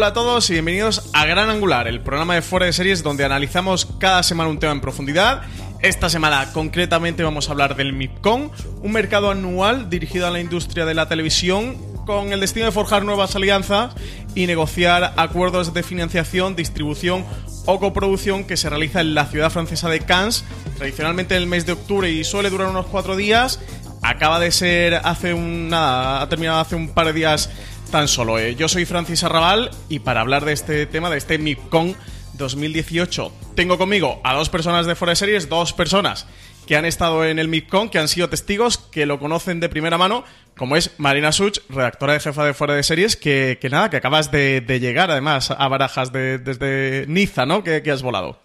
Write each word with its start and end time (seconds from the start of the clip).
Hola 0.00 0.06
a 0.06 0.12
todos 0.14 0.48
y 0.48 0.54
bienvenidos 0.54 1.10
a 1.12 1.26
Gran 1.26 1.50
Angular, 1.50 1.86
el 1.86 2.00
programa 2.00 2.34
de 2.34 2.40
fuera 2.40 2.64
de 2.64 2.72
series 2.72 3.02
donde 3.02 3.22
analizamos 3.22 3.84
cada 3.98 4.22
semana 4.22 4.48
un 4.48 4.58
tema 4.58 4.72
en 4.72 4.80
profundidad. 4.80 5.42
Esta 5.82 6.08
semana 6.08 6.54
concretamente 6.54 7.22
vamos 7.22 7.48
a 7.48 7.52
hablar 7.52 7.76
del 7.76 7.92
MIPCON, 7.92 8.50
un 8.80 8.92
mercado 8.92 9.30
anual 9.30 9.90
dirigido 9.90 10.26
a 10.26 10.30
la 10.30 10.40
industria 10.40 10.86
de 10.86 10.94
la 10.94 11.06
televisión 11.06 11.76
con 12.06 12.32
el 12.32 12.40
destino 12.40 12.64
de 12.64 12.72
forjar 12.72 13.04
nuevas 13.04 13.36
alianzas 13.36 13.92
y 14.34 14.46
negociar 14.46 15.12
acuerdos 15.18 15.74
de 15.74 15.82
financiación, 15.82 16.56
distribución 16.56 17.26
o 17.66 17.78
coproducción 17.78 18.44
que 18.44 18.56
se 18.56 18.70
realiza 18.70 19.02
en 19.02 19.14
la 19.14 19.26
ciudad 19.26 19.50
francesa 19.50 19.90
de 19.90 20.00
Cannes, 20.00 20.46
tradicionalmente 20.78 21.36
en 21.36 21.42
el 21.42 21.46
mes 21.46 21.66
de 21.66 21.72
octubre 21.72 22.10
y 22.10 22.24
suele 22.24 22.48
durar 22.48 22.68
unos 22.68 22.86
cuatro 22.86 23.16
días. 23.16 23.60
Acaba 24.00 24.40
de 24.40 24.50
ser 24.50 24.94
hace 24.94 25.34
un 25.34 25.68
nada, 25.68 26.22
ha 26.22 26.28
terminado 26.30 26.58
hace 26.58 26.74
un 26.74 26.88
par 26.88 27.04
de 27.08 27.12
días 27.12 27.50
tan 27.90 28.08
solo. 28.08 28.38
Eh. 28.38 28.54
Yo 28.54 28.68
soy 28.68 28.84
Francis 28.84 29.24
Arrabal 29.24 29.70
y 29.88 29.98
para 29.98 30.20
hablar 30.20 30.44
de 30.44 30.52
este 30.52 30.86
tema, 30.86 31.10
de 31.10 31.18
este 31.18 31.38
MIPCON 31.38 31.96
2018, 32.34 33.32
tengo 33.54 33.76
conmigo 33.76 34.20
a 34.24 34.34
dos 34.34 34.48
personas 34.48 34.86
de 34.86 34.94
Fuera 34.94 35.10
de 35.10 35.16
Series, 35.16 35.48
dos 35.48 35.72
personas 35.72 36.26
que 36.66 36.76
han 36.76 36.84
estado 36.84 37.24
en 37.24 37.38
el 37.38 37.48
MIPCON, 37.48 37.88
que 37.90 37.98
han 37.98 38.06
sido 38.06 38.28
testigos, 38.28 38.78
que 38.78 39.04
lo 39.04 39.18
conocen 39.18 39.58
de 39.58 39.68
primera 39.68 39.98
mano, 39.98 40.24
como 40.56 40.76
es 40.76 40.92
Marina 40.98 41.32
Such, 41.32 41.58
redactora 41.68 42.12
de 42.12 42.20
jefa 42.20 42.44
de 42.44 42.54
Fuera 42.54 42.74
de 42.74 42.82
Series, 42.84 43.16
que, 43.16 43.58
que 43.60 43.68
nada, 43.68 43.90
que 43.90 43.96
acabas 43.96 44.30
de, 44.30 44.60
de, 44.60 44.78
llegar 44.78 45.10
además 45.10 45.50
a 45.50 45.66
Barajas 45.68 46.12
de, 46.12 46.38
desde 46.38 47.06
Niza, 47.08 47.44
¿no? 47.44 47.64
Que, 47.64 47.82
que, 47.82 47.90
has 47.90 48.02
volado. 48.02 48.40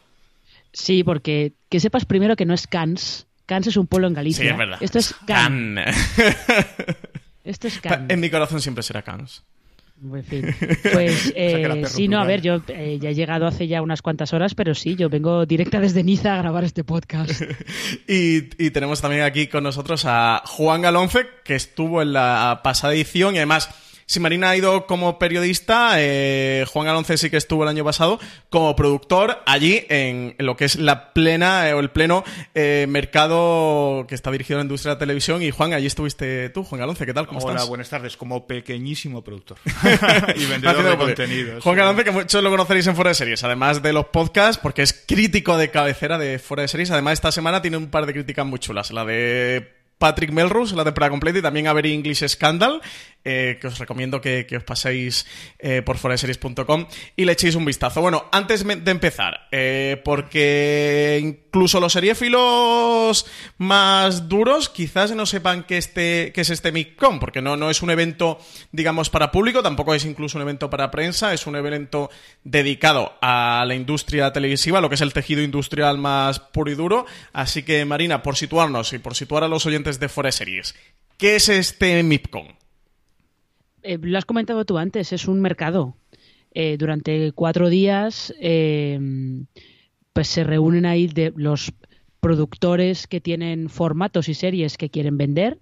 Sí, 0.73 1.03
porque 1.03 1.53
que 1.69 1.79
sepas 1.79 2.05
primero 2.05 2.35
que 2.35 2.45
no 2.45 2.55
es 2.55 2.66
Cannes. 2.66 3.28
Cannes 3.45 3.67
es 3.67 3.78
un 3.78 3.85
pueblo 3.85 4.07
en 4.07 4.16
Galicia. 4.16 4.44
Sí, 4.44 4.50
es 4.50 4.57
verdad. 4.57 4.78
Esto 4.81 4.97
es 4.97 5.13
Cannes. 5.28 5.95
Esto 7.45 7.67
es 7.67 7.79
Cannes. 7.79 8.09
En 8.09 8.19
mi 8.19 8.29
corazón 8.29 8.59
siempre 8.59 8.83
será 8.83 9.01
Cannes. 9.03 9.44
En 10.03 10.23
fin. 10.23 10.56
Pues 10.91 11.33
eh, 11.35 11.83
sí, 11.88 12.07
no, 12.07 12.19
a 12.19 12.25
ver, 12.25 12.41
yo 12.41 12.61
eh, 12.67 13.00
ya 13.01 13.09
he 13.09 13.16
llegado 13.16 13.47
hace 13.47 13.67
ya 13.67 13.81
unas 13.81 14.01
cuantas 14.01 14.33
horas, 14.33 14.56
pero 14.56 14.75
sí, 14.75 14.95
yo 14.95 15.09
vengo 15.09 15.45
directa 15.45 15.79
desde 15.79 16.03
Niza 16.03 16.35
a 16.35 16.38
grabar 16.38 16.63
este 16.63 16.84
podcast. 16.84 17.41
y, 18.07 18.63
y, 18.63 18.72
tenemos 18.72 19.01
también 19.01 19.23
aquí 19.23 19.47
con 19.47 19.63
nosotros 19.63 20.03
a 20.05 20.41
Juan 20.45 20.81
Galonce, 20.81 21.28
que 21.44 21.55
estuvo 21.55 22.01
en 22.01 22.13
la 22.13 22.61
pasada 22.63 22.94
edición 22.94 23.35
y 23.35 23.38
además 23.38 23.69
si 24.07 24.19
Marina 24.19 24.51
ha 24.51 24.55
ido 24.55 24.85
como 24.85 25.17
periodista, 25.17 25.93
eh, 25.97 26.66
Juan 26.71 26.88
Alonce 26.88 27.17
sí 27.17 27.31
que 27.31 27.38
estuvo 27.38 27.63
el 27.63 27.69
año 27.69 27.83
pasado 27.83 28.19
como 28.49 28.75
productor 28.75 29.41
allí 29.47 29.83
en, 29.89 30.35
lo 30.38 30.55
que 30.55 30.66
es 30.66 30.75
la 30.75 31.11
plena 31.13 31.67
eh, 31.67 31.73
o 31.73 31.79
el 31.79 31.89
pleno 31.89 32.23
eh, 32.53 32.85
mercado 32.88 34.05
que 34.07 34.13
está 34.13 34.29
dirigido 34.31 34.57
a 34.57 34.59
la 34.59 34.66
industria 34.66 34.91
de 34.91 34.95
la 34.95 34.99
televisión. 34.99 35.41
Y 35.41 35.49
Juan, 35.49 35.73
allí 35.73 35.88
estuviste 35.88 36.49
tú, 36.49 36.63
Juan 36.63 36.81
Alonce, 36.81 37.05
¿qué 37.05 37.13
tal? 37.13 37.25
¿Cómo 37.25 37.39
Hola, 37.39 37.55
estás? 37.55 37.67
buenas 37.67 37.89
tardes, 37.89 38.16
como 38.16 38.45
pequeñísimo 38.45 39.23
productor 39.23 39.57
y 40.35 40.45
vendedor 40.45 40.83
de 40.83 40.97
contenidos. 40.97 41.63
Juan 41.63 41.79
Alonce, 41.79 42.03
que 42.03 42.11
muchos 42.11 42.43
lo 42.43 42.51
conoceréis 42.51 42.85
en 42.85 42.95
Fuera 42.95 43.09
de 43.09 43.16
Series, 43.16 43.43
además 43.43 43.81
de 43.81 43.91
los 43.91 44.05
podcasts, 44.05 44.59
porque 44.61 44.83
es 44.83 44.93
crítico 44.93 45.57
de 45.57 45.72
cabecera 45.72 46.19
de 46.19 46.37
Fuera 46.37 46.61
de 46.61 46.67
Series. 46.67 46.91
Además, 46.91 47.13
esta 47.13 47.31
semana 47.31 47.61
tiene 47.61 47.77
un 47.77 47.87
par 47.87 48.05
de 48.05 48.13
críticas 48.13 48.45
muy 48.45 48.59
chulas. 48.59 48.91
La 48.91 49.03
de 49.03 49.73
Patrick 49.97 50.31
Melrose, 50.31 50.75
la 50.75 50.83
temporada 50.83 51.09
completa, 51.09 51.39
y 51.39 51.41
también 51.41 51.67
a 51.67 51.73
Very 51.73 51.93
English 51.93 52.27
Scandal, 52.27 52.81
eh, 53.25 53.58
que 53.59 53.68
os 53.68 53.80
recomiendo 53.80 54.22
que, 54.22 54.46
os 54.56 54.63
paséis 54.63 55.25
eh, 55.58 55.81
por 55.81 55.97
foreseries.com 55.97 56.86
y 57.16 57.25
le 57.25 57.31
echéis 57.34 57.56
un 57.56 57.66
vistazo. 57.66 58.00
Bueno, 58.00 58.25
antes 58.31 58.63
de 58.66 58.91
empezar, 58.91 59.47
eh, 59.52 60.00
porque 60.06 61.19
incluso 61.22 61.80
los 61.80 61.94
seriéfilos 61.94 63.25
más 63.58 64.30
duros 64.30 64.69
quizás 64.69 65.16
no 65.16 65.25
sepan 65.25 65.64
que, 65.64 65.78
este, 65.78 66.40
es 66.40 66.50
este 66.52 66.72
MICCOM, 66.72 67.19
porque 67.19 67.41
no, 67.41 67.69
es 67.72 67.81
un 67.81 67.90
evento, 67.90 68.38
digamos, 68.72 69.09
para 69.09 69.31
público, 69.31 69.64
tampoco 69.64 69.96
es 69.96 70.06
incluso 70.06 70.38
un 70.38 70.44
evento 70.44 70.69
para 70.69 70.91
prensa, 70.91 71.34
es 71.34 71.47
un 71.47 71.56
evento 71.56 72.12
dedicado 72.44 73.14
a 73.22 73.66
la 73.68 73.74
industria 73.74 74.31
televisiva, 74.34 74.81
lo 74.81 74.90
que 74.90 74.96
es 74.96 75.02
el 75.02 75.14
tejido 75.14 75.41
industrial 75.41 75.97
más 75.97 76.40
puro 76.40 76.69
y 76.69 76.75
duro. 76.75 77.06
Así 77.34 77.64
que, 77.64 77.85
Marina, 77.85 78.22
por 78.22 78.35
situarnos 78.35 78.94
y 78.94 79.00
por 79.00 79.16
situar 79.16 79.44
a 79.44 79.47
los 79.47 79.66
oyentes 79.66 80.00
de 80.00 80.09
Fuera 80.09 80.31
Series, 80.31 80.75
¿qué 81.18 81.38
es 81.38 81.50
este 81.50 82.03
MIPCOM? 82.03 82.65
Eh, 83.85 84.00
lo 84.01 84.18
has 84.18 84.25
comentado 84.25 84.66
tú 84.66 84.79
antes, 84.79 85.13
es 85.13 85.28
un 85.28 85.41
mercado. 85.41 85.96
Eh, 86.51 86.78
durante 86.78 87.31
cuatro 87.34 87.69
días 87.69 88.34
eh, 88.40 88.97
pues 90.13 90.28
se 90.28 90.44
reúnen 90.44 90.85
ahí 90.85 91.12
los 91.35 91.73
productores 92.19 93.07
que 93.07 93.22
tienen 93.22 93.69
formatos 93.69 94.29
y 94.29 94.34
series 94.34 94.78
que 94.78 94.90
quieren 94.90 95.18
vender 95.18 95.59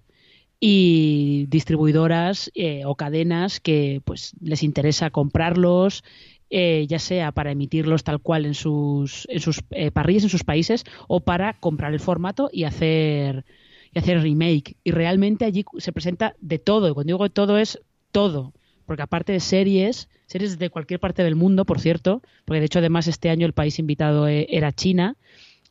y 0.60 1.46
distribuidoras 1.48 2.50
o 2.86 2.94
cadenas 2.94 3.58
que 3.58 4.00
pues 4.04 4.34
les 4.40 4.62
interesa 4.62 5.10
comprarlos 5.10 6.04
ya 6.48 7.00
sea 7.00 7.32
para 7.32 7.50
emitirlos 7.50 8.04
tal 8.04 8.20
cual 8.20 8.46
en 8.46 8.54
sus 8.54 9.26
en 9.28 9.40
sus 9.40 9.64
eh, 9.72 9.90
parrillas 9.90 10.22
en 10.22 10.28
sus 10.30 10.44
países 10.44 10.84
o 11.08 11.20
para 11.20 11.58
comprar 11.58 11.92
el 11.92 12.00
formato 12.00 12.48
y 12.52 12.64
hacer 12.64 13.44
y 13.92 13.98
hacer 13.98 14.22
remake 14.22 14.76
y 14.84 14.92
realmente 14.92 15.44
allí 15.44 15.64
se 15.78 15.92
presenta 15.92 16.36
de 16.40 16.60
todo 16.60 16.88
y 16.88 16.94
cuando 16.94 17.12
digo 17.12 17.24
de 17.24 17.30
todo 17.30 17.58
es 17.58 17.80
todo 18.14 18.52
porque 18.86 19.02
aparte 19.02 19.32
de 19.32 19.40
series, 19.40 20.08
series 20.26 20.58
de 20.58 20.70
cualquier 20.70 21.00
parte 21.00 21.22
del 21.22 21.36
mundo, 21.36 21.64
por 21.64 21.80
cierto, 21.80 22.22
porque 22.44 22.60
de 22.60 22.66
hecho 22.66 22.78
además 22.78 23.06
este 23.06 23.30
año 23.30 23.46
el 23.46 23.52
país 23.52 23.78
invitado 23.78 24.28
eh, 24.28 24.46
era 24.50 24.72
China, 24.72 25.16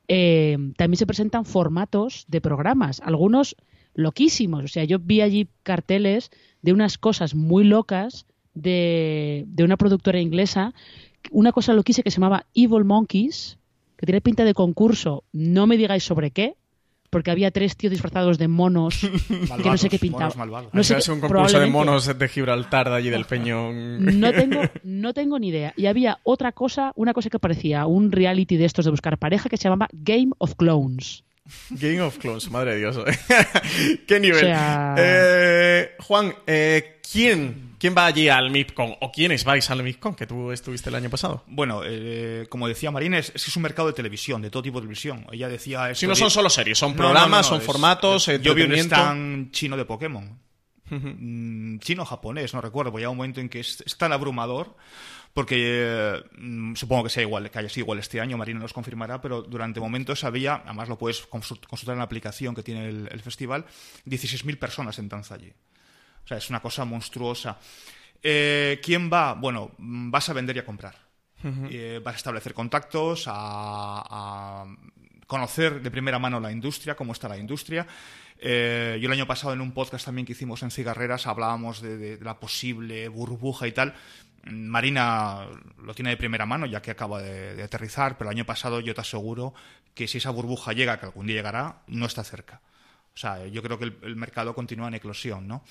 eh, 0.07 0.57
también 0.77 0.97
se 0.97 1.05
presentan 1.05 1.45
formatos 1.45 2.25
de 2.27 2.41
programas, 2.41 3.01
algunos 3.01 3.55
loquísimos. 3.93 4.63
O 4.63 4.67
sea, 4.67 4.83
yo 4.83 4.99
vi 4.99 5.21
allí 5.21 5.47
carteles 5.63 6.31
de 6.61 6.73
unas 6.73 6.97
cosas 6.97 7.35
muy 7.35 7.63
locas 7.63 8.25
de, 8.53 9.45
de 9.47 9.63
una 9.63 9.77
productora 9.77 10.19
inglesa, 10.19 10.73
una 11.31 11.51
cosa 11.51 11.73
loquísima 11.73 12.03
que 12.03 12.11
se 12.11 12.17
llamaba 12.17 12.45
Evil 12.53 12.83
Monkeys, 12.83 13.57
que 13.97 14.05
tiene 14.05 14.21
pinta 14.21 14.43
de 14.43 14.53
concurso, 14.53 15.23
no 15.31 15.67
me 15.67 15.77
digáis 15.77 16.03
sobre 16.03 16.31
qué, 16.31 16.55
porque 17.13 17.31
había 17.31 17.51
tres 17.51 17.77
tíos 17.77 17.91
disfrazados 17.91 18.37
de 18.37 18.49
monos 18.49 19.03
Malvados, 19.29 19.63
que 19.63 19.69
no 19.69 19.77
sé 19.77 19.89
qué 19.89 19.99
pintaban. 19.99 20.51
No 20.73 20.83
sé 20.83 20.97
es 20.97 21.07
un 21.07 21.21
concurso 21.21 21.59
de 21.59 21.67
monos 21.67 22.17
de 22.17 22.27
Gibraltar, 22.27 22.89
de 22.89 22.95
allí 22.95 23.09
del 23.09 23.23
Peñón. 23.25 24.19
No 24.19 24.33
tengo, 24.33 24.61
no 24.83 25.13
tengo 25.13 25.39
ni 25.39 25.49
idea. 25.49 25.73
Y 25.77 25.85
había 25.85 26.19
otra 26.23 26.51
cosa, 26.51 26.91
una 26.95 27.13
cosa 27.13 27.29
que 27.29 27.39
parecía 27.39 27.85
un 27.85 28.11
reality 28.11 28.57
de 28.57 28.65
estos 28.65 28.83
de 28.83 28.91
buscar 28.91 29.17
pareja 29.17 29.47
que 29.47 29.57
se 29.57 29.63
llamaba 29.63 29.87
Game 29.93 30.31
of 30.39 30.55
Clones. 30.55 31.23
Game 31.71 32.01
of 32.01 32.17
Clones, 32.19 32.49
madre 32.49 32.71
de 32.73 32.77
Dios. 32.79 32.97
¿Qué 34.07 34.19
nivel? 34.19 34.37
O 34.45 34.47
sea- 34.47 34.95
Eh, 34.97 35.91
Juan, 35.99 36.33
eh, 36.47 37.01
¿quién, 37.11 37.75
¿quién 37.77 37.93
va 37.97 38.05
allí 38.05 38.29
al 38.29 38.49
MIPCON? 38.49 38.95
¿O 39.01 39.11
quiénes 39.11 39.43
vais 39.43 39.69
al 39.69 39.83
MIPCON? 39.83 40.15
Que 40.15 40.25
tú 40.25 40.51
estuviste 40.51 40.89
el 40.89 40.95
año 40.95 41.09
pasado. 41.09 41.43
Bueno, 41.47 41.81
eh, 41.85 42.45
como 42.49 42.67
decía 42.67 42.91
Marina, 42.91 43.17
es, 43.19 43.31
es 43.35 43.43
que 43.43 43.49
es 43.51 43.55
un 43.57 43.63
mercado 43.63 43.87
de 43.89 43.93
televisión, 43.93 44.41
de 44.41 44.49
todo 44.49 44.63
tipo 44.63 44.79
de 44.79 44.83
televisión. 44.83 45.27
Ella 45.31 45.49
decía... 45.49 45.93
Si 45.95 46.07
no 46.07 46.15
son 46.15 46.31
solo 46.31 46.49
series, 46.49 46.77
son 46.77 46.91
No, 46.91 46.97
programas, 46.97 47.29
no, 47.29 47.37
no, 47.37 47.43
son 47.43 47.59
es- 47.59 47.65
formatos, 47.65 48.25
Yo 48.41 48.55
vi 48.55 48.61
un 48.63 48.73
stand 48.73 49.51
chino 49.51 49.75
de 49.75 49.85
Pokémon. 49.85 50.39
Mm, 50.89 51.79
chino 51.79 52.03
o 52.03 52.05
japonés, 52.05 52.53
no 52.53 52.61
recuerdo, 52.61 52.91
porque 52.91 53.01
llega 53.01 53.09
un 53.09 53.17
momento 53.17 53.39
en 53.41 53.49
que 53.49 53.61
es, 53.61 53.81
es 53.85 53.97
tan 53.97 54.11
abrumador, 54.13 54.75
porque 55.33 55.55
eh, 55.59 56.23
mm, 56.37 56.75
supongo 56.75 57.03
que 57.05 57.09
sea 57.09 57.23
igual, 57.23 57.49
que 57.49 57.59
haya 57.59 57.69
sido 57.69 57.85
igual 57.85 57.99
este 57.99 58.21
año, 58.21 58.37
Marina 58.37 58.59
nos 58.59 58.73
confirmará, 58.73 59.19
pero 59.21 59.41
durante 59.41 59.79
momentos 59.79 60.23
había, 60.23 60.55
además 60.65 60.89
lo 60.89 60.97
puedes 60.97 61.27
consult- 61.29 61.65
consultar 61.67 61.93
en 61.93 61.99
la 61.99 62.05
aplicación 62.05 62.53
que 62.53 62.63
tiene 62.63 62.87
el, 62.87 63.09
el 63.11 63.21
festival, 63.21 63.65
16.000 64.05 64.59
personas 64.59 64.99
en 64.99 65.09
danza 65.09 65.35
allí. 65.35 65.51
O 66.23 66.27
sea, 66.27 66.37
es 66.37 66.49
una 66.49 66.61
cosa 66.61 66.85
monstruosa. 66.85 67.57
Eh, 68.21 68.79
¿Quién 68.83 69.09
va? 69.11 69.33
Bueno, 69.33 69.71
mm, 69.77 70.11
vas 70.11 70.29
a 70.29 70.33
vender 70.33 70.55
y 70.55 70.59
a 70.59 70.65
comprar. 70.65 70.95
Eh, 71.69 71.99
vas 72.01 72.13
a 72.13 72.17
establecer 72.17 72.53
contactos, 72.53 73.25
a, 73.27 73.33
a 73.33 74.65
conocer 75.27 75.81
de 75.81 75.91
primera 75.91 76.19
mano 76.19 76.39
la 76.39 76.51
industria, 76.51 76.95
cómo 76.95 77.11
está 77.11 77.27
la 77.27 77.37
industria. 77.37 77.85
Eh, 78.39 78.97
yo 79.01 79.07
el 79.07 79.13
año 79.13 79.27
pasado 79.27 79.53
en 79.53 79.59
un 79.61 79.71
podcast 79.73 80.05
también 80.05 80.25
que 80.25 80.31
hicimos 80.33 80.63
en 80.63 80.71
Cigarreras 80.71 81.27
hablábamos 81.27 81.81
de, 81.81 81.97
de- 81.97 82.17
de 82.17 82.23
la 82.25 82.39
posible 82.39 83.07
burbuja 83.09 83.67
y 83.67 83.71
tal. 83.73 83.93
Marina 84.45 85.47
lo 85.81 85.93
tiene 85.93 86.11
de 86.11 86.17
primera 86.17 86.45
mano 86.45 86.65
ya 86.65 86.81
que 86.81 86.91
acaba 86.91 87.21
de, 87.21 87.61
aterrizar, 87.63 88.17
pero 88.17 88.29
el 88.29 88.35
año 88.35 88.45
pasado 88.45 88.79
yo 88.79 88.93
te 88.93 89.01
aseguro 89.01 89.53
que 89.93 90.07
si 90.07 90.17
esa 90.17 90.31
burbuja 90.31 90.73
llega, 90.73 90.99
que 90.99 91.05
algún 91.05 91.27
día 91.27 91.37
llegará, 91.37 91.77
no 91.87 92.05
está 92.05 92.23
cerca. 92.23 92.61
O 93.13 93.17
sea, 93.17 93.45
yo 93.47 93.61
creo 93.61 93.77
que 93.77 93.85
el, 93.85 93.97
el 94.03 94.15
mercado 94.15 94.53
continúa 94.55 94.87
en 94.87 94.95
eclosión, 94.95 95.47
¿no? 95.47 95.63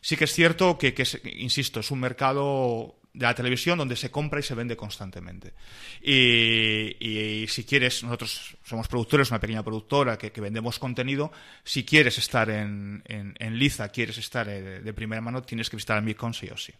Sí 0.00 0.16
que 0.16 0.24
es 0.24 0.32
cierto 0.32 0.78
que, 0.78 0.94
que 0.94 1.02
es- 1.02 1.20
insisto, 1.24 1.80
es 1.80 1.90
un 1.90 2.00
mercado 2.00 2.96
de 3.12 3.24
la 3.24 3.34
televisión 3.34 3.78
donde 3.78 3.96
se 3.96 4.10
compra 4.10 4.40
y 4.40 4.42
se 4.42 4.54
vende 4.54 4.76
constantemente. 4.76 5.54
Y, 6.02 6.96
y 7.00 7.46
si 7.48 7.64
quieres, 7.64 8.02
nosotros 8.04 8.56
somos 8.64 8.88
productores, 8.88 9.30
una 9.30 9.40
pequeña 9.40 9.62
productora 9.62 10.16
que, 10.18 10.32
que 10.32 10.40
vendemos 10.40 10.78
contenido, 10.78 11.32
si 11.64 11.84
quieres 11.84 12.18
estar 12.18 12.48
en, 12.50 13.02
en, 13.06 13.34
en 13.38 13.58
Liza, 13.58 13.88
quieres 13.88 14.18
estar 14.18 14.48
eh, 14.48 14.80
de 14.82 14.92
primera 14.92 15.20
mano, 15.22 15.42
tienes 15.42 15.70
que 15.70 15.76
visitar 15.76 15.96
el 15.96 16.04
Micon 16.04 16.34
sí 16.34 16.48
o 16.48 16.56
sí. 16.56 16.72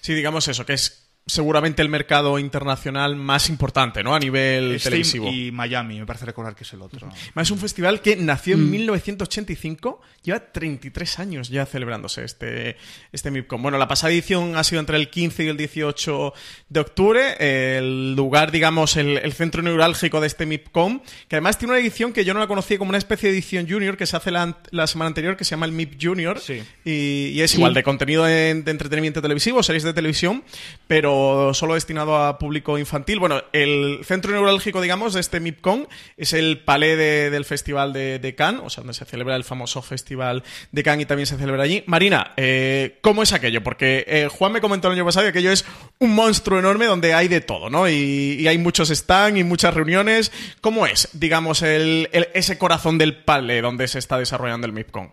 Sí, 0.00 0.14
digamos 0.14 0.46
eso, 0.48 0.66
que 0.66 0.74
es 0.74 1.01
seguramente 1.24 1.82
el 1.82 1.88
mercado 1.88 2.38
internacional 2.38 3.14
más 3.16 3.48
importante, 3.48 4.02
¿no? 4.02 4.14
A 4.14 4.18
nivel 4.18 4.78
Steam 4.80 4.90
televisivo. 4.90 5.28
y 5.30 5.52
Miami, 5.52 6.00
me 6.00 6.06
parece 6.06 6.26
recordar 6.26 6.54
que 6.56 6.64
es 6.64 6.72
el 6.72 6.82
otro. 6.82 7.08
Es 7.36 7.50
un 7.50 7.58
festival 7.58 8.00
que 8.00 8.16
nació 8.16 8.54
en 8.54 8.68
1985, 8.70 10.00
lleva 10.22 10.40
33 10.52 11.18
años 11.20 11.48
ya 11.48 11.64
celebrándose 11.66 12.24
este, 12.24 12.76
este 13.12 13.30
MIPCOM. 13.30 13.62
Bueno, 13.62 13.78
la 13.78 13.86
pasada 13.88 14.12
edición 14.12 14.56
ha 14.56 14.64
sido 14.64 14.80
entre 14.80 14.96
el 14.96 15.10
15 15.10 15.44
y 15.44 15.48
el 15.48 15.56
18 15.56 16.34
de 16.68 16.80
octubre. 16.80 17.36
El 17.38 18.14
lugar, 18.16 18.50
digamos, 18.50 18.96
el, 18.96 19.18
el 19.18 19.32
centro 19.32 19.62
neurálgico 19.62 20.20
de 20.20 20.26
este 20.26 20.44
MIPCOM, 20.44 21.00
que 21.28 21.36
además 21.36 21.56
tiene 21.58 21.74
una 21.74 21.80
edición 21.80 22.12
que 22.12 22.24
yo 22.24 22.34
no 22.34 22.40
la 22.40 22.46
conocía 22.48 22.78
como 22.78 22.88
una 22.88 22.98
especie 22.98 23.28
de 23.30 23.36
edición 23.36 23.68
junior 23.68 23.96
que 23.96 24.06
se 24.06 24.16
hace 24.16 24.30
la, 24.32 24.58
la 24.70 24.86
semana 24.86 25.06
anterior, 25.08 25.36
que 25.36 25.44
se 25.44 25.50
llama 25.52 25.66
el 25.66 25.72
MIP 25.72 25.98
Junior. 26.02 26.40
Sí. 26.40 26.62
Y, 26.84 27.28
y 27.34 27.40
es 27.42 27.52
Sí. 27.52 27.58
igual 27.58 27.74
de 27.74 27.82
contenido 27.82 28.26
en- 28.28 28.64
de 28.64 28.70
entretenimiento 28.70 29.22
televisivo, 29.22 29.62
series 29.62 29.82
de 29.84 29.92
televisión, 29.92 30.42
pero 30.88 31.11
solo 31.54 31.74
destinado 31.74 32.16
a 32.16 32.38
público 32.38 32.78
infantil. 32.78 33.18
Bueno, 33.18 33.42
el 33.52 34.00
centro 34.04 34.32
neurálgico, 34.32 34.80
digamos, 34.80 35.14
de 35.14 35.20
este 35.20 35.40
MIPCON 35.40 35.88
es 36.16 36.32
el 36.32 36.60
palais 36.60 36.96
de- 36.96 37.30
del 37.30 37.44
Festival 37.44 37.92
de, 37.92 38.34
Cannes, 38.36 38.62
o 38.64 38.70
sea, 38.70 38.82
donde 38.82 38.94
se 38.94 39.04
celebra 39.04 39.36
el 39.36 39.44
famoso 39.44 39.82
Festival 39.82 40.42
de 40.70 40.82
Cannes 40.82 41.04
y 41.04 41.06
también 41.06 41.26
se 41.26 41.36
celebra 41.36 41.64
allí. 41.64 41.84
Marina, 41.86 42.32
eh, 42.36 42.98
¿cómo 43.02 43.22
es 43.22 43.32
aquello? 43.32 43.62
Porque 43.62 44.04
eh, 44.06 44.28
Juan 44.30 44.52
me 44.52 44.60
comentó 44.60 44.88
el 44.88 44.94
año 44.94 45.04
pasado 45.04 45.24
que 45.24 45.30
aquello 45.30 45.52
es 45.52 45.64
un 45.98 46.14
monstruo 46.14 46.58
enorme 46.58 46.86
donde 46.86 47.14
hay 47.14 47.28
de 47.28 47.40
todo, 47.40 47.70
¿no? 47.70 47.88
Y, 47.88 48.46
hay 48.46 48.58
muchos 48.58 48.88
stands 48.88 49.38
y 49.40 49.44
muchas 49.44 49.74
reuniones. 49.74 50.32
¿Cómo 50.60 50.86
es, 50.86 51.08
digamos, 51.12 51.62
ese 51.62 52.58
corazón 52.58 52.98
del 52.98 53.22
palais 53.24 53.62
donde 53.62 53.88
se 53.88 53.98
está 53.98 54.18
desarrollando 54.18 54.66
el 54.66 54.72
MIPCON? 54.72 55.12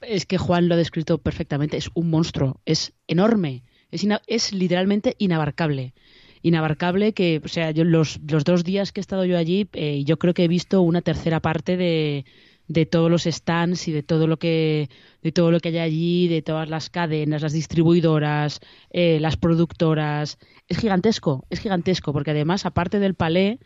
Es 0.00 0.26
que 0.26 0.38
Juan 0.38 0.68
lo 0.68 0.74
ha 0.74 0.78
descrito 0.78 1.18
perfectamente. 1.18 1.76
Es 1.76 1.90
un 1.94 2.10
monstruo. 2.10 2.60
Es 2.64 2.92
enorme. 3.08 3.62
Es, 3.94 4.02
ina- 4.04 4.22
es 4.26 4.52
literalmente 4.52 5.14
inabarcable. 5.18 5.94
Inabarcable 6.42 7.12
que, 7.14 7.40
o 7.44 7.48
sea, 7.48 7.70
yo 7.70 7.84
los, 7.84 8.18
dos 8.22 8.64
días 8.64 8.92
que 8.92 9.00
he 9.00 9.02
estado 9.06 9.24
yo 9.24 9.38
allí, 9.38 9.68
eh, 9.72 10.02
yo 10.04 10.18
creo 10.18 10.34
que 10.34 10.44
he 10.44 10.48
visto 10.48 10.82
una 10.82 11.00
tercera 11.00 11.40
parte 11.40 11.76
de, 11.76 12.24
de 12.68 12.86
todos 12.86 13.10
los 13.10 13.24
stands 13.24 13.88
y 13.88 13.92
de 13.92 14.02
todo 14.02 14.26
lo 14.26 14.38
que 14.38 14.88
de 15.22 15.32
todo 15.32 15.50
lo 15.50 15.60
que 15.60 15.68
hay 15.70 15.78
allí, 15.78 16.28
de 16.28 16.42
todas 16.42 16.68
las 16.68 16.90
cadenas, 16.90 17.40
las 17.42 17.52
distribuidoras, 17.54 18.60
eh, 18.90 19.18
las 19.20 19.36
productoras. 19.36 20.38
Es 20.68 20.78
gigantesco, 20.78 21.46
es 21.50 21.60
gigantesco, 21.60 22.12
porque 22.12 22.32
además, 22.32 22.66
aparte 22.66 22.98
del 22.98 23.14
palais, 23.14 23.58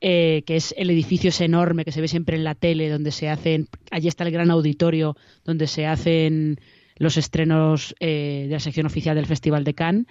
eh, 0.00 0.42
que 0.46 0.56
es 0.56 0.74
el 0.76 0.90
edificio 0.90 1.28
es 1.30 1.40
enorme 1.40 1.84
que 1.84 1.92
se 1.92 2.00
ve 2.00 2.08
siempre 2.08 2.36
en 2.36 2.44
la 2.44 2.54
tele, 2.54 2.88
donde 2.88 3.10
se 3.12 3.28
hacen, 3.28 3.68
allí 3.90 4.08
está 4.08 4.24
el 4.24 4.30
gran 4.32 4.50
auditorio, 4.50 5.16
donde 5.44 5.66
se 5.66 5.86
hacen 5.86 6.60
los 6.98 7.16
estrenos 7.16 7.94
eh, 8.00 8.44
de 8.48 8.52
la 8.52 8.60
sección 8.60 8.86
oficial 8.86 9.16
del 9.16 9.26
Festival 9.26 9.64
de 9.64 9.74
Cannes, 9.74 10.06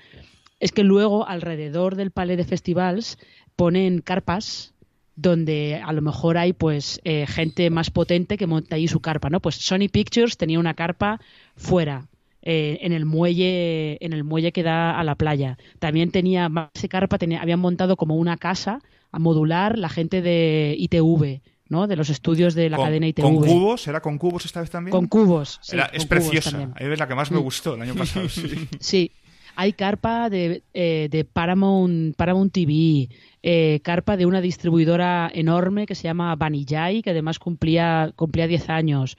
es 0.59 0.71
que 0.71 0.83
luego 0.83 1.27
alrededor 1.27 1.95
del 1.95 2.11
Palais 2.11 2.37
de 2.37 2.45
Festivals 2.45 3.17
ponen 3.55 4.01
carpas 4.01 4.73
donde 5.15 5.81
a 5.83 5.91
lo 5.93 6.01
mejor 6.01 6.37
hay 6.37 6.53
pues 6.53 7.01
eh, 7.03 7.25
gente 7.27 7.69
más 7.69 7.89
potente 7.89 8.37
que 8.37 8.47
monta 8.47 8.75
ahí 8.75 8.87
su 8.87 8.99
carpa, 8.99 9.29
¿no? 9.29 9.39
Pues 9.39 9.55
Sony 9.55 9.89
Pictures 9.91 10.37
tenía 10.37 10.59
una 10.59 10.75
carpa 10.75 11.19
fuera, 11.55 12.07
eh, 12.43 12.77
en 12.81 12.93
el 12.93 13.05
muelle, 13.05 13.97
en 13.99 14.13
el 14.13 14.23
muelle 14.23 14.51
que 14.51 14.63
da 14.63 14.97
a 14.97 15.03
la 15.03 15.15
playa. 15.15 15.57
También 15.79 16.11
tenía 16.11 16.49
más 16.49 16.69
carpa, 16.87 17.17
tenía, 17.17 17.41
habían 17.41 17.59
montado 17.59 17.97
como 17.97 18.15
una 18.15 18.37
casa 18.37 18.79
a 19.11 19.19
modular 19.19 19.77
la 19.77 19.89
gente 19.89 20.21
de 20.21 20.75
ITV, 20.77 21.41
¿no? 21.69 21.87
De 21.87 21.95
los 21.95 22.09
estudios 22.09 22.53
de 22.55 22.69
la 22.69 22.77
con, 22.77 22.85
cadena 22.85 23.07
ITV. 23.07 23.21
con 23.23 23.35
cubos, 23.37 23.87
¿era 23.87 24.01
con 24.01 24.17
cubos 24.17 24.45
esta 24.45 24.61
vez 24.61 24.69
también? 24.69 24.91
Con 24.91 25.07
cubos. 25.07 25.59
sí, 25.61 25.75
Era- 25.75 25.87
con 25.87 25.95
es 25.95 26.05
cubos 26.05 26.09
preciosa. 26.09 26.51
también. 26.51 26.73
Ahí 26.75 26.87
ves 26.87 26.99
la 26.99 27.07
que 27.07 27.15
más 27.15 27.31
me 27.31 27.37
gustó 27.39 27.75
el 27.75 27.81
año 27.81 27.95
pasado. 27.95 28.29
sí. 28.29 28.67
Sí, 28.79 29.11
hay 29.55 29.73
carpa 29.73 30.29
de, 30.29 30.63
eh, 30.73 31.07
de 31.09 31.25
Paramount, 31.25 32.15
Paramount 32.15 32.53
TV, 32.53 33.09
eh, 33.41 33.79
carpa 33.83 34.15
de 34.17 34.25
una 34.25 34.39
distribuidora 34.41 35.31
enorme 35.33 35.85
que 35.87 35.95
se 35.95 36.03
llama 36.03 36.35
Vanillay, 36.35 37.01
que 37.01 37.09
además 37.09 37.39
cumplía, 37.39 38.11
cumplía 38.15 38.45
10 38.47 38.69
años. 38.69 39.17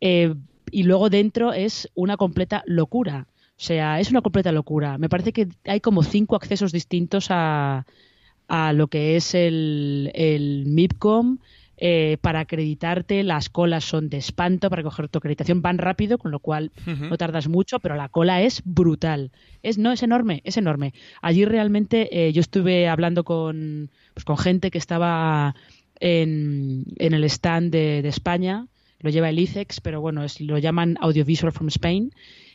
Eh, 0.00 0.34
y 0.70 0.84
luego 0.84 1.10
dentro 1.10 1.52
es 1.52 1.90
una 1.94 2.16
completa 2.16 2.62
locura. 2.66 3.26
O 3.50 3.60
sea, 3.64 4.00
es 4.00 4.10
una 4.10 4.22
completa 4.22 4.50
locura. 4.52 4.96
Me 4.98 5.08
parece 5.08 5.32
que 5.32 5.48
hay 5.64 5.80
como 5.80 6.02
cinco 6.02 6.34
accesos 6.34 6.72
distintos 6.72 7.26
a, 7.30 7.86
a 8.48 8.72
lo 8.72 8.88
que 8.88 9.16
es 9.16 9.34
el, 9.34 10.10
el 10.14 10.64
MIPCOM. 10.66 11.38
Eh, 11.76 12.18
para 12.20 12.40
acreditarte 12.40 13.24
las 13.24 13.48
colas 13.48 13.84
son 13.84 14.08
de 14.08 14.18
espanto, 14.18 14.70
para 14.70 14.84
coger 14.84 15.08
tu 15.08 15.18
acreditación 15.18 15.60
van 15.60 15.78
rápido, 15.78 16.18
con 16.18 16.30
lo 16.30 16.38
cual 16.38 16.70
no 16.86 17.16
tardas 17.18 17.48
mucho, 17.48 17.80
pero 17.80 17.96
la 17.96 18.08
cola 18.08 18.42
es 18.42 18.62
brutal. 18.64 19.32
Es, 19.62 19.76
no, 19.76 19.90
es 19.90 20.02
enorme, 20.02 20.40
es 20.44 20.56
enorme. 20.56 20.94
Allí 21.20 21.44
realmente 21.44 22.26
eh, 22.26 22.32
yo 22.32 22.40
estuve 22.40 22.88
hablando 22.88 23.24
con, 23.24 23.90
pues, 24.14 24.24
con 24.24 24.38
gente 24.38 24.70
que 24.70 24.78
estaba 24.78 25.56
en, 25.98 26.84
en 26.98 27.12
el 27.12 27.24
stand 27.24 27.72
de, 27.72 28.02
de 28.02 28.08
España, 28.08 28.66
lo 29.00 29.10
lleva 29.10 29.28
el 29.28 29.38
ICEX, 29.38 29.80
pero 29.80 30.00
bueno, 30.00 30.24
es, 30.24 30.40
lo 30.40 30.58
llaman 30.58 30.96
Audiovisual 31.00 31.52
from 31.52 31.68
Spain. 31.68 32.12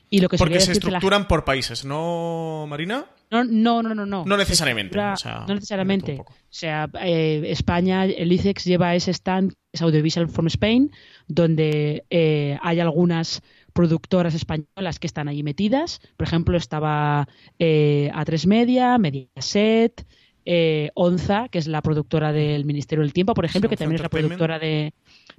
Y 0.10 0.22
lo 0.22 0.30
que 0.30 0.38
Porque 0.38 0.60
se 0.60 0.68
la 0.68 0.74
estructuran 0.74 1.28
por 1.28 1.46
países, 1.46 1.86
¿no, 1.86 2.66
Marina? 2.68 3.06
no, 3.30 3.44
no, 3.44 3.84
no, 3.84 3.94
no. 3.94 4.06
No, 4.06 4.26
No 4.26 4.38
necesariamente, 4.38 4.96
Se 4.96 5.00
o 5.00 5.18
sea, 5.18 5.46
no 5.48 5.54
necesariamente. 5.54 6.20
O 6.20 6.26
sea, 6.50 6.90
eh, 7.02 7.44
España, 7.48 8.06
el 8.06 8.32
ICEX 8.32 8.66
lleva 8.66 8.96
ese 8.96 9.12
stand, 9.12 9.54
es 9.72 9.82
Audiovisual 9.82 10.28
from 10.28 10.48
Spain, 10.48 10.92
donde 11.28 12.06
eh, 12.10 12.58
hay 12.62 12.80
algunas 12.80 13.44
productoras 13.74 14.34
españolas 14.34 14.98
que 15.00 15.08
están 15.08 15.28
allí 15.28 15.44
metidas. 15.44 16.02
Por 16.18 16.28
ejemplo, 16.28 16.58
estaba 16.58 17.28
eh, 17.60 18.10
A3 18.14 18.48
Media, 18.48 18.98
Mediaset, 18.98 20.06
eh, 20.46 20.90
Onza, 20.96 21.48
que 21.50 21.60
es 21.60 21.68
la 21.68 21.82
productora 21.84 22.32
del 22.32 22.66
Ministerio 22.66 23.04
del 23.04 23.14
Tiempo, 23.14 23.36
por 23.36 23.46
ejemplo, 23.46 23.70
que 23.70 23.78
también 23.78 23.98
es 23.98 24.02
la 24.02 24.10
productora 24.10 24.58
de 24.58 24.94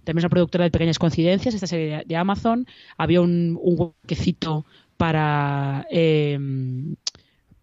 también 0.05 0.19
es 0.19 0.25
la 0.25 0.29
productora 0.31 0.65
de 0.65 0.71
Pequeñas 0.71 0.99
Coincidencias, 0.99 1.55
esta 1.55 1.67
serie 1.67 2.05
de- 2.07 2.17
Amazon. 2.17 2.67
Había 2.97 3.21
un, 3.21 3.59
huequecito 3.63 4.67
para 4.97 5.87
eh, 5.91 6.39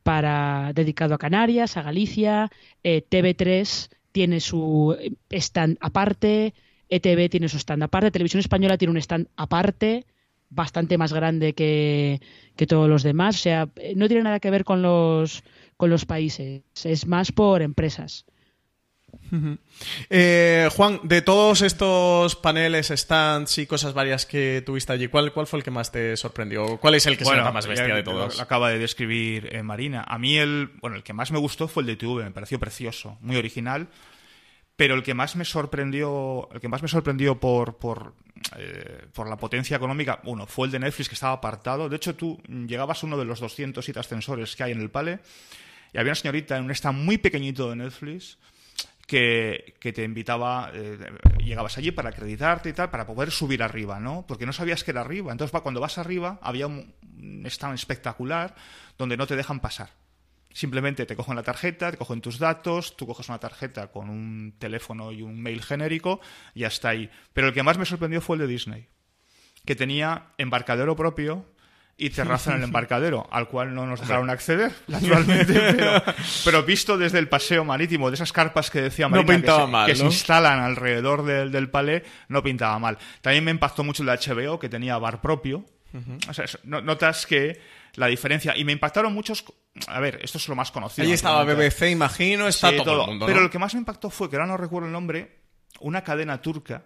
para 0.03 0.72
dedicado 0.74 1.15
a 1.15 1.17
Canarias, 1.17 1.75
a 1.75 1.81
Galicia, 1.81 2.50
eh, 2.81 3.03
TV3 3.10 3.89
tiene 4.13 4.39
su 4.39 4.96
stand 5.29 5.77
aparte, 5.81 6.53
ETV 6.89 7.29
tiene 7.29 7.50
su 7.50 7.57
stand 7.57 7.84
aparte, 7.84 8.12
Televisión 8.12 8.39
Española 8.39 8.77
tiene 8.77 8.91
un 8.91 8.98
stand 8.98 9.27
aparte, 9.36 10.05
bastante 10.50 10.98
más 10.98 11.12
grande 11.12 11.51
que, 11.53 12.22
que 12.55 12.67
todos 12.67 12.88
los 12.88 13.03
demás, 13.03 13.36
o 13.36 13.39
sea, 13.39 13.69
eh, 13.75 13.96
no 13.98 14.07
tiene 14.07 14.24
nada 14.24 14.39
que 14.39 14.50
ver 14.50 14.63
con 14.63 14.81
los 14.81 15.43
con 15.75 15.89
los 15.89 16.05
países, 16.05 16.63
es 16.86 17.05
más 17.05 17.31
por 17.34 17.62
empresas. 17.62 18.25
Eh, 20.09 20.69
Juan, 20.75 20.99
de 21.03 21.21
todos 21.21 21.61
estos 21.61 22.35
paneles, 22.35 22.91
stands 22.95 23.57
y 23.57 23.65
cosas 23.65 23.93
varias 23.93 24.25
que 24.25 24.61
tuviste 24.65 24.93
allí, 24.93 25.07
¿cuál, 25.07 25.33
cuál 25.33 25.47
fue 25.47 25.59
el 25.59 25.63
que 25.63 25.71
más 25.71 25.91
te 25.91 26.15
sorprendió? 26.17 26.77
¿Cuál 26.77 26.95
es 26.95 27.05
el 27.05 27.17
que 27.17 27.25
se 27.25 27.35
nota 27.35 27.51
más 27.51 27.67
bestia 27.67 27.95
de 27.95 28.03
todos? 28.03 28.37
Lo 28.37 28.43
acaba 28.43 28.69
de 28.69 28.79
describir 28.79 29.49
eh, 29.53 29.63
Marina. 29.63 30.03
A 30.07 30.17
mí 30.17 30.37
el, 30.37 30.71
bueno, 30.81 30.95
el 30.95 31.03
que 31.03 31.13
más 31.13 31.31
me 31.31 31.39
gustó 31.39 31.67
fue 31.67 31.83
el 31.83 31.87
de 31.87 31.95
TV, 31.95 32.23
me 32.23 32.31
pareció 32.31 32.59
precioso, 32.59 33.17
muy 33.21 33.35
original. 33.35 33.87
Pero 34.75 34.93
el 34.93 35.01
que 35.01 35.15
más 35.15 35.35
me 35.35 35.43
sorprendió, 35.43 36.49
el 36.53 36.59
que 36.59 36.67
más 36.67 36.83
me 36.83 36.87
sorprendió 36.87 37.39
por, 37.39 37.77
por, 37.77 38.13
eh, 38.57 39.07
por 39.11 39.27
la 39.27 39.35
potencia 39.35 39.75
económica, 39.75 40.21
uno, 40.25 40.45
fue 40.45 40.67
el 40.67 40.71
de 40.71 40.79
Netflix 40.79 41.09
que 41.09 41.15
estaba 41.15 41.33
apartado. 41.33 41.89
De 41.89 41.95
hecho, 41.95 42.15
tú 42.15 42.39
llegabas 42.47 43.01
a 43.01 43.07
uno 43.07 43.17
de 43.17 43.25
los 43.25 43.39
207 43.39 43.99
ascensores 43.99 44.55
que 44.55 44.63
hay 44.63 44.73
en 44.73 44.81
el 44.81 44.91
Pale 44.91 45.19
y 45.93 45.97
había 45.97 46.11
una 46.11 46.15
señorita 46.15 46.57
en 46.57 46.65
un 46.65 46.71
stand 46.71 47.03
muy 47.03 47.17
pequeñito 47.17 47.71
de 47.71 47.77
Netflix 47.77 48.37
que, 49.07 49.73
te 49.79 50.03
invitaba, 50.03 50.69
eh, 50.73 50.99
llegabas 51.39 51.77
allí 51.77 51.91
para 51.91 52.09
acreditarte 52.09 52.69
y 52.69 52.73
tal, 52.73 52.91
para 52.91 53.07
poder 53.07 53.31
subir 53.31 53.63
arriba, 53.63 53.99
¿no? 53.99 54.25
Porque 54.27 54.45
no 54.45 54.53
sabías 54.53 54.83
que 54.83 54.91
era 54.91 55.01
arriba. 55.01 55.31
Entonces, 55.31 55.59
cuando 55.61 55.79
vas 55.79 55.97
arriba, 55.97 56.39
había 56.41 56.67
un 56.67 56.93
stand 57.45 57.75
espectacular 57.75 58.53
donde 58.97 59.17
no 59.17 59.25
te 59.25 59.37
dejan 59.37 59.61
pasar. 59.61 59.89
Simplemente 60.51 61.05
te 61.05 61.15
cogen 61.15 61.35
la 61.35 61.43
tarjeta, 61.43 61.91
te 61.91 61.97
cogen 61.97 62.19
tus 62.19 62.37
datos, 62.37 62.97
tú 62.97 63.07
coges 63.07 63.29
una 63.29 63.39
tarjeta 63.39 63.91
con 63.91 64.09
un 64.09 64.55
teléfono 64.59 65.11
y 65.11 65.21
un 65.21 65.41
mail 65.41 65.61
genérico 65.61 66.19
y 66.53 66.65
hasta 66.65 66.89
ahí. 66.89 67.09
Pero 67.31 67.47
el 67.47 67.53
que 67.53 67.63
más 67.63 67.77
me 67.77 67.85
sorprendió 67.85 68.21
fue 68.21 68.35
el 68.35 68.41
de 68.41 68.47
Disney, 68.47 68.87
que 69.65 69.75
tenía 69.75 70.33
embarcadero 70.37 70.95
propio 70.95 71.45
y 71.98 72.12
terraza 72.12 72.51
en 72.51 72.58
el 72.58 72.63
embarcadero, 72.66 73.27
al 73.32 73.48
cual 73.48 73.74
no 73.74 73.86
nos 73.86 74.01
dejaron 74.01 74.30
acceder, 74.30 74.72
naturalmente, 74.88 75.54
pero, 76.46 76.63
visto 76.63 76.98
desde 76.98 77.20
el 77.20 77.27
paseo 77.27 77.66
marítimo, 77.66 78.10
de 78.10 78.16
esas 78.16 78.32
carpas 78.32 78.70
que 78.70 78.82
decía 78.82 79.08
Marina, 79.08 79.42
que, 79.42 79.51
se, 79.51 79.86
que 79.88 79.96
se 79.96 80.06
instalan 80.06 80.60
alrededor 80.60 81.24
del, 81.24 81.51
del 81.51 81.70
palé, 81.70 82.04
no 82.30 82.44
pintaba 82.44 82.77
mal. 82.80 82.98
También 83.22 83.44
me 83.44 83.51
impactó 83.51 83.84
mucho 83.84 84.04
el 84.04 84.08
de 84.08 84.18
HBO, 84.18 84.60
que 84.60 84.70
tenía 84.70 84.98
bar 84.98 85.22
propio. 85.22 85.66
O 86.30 86.34
sea, 86.34 86.46
notas 86.63 87.25
que 87.25 87.60
la 87.96 88.08
diferencia. 88.08 88.56
Y 88.56 88.63
me 88.63 88.72
impactaron 88.72 89.13
muchos. 89.13 89.44
A 89.88 90.00
ver, 90.00 90.20
esto 90.22 90.38
es 90.38 90.48
lo 90.48 90.56
más 90.56 90.72
conocido. 90.72 91.08
Ahí 91.08 91.13
estaba 91.13 91.44
BBC, 91.44 91.89
imagino, 91.89 92.48
está 92.48 92.75
todo, 92.75 93.01
el 93.01 93.08
mundo. 93.08 93.25
Pero 93.25 93.42
lo 93.42 93.50
que 93.50 93.58
más 93.58 93.74
me 93.74 93.80
impactó 93.80 94.10
fue 94.10 94.30
que 94.30 94.36
ahora 94.36 94.48
no 94.48 94.58
recuerdo 94.58 94.88
el 94.88 94.94
nombre, 94.94 95.39
una 95.80 96.04
cadena 96.04 96.42
turca 96.42 96.86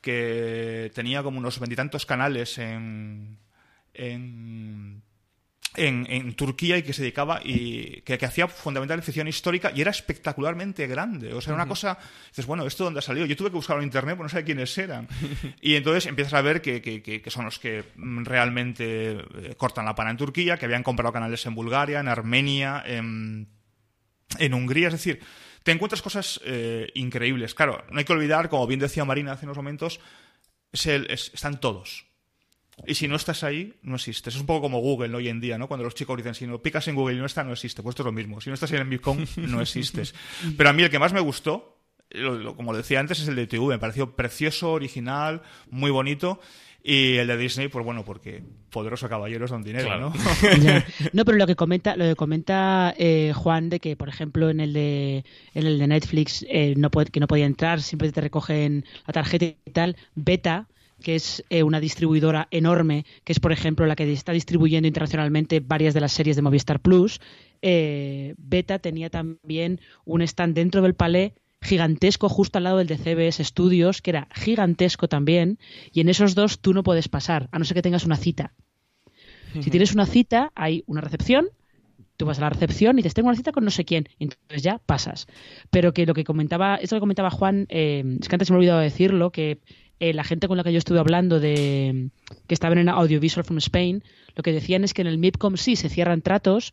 que 0.00 0.92
tenía 0.94 1.22
como 1.22 1.38
unos 1.38 1.58
veintitantos 1.58 2.04
canales 2.04 2.58
en, 2.58 3.38
en, 3.96 5.02
en, 5.76 6.34
Turquía 6.34 6.78
y 6.78 6.82
que 6.82 6.92
se 6.92 7.02
dedicaba 7.02 7.40
y 7.42 8.00
que, 8.02 8.14
hacía 8.14 8.48
fundamental 8.48 9.02
ficción 9.02 9.28
histórica 9.28 9.72
y 9.74 9.80
era 9.80 9.90
espectacularmente 9.90 10.86
grande. 10.86 11.34
O 11.34 11.40
sea, 11.40 11.52
era 11.52 11.62
una 11.62 11.68
cosa, 11.68 11.98
dices, 12.28 12.46
bueno, 12.46 12.66
¿esto 12.66 12.84
dónde 12.84 13.00
ha 13.00 13.02
salido? 13.02 13.26
Yo 13.26 13.36
tuve 13.36 13.50
que 13.50 13.56
buscarlo 13.56 13.82
en 13.82 13.88
internet, 13.88 14.14
pero 14.16 14.24
no 14.24 14.28
sé 14.28 14.44
quiénes 14.44 14.76
eran. 14.78 15.08
y 15.60 15.74
entonces 15.74 16.06
empiezas 16.06 16.34
a 16.34 16.42
ver 16.42 16.62
que, 16.62 16.80
que, 16.80 17.30
son 17.30 17.44
los 17.44 17.58
que 17.58 17.84
realmente 17.96 19.12
eh, 19.12 19.54
cortan 19.56 19.84
la 19.84 19.94
pana 19.94 20.10
en 20.10 20.16
Turquía, 20.16 20.56
que 20.56 20.64
habían 20.64 20.82
comprado 20.82 21.12
canales 21.12 21.44
en 21.46 21.54
Bulgaria, 21.54 22.00
en 22.00 22.08
Armenia, 22.08 22.82
en, 22.86 23.48
en 24.38 24.54
Hungría, 24.54 24.88
es 24.88 24.94
decir, 24.94 25.20
te 25.62 25.72
encuentras 25.72 26.02
cosas 26.02 26.40
eh, 26.44 26.90
increíbles. 26.94 27.54
Claro, 27.54 27.84
no 27.90 27.98
hay 27.98 28.04
que 28.04 28.12
olvidar, 28.12 28.48
como 28.48 28.66
bien 28.66 28.80
decía 28.80 29.04
Marina 29.04 29.32
hace 29.32 29.46
unos 29.46 29.56
momentos, 29.56 30.00
están 30.72 31.60
todos. 31.60 32.06
Y 32.84 32.94
si 32.94 33.08
no 33.08 33.16
estás 33.16 33.42
ahí, 33.42 33.74
no 33.82 33.96
existes. 33.96 34.34
Es 34.34 34.40
un 34.40 34.46
poco 34.46 34.62
como 34.62 34.80
Google 34.80 35.14
hoy 35.16 35.28
en 35.28 35.40
día, 35.40 35.56
¿no? 35.56 35.66
Cuando 35.66 35.84
los 35.84 35.94
chicos 35.94 36.16
dicen, 36.16 36.34
si 36.34 36.46
no 36.46 36.60
picas 36.60 36.86
en 36.88 36.94
Google 36.94 37.16
y 37.16 37.18
no 37.18 37.26
está, 37.26 37.42
no 37.42 37.52
existe. 37.52 37.82
Pues 37.82 37.94
esto 37.94 38.02
es 38.02 38.06
lo 38.06 38.12
mismo. 38.12 38.40
Si 38.40 38.50
no 38.50 38.54
estás 38.54 38.70
en 38.72 38.82
el 38.82 38.88
Bitcoin, 38.88 39.26
no 39.36 39.62
existes. 39.62 40.14
Pero 40.56 40.70
a 40.70 40.72
mí 40.72 40.82
el 40.82 40.90
que 40.90 40.98
más 40.98 41.12
me 41.12 41.20
gustó, 41.20 41.78
como 42.56 42.72
lo 42.72 42.78
decía 42.78 43.00
antes, 43.00 43.20
es 43.20 43.28
el 43.28 43.36
de 43.36 43.46
TV. 43.46 43.66
Me 43.66 43.78
pareció 43.78 44.14
precioso, 44.14 44.72
original, 44.72 45.42
muy 45.70 45.90
bonito. 45.90 46.38
Y 46.88 47.16
el 47.16 47.26
de 47.26 47.36
Disney, 47.36 47.66
pues 47.66 47.84
bueno, 47.84 48.04
porque 48.04 48.44
poderoso 48.70 49.08
caballeros 49.08 49.50
don 49.50 49.64
dinero, 49.64 49.98
¿no? 49.98 50.12
No, 51.12 51.24
pero 51.24 51.36
lo 51.36 51.46
que 51.48 51.56
comenta, 51.56 51.96
lo 51.96 52.04
que 52.04 52.14
comenta 52.14 52.94
eh, 52.96 53.32
Juan 53.34 53.70
de 53.70 53.80
que, 53.80 53.96
por 53.96 54.08
ejemplo, 54.08 54.50
en 54.50 54.60
el 54.60 54.72
de, 54.72 55.24
en 55.54 55.66
el 55.66 55.80
de 55.80 55.86
Netflix 55.88 56.46
eh, 56.48 56.74
no 56.76 56.90
que 56.90 57.18
no 57.18 57.26
podía 57.26 57.46
entrar, 57.46 57.82
siempre 57.82 58.12
te 58.12 58.20
recogen 58.20 58.84
la 59.04 59.14
tarjeta 59.14 59.46
y 59.46 59.70
tal. 59.72 59.96
Beta 60.14 60.68
que 61.02 61.14
es 61.14 61.44
eh, 61.50 61.62
una 61.62 61.80
distribuidora 61.80 62.48
enorme, 62.50 63.04
que 63.24 63.32
es, 63.32 63.40
por 63.40 63.52
ejemplo, 63.52 63.86
la 63.86 63.96
que 63.96 64.10
está 64.12 64.32
distribuyendo 64.32 64.86
internacionalmente 64.86 65.60
varias 65.60 65.94
de 65.94 66.00
las 66.00 66.12
series 66.12 66.36
de 66.36 66.42
Movistar 66.42 66.80
Plus. 66.80 67.20
Eh, 67.62 68.34
Beta 68.38 68.78
tenía 68.78 69.10
también 69.10 69.80
un 70.04 70.22
stand 70.22 70.54
dentro 70.54 70.82
del 70.82 70.94
palé 70.94 71.34
gigantesco 71.62 72.28
justo 72.28 72.58
al 72.58 72.64
lado 72.64 72.78
del 72.78 72.86
de 72.86 72.98
CBS 72.98 73.42
Studios, 73.44 74.02
que 74.02 74.10
era 74.10 74.28
gigantesco 74.34 75.08
también, 75.08 75.58
y 75.92 76.00
en 76.00 76.08
esos 76.08 76.34
dos 76.34 76.60
tú 76.60 76.72
no 76.72 76.82
puedes 76.82 77.08
pasar, 77.08 77.48
a 77.50 77.58
no 77.58 77.64
ser 77.64 77.74
que 77.74 77.82
tengas 77.82 78.04
una 78.04 78.16
cita. 78.16 78.52
Si 79.60 79.70
tienes 79.70 79.94
una 79.94 80.04
cita, 80.04 80.52
hay 80.54 80.84
una 80.86 81.00
recepción, 81.00 81.48
tú 82.16 82.26
vas 82.26 82.38
a 82.38 82.42
la 82.42 82.50
recepción 82.50 82.98
y 82.98 83.02
te 83.02 83.10
tengo 83.10 83.28
una 83.28 83.36
cita 83.36 83.52
con 83.52 83.64
no 83.64 83.70
sé 83.70 83.84
quién, 83.84 84.08
entonces 84.18 84.62
ya 84.62 84.78
pasas. 84.84 85.26
Pero 85.70 85.92
que 85.92 86.04
lo 86.06 86.14
que 86.14 86.24
comentaba, 86.24 86.76
eso 86.76 86.96
que 86.96 87.00
comentaba 87.00 87.30
Juan, 87.30 87.66
eh, 87.68 88.18
es 88.20 88.28
que 88.28 88.34
antes 88.34 88.50
me 88.50 88.56
he 88.56 88.58
olvidado 88.58 88.80
decirlo, 88.80 89.30
que 89.30 89.60
eh, 90.00 90.12
la 90.12 90.24
gente 90.24 90.48
con 90.48 90.56
la 90.56 90.64
que 90.64 90.72
yo 90.72 90.78
estuve 90.78 90.98
hablando 90.98 91.40
de 91.40 92.10
que 92.46 92.54
estaban 92.54 92.78
en 92.78 92.88
Audiovisual 92.88 93.44
from 93.44 93.58
Spain, 93.58 94.02
lo 94.34 94.42
que 94.42 94.52
decían 94.52 94.84
es 94.84 94.92
que 94.92 95.02
en 95.02 95.08
el 95.08 95.18
MIPCOM 95.18 95.56
sí 95.56 95.76
se 95.76 95.88
cierran 95.88 96.22
tratos, 96.22 96.72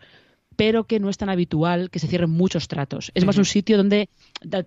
pero 0.56 0.86
que 0.86 1.00
no 1.00 1.10
es 1.10 1.18
tan 1.18 1.30
habitual 1.30 1.90
que 1.90 2.00
se 2.00 2.08
cierren 2.08 2.30
muchos 2.30 2.68
tratos. 2.68 3.12
Es 3.16 3.26
más 3.26 3.38
un 3.38 3.46
sitio 3.46 3.78
donde 3.78 4.10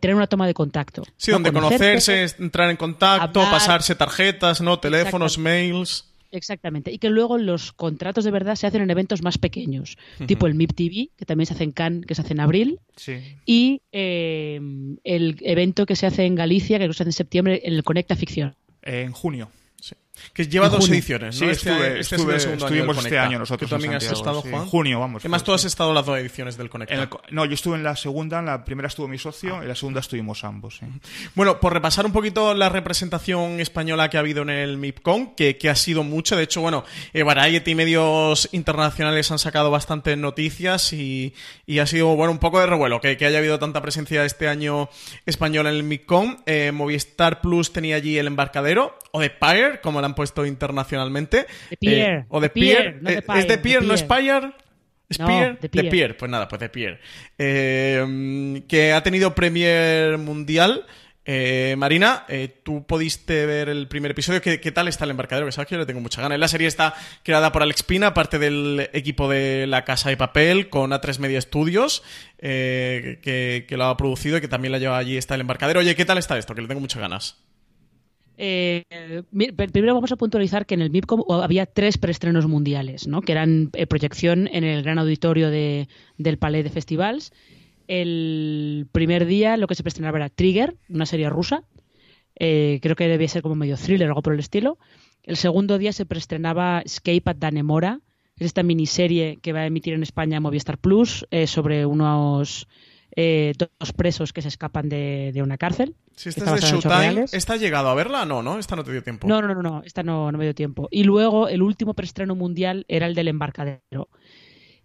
tener 0.00 0.16
una 0.16 0.26
toma 0.26 0.46
de 0.46 0.54
contacto. 0.54 1.02
Sí, 1.16 1.30
donde 1.30 1.52
conocerse, 1.52 2.26
entrar 2.38 2.70
en 2.70 2.76
contacto, 2.76 3.40
pasarse 3.40 3.94
tarjetas, 3.94 4.60
no 4.60 4.78
teléfonos, 4.78 5.38
mails. 5.38 6.06
Exactamente. 6.36 6.92
Y 6.92 6.98
que 6.98 7.10
luego 7.10 7.38
los 7.38 7.72
contratos 7.72 8.24
de 8.24 8.30
verdad 8.30 8.56
se 8.56 8.66
hacen 8.66 8.82
en 8.82 8.90
eventos 8.90 9.22
más 9.22 9.38
pequeños, 9.38 9.96
tipo 10.26 10.46
el 10.46 10.54
MIP 10.54 10.72
TV, 10.74 11.10
que 11.16 11.24
también 11.24 11.46
se 11.46 11.54
hace 11.54 11.64
en 11.64 11.72
Cannes, 11.72 12.06
que 12.06 12.14
se 12.14 12.22
hace 12.22 12.34
en 12.34 12.40
abril, 12.40 12.80
y 13.44 13.82
eh, 13.92 14.60
el 15.04 15.36
evento 15.40 15.86
que 15.86 15.96
se 15.96 16.06
hace 16.06 16.24
en 16.24 16.34
Galicia, 16.34 16.78
que 16.78 16.92
se 16.92 17.02
hace 17.02 17.04
en 17.04 17.12
septiembre, 17.12 17.62
en 17.64 17.74
el 17.74 17.84
Conecta 17.84 18.16
Ficción. 18.16 18.54
En 18.82 19.12
junio. 19.12 19.50
Que 20.32 20.46
lleva 20.46 20.68
dos 20.68 20.88
ediciones, 20.88 21.40
¿no? 21.40 21.46
Sí, 21.46 21.52
este, 21.52 22.00
este 22.00 22.16
estuvimos 22.16 22.98
este 22.98 23.18
año 23.18 23.38
nosotros. 23.38 23.68
¿Tú 23.68 23.74
también 23.74 23.94
has 23.94 24.04
estado, 24.04 24.42
Juan? 24.42 24.54
En 24.54 24.66
junio, 24.66 25.00
vamos. 25.00 25.22
¿Qué 25.22 25.28
más 25.28 25.44
tú 25.44 25.52
has 25.52 25.64
estado 25.64 25.92
las 25.92 26.06
dos 26.06 26.18
ediciones 26.18 26.56
del 26.56 26.68
Conecta? 26.68 27.08
no, 27.30 27.44
yo 27.44 27.54
estuve 27.54 27.76
en 27.76 27.82
la 27.82 27.96
segunda, 27.96 28.38
en 28.38 28.46
la 28.46 28.64
primera 28.64 28.88
estuvo 28.88 29.08
mi 29.08 29.18
socio, 29.18 29.58
y 29.58 29.62
en 29.62 29.68
la 29.68 29.74
segunda 29.74 30.00
estuvimos 30.00 30.44
ambos. 30.44 30.80
Bueno, 31.34 31.60
por 31.60 31.72
repasar 31.72 32.06
un 32.06 32.12
poquito 32.12 32.54
la 32.54 32.68
representación 32.68 33.60
española 33.60 34.10
que 34.10 34.16
ha 34.16 34.20
habido 34.20 34.42
en 34.42 34.50
el 34.50 34.76
MIPCON, 34.76 35.34
que, 35.34 35.56
que 35.56 35.68
ha 35.68 35.76
sido 35.76 36.02
mucho. 36.02 36.36
De 36.36 36.44
hecho, 36.44 36.60
bueno, 36.60 36.84
eh, 37.12 37.22
Variety 37.22 37.70
y 37.70 37.74
medios 37.74 38.48
internacionales 38.52 39.30
han 39.30 39.38
sacado 39.38 39.70
bastantes 39.70 40.16
noticias 40.16 40.92
y, 40.92 41.34
y, 41.66 41.78
ha 41.78 41.86
sido, 41.86 42.14
bueno, 42.16 42.32
un 42.32 42.38
poco 42.38 42.60
de 42.60 42.66
revuelo 42.66 43.00
que, 43.00 43.16
que 43.16 43.26
haya 43.26 43.38
habido 43.38 43.58
tanta 43.58 43.82
presencia 43.82 44.24
este 44.24 44.48
año 44.48 44.88
española 45.26 45.70
en 45.70 45.76
el 45.76 45.82
MIPCON. 45.82 46.42
Eh, 46.46 46.72
Movistar 46.72 47.40
Plus 47.40 47.72
tenía 47.72 47.96
allí 47.96 48.18
el 48.18 48.26
embarcadero, 48.26 48.98
o 49.12 49.20
de 49.20 49.30
Pyre, 49.30 49.80
como 49.80 50.00
le 50.00 50.05
han 50.06 50.14
puesto 50.14 50.46
internacionalmente. 50.46 51.46
De 51.70 51.76
Pierre. 51.76 52.18
Eh, 52.20 52.24
o 52.28 52.40
de 52.40 52.50
Pierre. 52.50 53.00
Eh, 53.06 53.22
¿Es 53.36 53.48
de 53.48 53.58
Pierre, 53.58 53.86
no? 53.86 53.94
¿Es 53.94 54.02
Pierre? 54.02 54.52
de 55.60 55.84
Pierre. 55.84 56.14
Pues 56.14 56.30
nada, 56.30 56.48
pues 56.48 56.60
de 56.60 56.68
Pierre. 56.68 57.00
Eh, 57.38 58.62
que 58.68 58.92
ha 58.92 59.02
tenido 59.02 59.34
Premier 59.34 60.18
Mundial. 60.18 60.86
Marina, 61.76 62.24
tú 62.62 62.86
pudiste 62.86 63.46
ver 63.46 63.68
el 63.68 63.88
primer 63.88 64.12
episodio. 64.12 64.40
¿Qué, 64.40 64.72
tal 64.72 64.86
está 64.86 65.04
el 65.04 65.10
embarcadero? 65.10 65.46
Que 65.46 65.52
sabes 65.52 65.68
que 65.68 65.74
yo 65.74 65.80
le 65.80 65.86
tengo 65.86 66.00
mucha 66.00 66.22
ganas. 66.22 66.38
La 66.38 66.46
serie 66.46 66.68
está 66.68 66.94
creada 67.24 67.50
por 67.50 67.62
Alex 67.62 67.82
Pina, 67.82 68.14
parte 68.14 68.38
del 68.38 68.88
equipo 68.92 69.28
de 69.28 69.66
La 69.66 69.84
Casa 69.84 70.08
de 70.08 70.16
Papel, 70.16 70.68
con 70.68 70.92
A3 70.92 71.18
Media 71.18 71.40
Studios, 71.40 72.04
que, 72.38 73.64
que, 73.66 73.76
lo 73.76 73.86
ha 73.86 73.96
producido 73.96 74.38
y 74.38 74.40
que 74.40 74.46
también 74.46 74.70
la 74.70 74.78
lleva 74.78 74.98
allí. 74.98 75.16
Está 75.16 75.34
el 75.34 75.40
embarcadero. 75.40 75.80
Oye, 75.80 75.96
¿qué 75.96 76.04
tal 76.04 76.18
está 76.18 76.38
esto? 76.38 76.54
Que 76.54 76.62
le 76.62 76.68
tengo 76.68 76.80
muchas 76.80 77.00
ganas. 77.00 77.36
Eh, 78.38 78.84
primero 79.72 79.94
vamos 79.94 80.12
a 80.12 80.16
puntualizar 80.16 80.66
que 80.66 80.74
en 80.74 80.82
el 80.82 80.90
MIPCOM 80.90 81.24
había 81.42 81.66
tres 81.66 81.96
preestrenos 81.98 82.46
mundiales, 82.46 83.06
¿no? 83.06 83.22
que 83.22 83.32
eran 83.32 83.70
eh, 83.72 83.86
proyección 83.86 84.48
en 84.52 84.64
el 84.64 84.82
gran 84.82 84.98
auditorio 84.98 85.50
de, 85.50 85.88
del 86.18 86.38
Palais 86.38 86.64
de 86.64 86.70
Festivals. 86.70 87.32
El 87.88 88.88
primer 88.92 89.26
día 89.26 89.56
lo 89.56 89.66
que 89.66 89.74
se 89.74 89.82
preestrenaba 89.82 90.18
era 90.18 90.28
Trigger, 90.28 90.76
una 90.88 91.06
serie 91.06 91.30
rusa. 91.30 91.64
Eh, 92.38 92.80
creo 92.82 92.96
que 92.96 93.08
debía 93.08 93.28
ser 93.28 93.42
como 93.42 93.54
medio 93.54 93.76
thriller 93.76 94.08
o 94.08 94.10
algo 94.10 94.22
por 94.22 94.34
el 94.34 94.40
estilo. 94.40 94.78
El 95.22 95.36
segundo 95.36 95.78
día 95.78 95.92
se 95.92 96.04
preestrenaba 96.04 96.82
Escape 96.84 97.22
at 97.24 97.36
Danemora, 97.36 98.00
es 98.36 98.46
esta 98.46 98.62
miniserie 98.62 99.38
que 99.40 99.54
va 99.54 99.60
a 99.60 99.66
emitir 99.66 99.94
en 99.94 100.02
España 100.02 100.40
Movistar 100.40 100.76
Plus 100.76 101.26
sobre 101.46 101.86
unos 101.86 102.68
eh, 103.16 103.54
dos 103.58 103.92
presos 103.94 104.32
que 104.32 104.42
se 104.42 104.48
escapan 104.48 104.88
de, 104.88 105.32
una 105.42 105.56
cárcel. 105.56 105.96
Si 106.14 106.28
esta 106.28 106.54
es 106.54 106.60
de 106.60 106.68
Showtime, 106.68 107.24
¿esta 107.32 107.54
ha 107.54 107.56
llegado 107.56 107.88
a 107.88 107.94
verla? 107.94 108.24
No, 108.26 108.42
¿no? 108.42 108.58
Esta 108.58 108.76
no 108.76 108.84
te 108.84 108.92
dio 108.92 109.02
tiempo. 109.02 109.26
No, 109.26 109.40
no, 109.40 109.54
no, 109.54 109.62
no 109.62 109.82
esta 109.84 110.02
no, 110.02 110.30
no 110.30 110.38
me 110.38 110.44
dio 110.44 110.54
tiempo. 110.54 110.88
Y 110.90 111.04
luego 111.04 111.48
el 111.48 111.62
último 111.62 111.94
preestreno 111.94 112.34
mundial 112.34 112.84
era 112.88 113.06
el 113.06 113.14
del 113.14 113.28
embarcadero. 113.28 114.08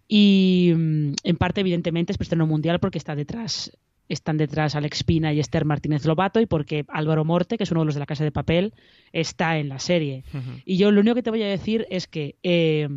Y 0.08 0.72
mm, 0.74 1.12
en 1.22 1.36
parte, 1.36 1.60
evidentemente, 1.60 2.12
es 2.12 2.18
preestreno 2.18 2.46
mundial 2.46 2.80
porque 2.80 2.98
está 2.98 3.14
detrás 3.14 3.70
están 4.08 4.36
detrás 4.36 4.74
Alex 4.74 5.04
Pina 5.04 5.32
y 5.32 5.40
Esther 5.40 5.64
Martínez 5.64 6.04
Lobato 6.04 6.40
y 6.40 6.46
porque 6.46 6.84
Álvaro 6.88 7.24
Morte, 7.24 7.56
que 7.56 7.64
es 7.64 7.70
uno 7.70 7.80
de 7.80 7.86
los 7.86 7.94
de 7.94 8.00
la 8.00 8.06
Casa 8.06 8.24
de 8.24 8.32
Papel, 8.32 8.74
está 9.12 9.58
en 9.58 9.68
la 9.68 9.78
serie. 9.78 10.24
Y 10.64 10.76
yo 10.76 10.90
lo 10.90 11.00
único 11.00 11.14
que 11.14 11.22
te 11.22 11.30
voy 11.30 11.42
a 11.42 11.48
decir 11.48 11.86
es 11.90 12.06
que 12.06 12.36
eh, 12.42 12.88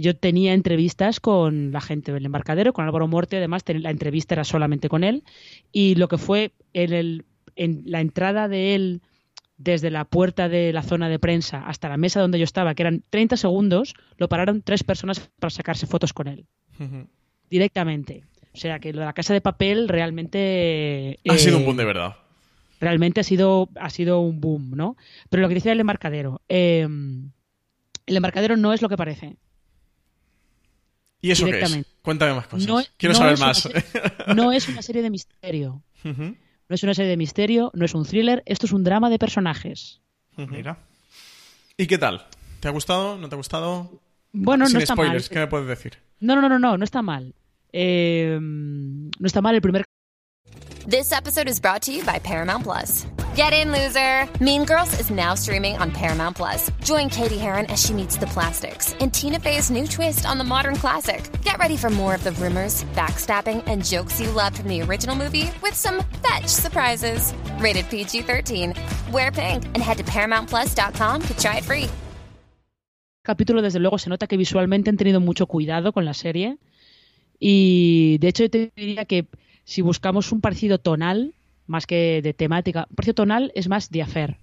yo 0.00 0.16
tenía 0.16 0.52
entrevistas 0.52 1.20
con 1.20 1.72
la 1.72 1.80
gente 1.80 2.12
del 2.12 2.26
embarcadero, 2.26 2.72
con 2.72 2.84
Álvaro 2.84 3.08
Morte, 3.08 3.36
además 3.36 3.62
la 3.66 3.90
entrevista 3.90 4.34
era 4.34 4.44
solamente 4.44 4.88
con 4.88 5.04
él, 5.04 5.24
y 5.72 5.94
lo 5.94 6.08
que 6.08 6.18
fue 6.18 6.52
en, 6.72 6.92
el, 6.92 7.24
en 7.56 7.82
la 7.86 8.00
entrada 8.00 8.48
de 8.48 8.74
él 8.74 9.02
desde 9.58 9.90
la 9.90 10.04
puerta 10.04 10.48
de 10.48 10.72
la 10.72 10.82
zona 10.82 11.08
de 11.08 11.18
prensa 11.18 11.66
hasta 11.66 11.88
la 11.88 11.96
mesa 11.96 12.20
donde 12.20 12.38
yo 12.38 12.44
estaba, 12.44 12.74
que 12.74 12.82
eran 12.82 13.02
30 13.10 13.36
segundos, 13.36 13.94
lo 14.18 14.28
pararon 14.28 14.62
tres 14.62 14.84
personas 14.84 15.30
para 15.38 15.50
sacarse 15.50 15.86
fotos 15.86 16.12
con 16.12 16.28
él. 16.28 16.46
Directamente. 17.48 18.24
O 18.52 18.58
sea 18.58 18.78
que 18.78 18.92
lo 18.92 19.00
de 19.00 19.06
la 19.06 19.12
casa 19.12 19.32
de 19.34 19.40
papel 19.40 19.88
realmente... 19.88 21.18
Ha 21.28 21.38
sido 21.38 21.56
un 21.56 21.62
eh, 21.62 21.66
boom 21.66 21.76
de 21.76 21.84
verdad. 21.84 22.16
Realmente 22.80 23.20
ha 23.20 23.24
sido, 23.24 23.70
ha 23.80 23.90
sido 23.90 24.20
un 24.20 24.40
boom, 24.40 24.72
¿no? 24.74 24.96
Pero 25.30 25.42
lo 25.42 25.48
que 25.48 25.54
decía 25.54 25.72
el 25.72 25.80
embarcadero, 25.80 26.42
eh, 26.48 26.86
el 28.06 28.16
embarcadero 28.16 28.56
no 28.56 28.72
es 28.72 28.82
lo 28.82 28.88
que 28.88 28.96
parece. 28.96 29.36
¿Y 31.20 31.30
eso 31.30 31.46
qué 31.46 31.60
es? 31.60 31.86
Cuéntame 32.02 32.34
más 32.34 32.46
cosas. 32.46 32.90
Quiero 32.96 33.14
saber 33.14 33.38
más. 33.38 33.68
no 34.34 34.52
es 34.52 34.68
una 34.68 34.82
serie 34.82 35.02
de 35.02 35.10
misterio. 35.10 35.82
No 36.04 36.74
es 36.74 36.82
una 36.82 36.94
serie 36.94 37.10
de 37.10 37.16
misterio, 37.16 37.70
no 37.74 37.84
es 37.84 37.94
un 37.94 38.04
thriller, 38.04 38.42
esto 38.46 38.66
es 38.66 38.72
un 38.72 38.84
drama 38.84 39.08
de 39.10 39.18
personajes. 39.18 40.00
Mira. 40.36 40.78
¿Y 41.76 41.86
qué 41.86 41.98
tal? 41.98 42.26
¿Te 42.60 42.68
ha 42.68 42.70
gustado? 42.70 43.18
¿No 43.18 43.28
te 43.28 43.34
ha 43.34 43.38
gustado? 43.38 44.00
Bueno, 44.32 44.68
no 44.68 44.78
está 44.78 44.94
spoilers, 44.94 45.30
mal. 45.30 45.34
¿qué 45.34 45.38
me 45.38 45.46
puedes 45.46 45.68
decir? 45.68 45.98
No, 46.20 46.34
no, 46.34 46.42
no, 46.42 46.48
no, 46.48 46.58
no, 46.58 46.76
no 46.78 46.84
está 46.84 47.02
mal. 47.02 47.34
Eh, 47.72 48.38
no 48.40 49.26
está 49.26 49.40
mal 49.40 49.54
el 49.54 49.62
primer 49.62 49.84
This 50.88 51.10
episode 51.10 51.48
is 51.48 51.58
brought 51.58 51.82
to 51.82 51.92
you 51.92 52.04
by 52.04 52.20
Paramount 52.20 52.62
Plus. 52.62 53.08
Get 53.34 53.52
in, 53.52 53.72
loser! 53.72 54.24
Mean 54.40 54.64
Girls 54.64 55.00
is 55.00 55.10
now 55.10 55.34
streaming 55.34 55.76
on 55.78 55.90
Paramount 55.90 56.36
Plus. 56.36 56.70
Join 56.84 57.08
Katie 57.08 57.38
Heron 57.38 57.66
as 57.66 57.82
she 57.82 57.92
meets 57.92 58.16
the 58.16 58.26
plastics 58.28 58.94
in 59.00 59.10
Tina 59.10 59.40
Fey's 59.40 59.68
new 59.68 59.88
twist 59.88 60.24
on 60.24 60.38
the 60.38 60.44
modern 60.44 60.76
classic. 60.76 61.28
Get 61.42 61.58
ready 61.58 61.76
for 61.76 61.90
more 61.90 62.14
of 62.14 62.22
the 62.22 62.30
rumors, 62.38 62.84
backstabbing, 62.94 63.64
and 63.66 63.84
jokes 63.84 64.20
you 64.20 64.30
loved 64.30 64.58
from 64.58 64.68
the 64.68 64.80
original 64.80 65.16
movie 65.16 65.50
with 65.60 65.74
some 65.74 66.04
fetch 66.22 66.46
surprises. 66.46 67.34
Rated 67.58 67.90
PG 67.90 68.22
13. 68.22 68.74
Wear 69.10 69.32
pink 69.32 69.64
and 69.74 69.78
head 69.78 69.96
to 69.96 70.04
ParamountPlus.com 70.04 71.20
to 71.20 71.36
try 71.36 71.56
it 71.56 71.64
free. 71.64 71.88
Capítulo, 73.24 73.60
desde 73.60 73.80
luego, 73.80 73.98
se 73.98 74.08
nota 74.08 74.28
que 74.28 74.36
visualmente 74.36 74.88
han 74.88 74.96
tenido 74.96 75.18
mucho 75.18 75.48
cuidado 75.48 75.92
con 75.92 76.04
la 76.04 76.14
serie. 76.14 76.58
Y 77.40 78.18
de 78.18 78.28
hecho, 78.28 78.44
yo 78.44 78.50
te 78.50 78.72
diría 78.76 79.04
que 79.04 79.26
si 79.66 79.82
buscamos 79.82 80.30
un 80.30 80.40
parecido 80.40 80.78
tonal, 80.78 81.34
más 81.66 81.86
que 81.86 82.22
de 82.22 82.32
temática, 82.32 82.86
un 82.88 82.94
parecido 82.94 83.14
tonal 83.16 83.52
es 83.56 83.68
más 83.68 83.90
de 83.90 84.00
hacer. 84.00 84.38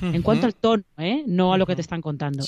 En 0.00 0.22
cuanto 0.22 0.46
al 0.46 0.54
tono, 0.54 0.84
¿eh? 0.98 1.24
no 1.26 1.52
a 1.52 1.58
lo 1.58 1.66
que 1.66 1.74
te 1.74 1.80
están 1.80 2.00
contando. 2.00 2.44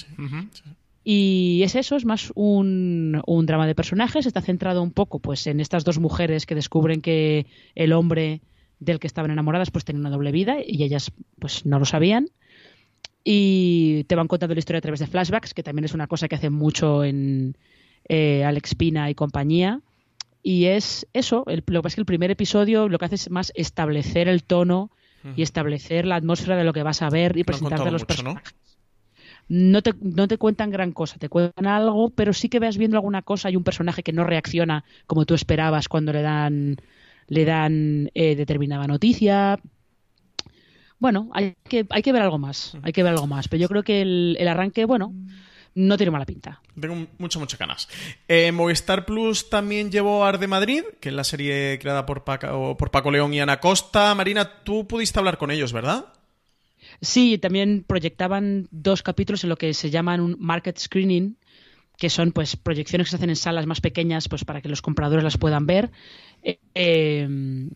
Y 1.02 1.62
es 1.64 1.74
eso, 1.74 1.96
es 1.96 2.04
más 2.04 2.30
un, 2.36 3.20
un, 3.26 3.46
drama 3.46 3.66
de 3.66 3.74
personajes, 3.74 4.26
está 4.26 4.42
centrado 4.42 4.80
un 4.82 4.92
poco 4.92 5.18
pues 5.18 5.46
en 5.48 5.58
estas 5.58 5.82
dos 5.82 5.98
mujeres 5.98 6.46
que 6.46 6.54
descubren 6.54 7.00
que 7.00 7.46
el 7.74 7.92
hombre 7.92 8.42
del 8.78 9.00
que 9.00 9.08
estaban 9.08 9.32
enamoradas 9.32 9.72
pues 9.72 9.84
tenía 9.84 10.00
una 10.00 10.10
doble 10.10 10.30
vida 10.30 10.58
y 10.64 10.84
ellas 10.84 11.10
pues 11.40 11.66
no 11.66 11.80
lo 11.80 11.84
sabían. 11.84 12.28
Y 13.24 14.04
te 14.04 14.14
van 14.14 14.28
contando 14.28 14.54
la 14.54 14.60
historia 14.60 14.78
a 14.78 14.82
través 14.82 15.00
de 15.00 15.08
flashbacks, 15.08 15.52
que 15.52 15.64
también 15.64 15.84
es 15.84 15.94
una 15.94 16.06
cosa 16.06 16.28
que 16.28 16.36
hace 16.36 16.50
mucho 16.50 17.02
en 17.02 17.56
eh, 18.08 18.44
Alex 18.44 18.76
Pina 18.76 19.10
y 19.10 19.16
compañía. 19.16 19.80
Y 20.42 20.66
es 20.66 21.06
eso, 21.12 21.44
el, 21.46 21.62
lo 21.66 21.80
que 21.80 21.82
pasa 21.82 21.88
es 21.88 21.94
que 21.96 22.00
el 22.00 22.06
primer 22.06 22.30
episodio 22.30 22.88
lo 22.88 22.98
que 22.98 23.04
hace 23.04 23.16
es 23.16 23.30
más 23.30 23.52
establecer 23.54 24.28
el 24.28 24.42
tono 24.42 24.90
y 25.36 25.42
establecer 25.42 26.06
la 26.06 26.16
atmósfera 26.16 26.56
de 26.56 26.64
lo 26.64 26.72
que 26.72 26.82
vas 26.82 27.02
a 27.02 27.10
ver 27.10 27.36
y 27.36 27.44
presentarte 27.44 27.88
a 27.88 27.90
los 27.90 28.02
mucho, 28.02 28.06
personajes. 28.06 28.54
¿no? 28.54 28.70
No 29.72 29.82
te, 29.82 29.92
no 30.00 30.28
te 30.28 30.38
cuentan 30.38 30.70
gran 30.70 30.92
cosa, 30.92 31.18
te 31.18 31.28
cuentan 31.28 31.66
algo, 31.66 32.10
pero 32.10 32.32
sí 32.32 32.48
que 32.48 32.58
vas 32.58 32.78
viendo 32.78 32.96
alguna 32.96 33.20
cosa 33.20 33.50
y 33.50 33.56
un 33.56 33.64
personaje 33.64 34.02
que 34.02 34.12
no 34.12 34.24
reacciona 34.24 34.84
como 35.06 35.26
tú 35.26 35.34
esperabas 35.34 35.88
cuando 35.88 36.12
le 36.12 36.22
dan, 36.22 36.76
le 37.26 37.44
dan 37.44 38.10
eh, 38.14 38.34
determinada 38.34 38.86
noticia. 38.86 39.58
Bueno, 40.98 41.28
hay 41.32 41.54
que, 41.68 41.84
hay 41.90 42.02
que 42.02 42.12
ver 42.12 42.22
algo 42.22 42.38
más, 42.38 42.78
hay 42.82 42.92
que 42.92 43.02
ver 43.02 43.12
algo 43.12 43.26
más, 43.26 43.48
pero 43.48 43.60
yo 43.60 43.68
creo 43.68 43.82
que 43.82 44.00
el, 44.02 44.36
el 44.38 44.48
arranque, 44.48 44.84
bueno, 44.84 45.12
no 45.74 45.96
tiene 45.96 46.10
mala 46.10 46.26
pinta. 46.26 46.60
Tengo 46.78 47.06
mucho, 47.18 47.38
muchas 47.40 47.58
ganas. 47.58 47.88
Eh, 48.28 48.52
Movistar 48.52 49.04
Plus 49.04 49.50
también 49.50 49.90
llevó 49.90 50.24
Arde 50.24 50.46
Madrid, 50.46 50.82
que 51.00 51.10
es 51.10 51.14
la 51.14 51.24
serie 51.24 51.78
creada 51.80 52.06
por 52.06 52.24
Paco, 52.24 52.76
por 52.76 52.90
Paco 52.90 53.10
León 53.10 53.32
y 53.34 53.40
Ana 53.40 53.60
Costa. 53.60 54.14
Marina, 54.14 54.62
tú 54.64 54.86
pudiste 54.86 55.18
hablar 55.18 55.38
con 55.38 55.50
ellos, 55.50 55.72
¿verdad? 55.72 56.06
Sí, 57.00 57.38
también 57.38 57.84
proyectaban 57.86 58.68
dos 58.70 59.02
capítulos 59.02 59.44
en 59.44 59.50
lo 59.50 59.56
que 59.56 59.72
se 59.74 59.90
llaman 59.90 60.20
un 60.20 60.36
market 60.38 60.78
screening, 60.78 61.36
que 61.96 62.10
son 62.10 62.32
pues 62.32 62.56
proyecciones 62.56 63.06
que 63.06 63.10
se 63.10 63.16
hacen 63.16 63.30
en 63.30 63.36
salas 63.36 63.66
más 63.66 63.80
pequeñas 63.80 64.28
pues 64.28 64.44
para 64.44 64.60
que 64.60 64.68
los 64.68 64.82
compradores 64.82 65.24
las 65.24 65.38
puedan 65.38 65.66
ver. 65.66 65.90
Eh, 66.42 66.58
eh, 66.74 67.28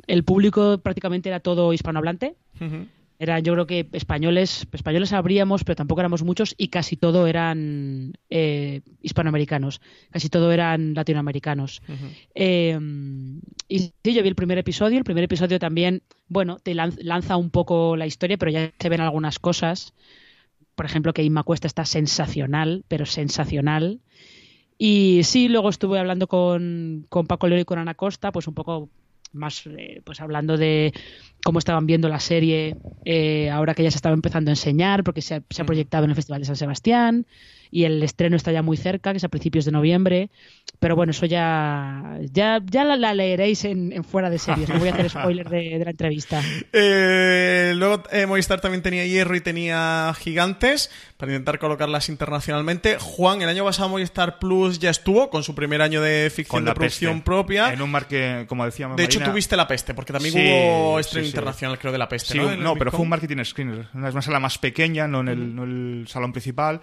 el 0.07 0.25
público 0.25 0.79
prácticamente 0.79 1.29
era 1.29 1.41
todo 1.41 1.73
hispanohablante. 1.73 2.35
Uh 2.61 2.65
-huh. 2.65 2.89
Eran, 3.25 3.43
yo 3.43 3.55
creo 3.55 3.67
que 3.67 3.89
españoles, 3.93 4.67
españoles 4.73 5.13
habríamos, 5.13 5.65
pero 5.65 5.77
tampoco 5.77 6.01
éramos 6.01 6.23
muchos 6.23 6.55
y 6.57 6.69
casi 6.69 6.97
todo 6.97 7.27
eran 7.27 8.13
eh, 8.31 8.83
hispanoamericanos, 9.03 9.81
casi 10.11 10.29
todo 10.29 10.53
eran 10.53 10.95
latinoamericanos. 10.95 11.83
Uh 11.89 11.93
-huh. 11.93 12.11
eh, 12.35 12.79
y 13.69 13.79
sí, 13.79 14.15
yo 14.15 14.23
vi 14.23 14.29
el 14.29 14.35
primer 14.35 14.59
episodio, 14.59 14.99
el 14.99 15.05
primer 15.05 15.25
episodio 15.25 15.59
también, 15.59 16.03
bueno, 16.29 16.59
te 16.63 16.75
lanza 16.75 17.37
un 17.37 17.51
poco 17.51 17.97
la 17.97 18.07
historia, 18.07 18.37
pero 18.37 18.53
ya 18.53 18.73
se 18.79 18.89
ven 18.89 19.01
algunas 19.01 19.39
cosas. 19.39 19.95
Por 20.75 20.87
ejemplo, 20.87 21.13
que 21.13 21.23
Inma 21.23 21.43
Cuesta 21.45 21.67
está 21.67 21.85
sensacional, 21.85 22.85
pero 22.89 23.07
sensacional. 23.07 24.01
Y 24.77 25.21
sí, 25.25 25.49
luego 25.49 25.71
estuve 25.71 25.99
hablando 25.99 26.27
con, 26.27 27.07
con 27.09 27.27
Paco 27.27 27.49
León 27.49 27.63
y 27.63 27.65
con 27.65 27.79
Ana 27.79 27.95
Costa, 27.95 28.33
pues 28.33 28.49
un 28.49 28.55
poco 28.55 28.91
más 29.35 29.67
eh, 29.67 30.01
pues 30.05 30.21
hablando 30.21 30.57
de 30.57 30.93
cómo 31.45 31.59
estaban 31.59 31.87
viendo 31.87 32.09
la 32.09 32.21
serie 32.21 32.77
eh, 33.05 33.51
ahora 33.51 33.75
que 33.75 33.83
ya 33.83 33.91
se 33.91 33.99
estaba 33.99 34.15
empezando 34.15 34.51
a 34.51 34.53
enseñar 34.53 35.05
porque 35.05 35.21
se 35.21 35.37
ha, 35.37 35.43
se 35.51 35.63
ha, 35.63 35.67
proyectado 35.67 36.05
en 36.05 36.11
el 36.11 36.17
Festival 36.17 36.41
de 36.41 36.47
San 36.47 36.57
Sebastián 36.57 37.27
y 37.71 37.85
el 37.85 38.03
estreno 38.03 38.37
está 38.37 38.53
ya 38.53 38.63
muy 38.63 38.77
cerca 38.77 39.11
que 39.13 39.19
es 39.19 39.25
a 39.25 39.29
principios 39.29 39.65
de 39.65 39.73
noviembre. 39.73 40.31
Pero 40.81 40.97
bueno 40.97 41.11
eso 41.11 41.27
ya 41.27 42.19
ya, 42.33 42.61
ya 42.65 42.85
la, 42.85 42.97
la 42.97 43.13
leeréis 43.15 43.65
en, 43.65 43.93
en, 43.93 44.05
fuera 44.05 44.31
de 44.31 44.39
series 44.39 44.69
no 44.69 44.79
voy 44.79 44.89
a 44.89 44.93
hacer 44.93 45.11
spoiler 45.11 45.49
de, 45.49 45.79
de 45.79 45.85
la 45.85 45.91
entrevista. 45.91 46.41
Eh, 46.73 47.73
luego 47.77 48.05
Movistar 48.27 48.61
también 48.61 48.83
tenía 48.83 49.05
Hierro 49.05 49.37
y 49.37 49.41
tenía 49.41 50.15
Gigantes 50.19 50.91
para 51.19 51.33
intentar 51.33 51.59
colocarlas 51.59 52.09
internacionalmente. 52.09 52.97
Juan 52.99 53.43
el 53.43 53.49
año 53.49 53.65
pasado 53.65 53.91
Movistar 53.91 54.39
Plus 54.39 54.79
ya 54.79 54.91
estuvo 54.91 55.29
con 55.29 55.43
su 55.43 55.55
primer 55.55 55.83
año 55.83 56.01
de 56.01 56.31
ficción 56.35 56.65
de 56.65 56.73
producción 56.73 57.15
peste. 57.17 57.25
propia. 57.25 57.73
En 57.73 57.83
un 57.83 57.91
marque 57.91 58.47
como 58.49 58.65
decíamos 58.65 58.97
de 58.97 59.05
hecho 59.05 59.21
tuviste 59.21 59.57
La 59.57 59.69
Peste, 59.69 59.93
porque 59.93 60.13
también 60.13 60.33
sí, 60.33 60.41
hubo 60.41 61.03
sí, 61.03 61.34
internacional, 61.35 61.79
creo, 61.79 61.93
de 61.93 61.99
La 61.99 62.09
Peste, 62.09 62.33
sí, 62.33 62.39
¿no? 62.39 62.57
No, 62.57 62.77
pero 62.77 62.91
fue 62.91 63.01
un 63.01 63.09
marketing 63.09 63.45
screener. 63.45 63.81
Es 63.81 64.15
una 64.15 64.23
sala 64.23 64.41
más 64.41 64.59
pequeña, 64.59 65.07
no 65.09 65.21
en 65.21 65.29
el, 65.29 65.55
no 65.55 65.65
el 65.65 66.07
salón 66.09 66.33
principal. 66.33 66.81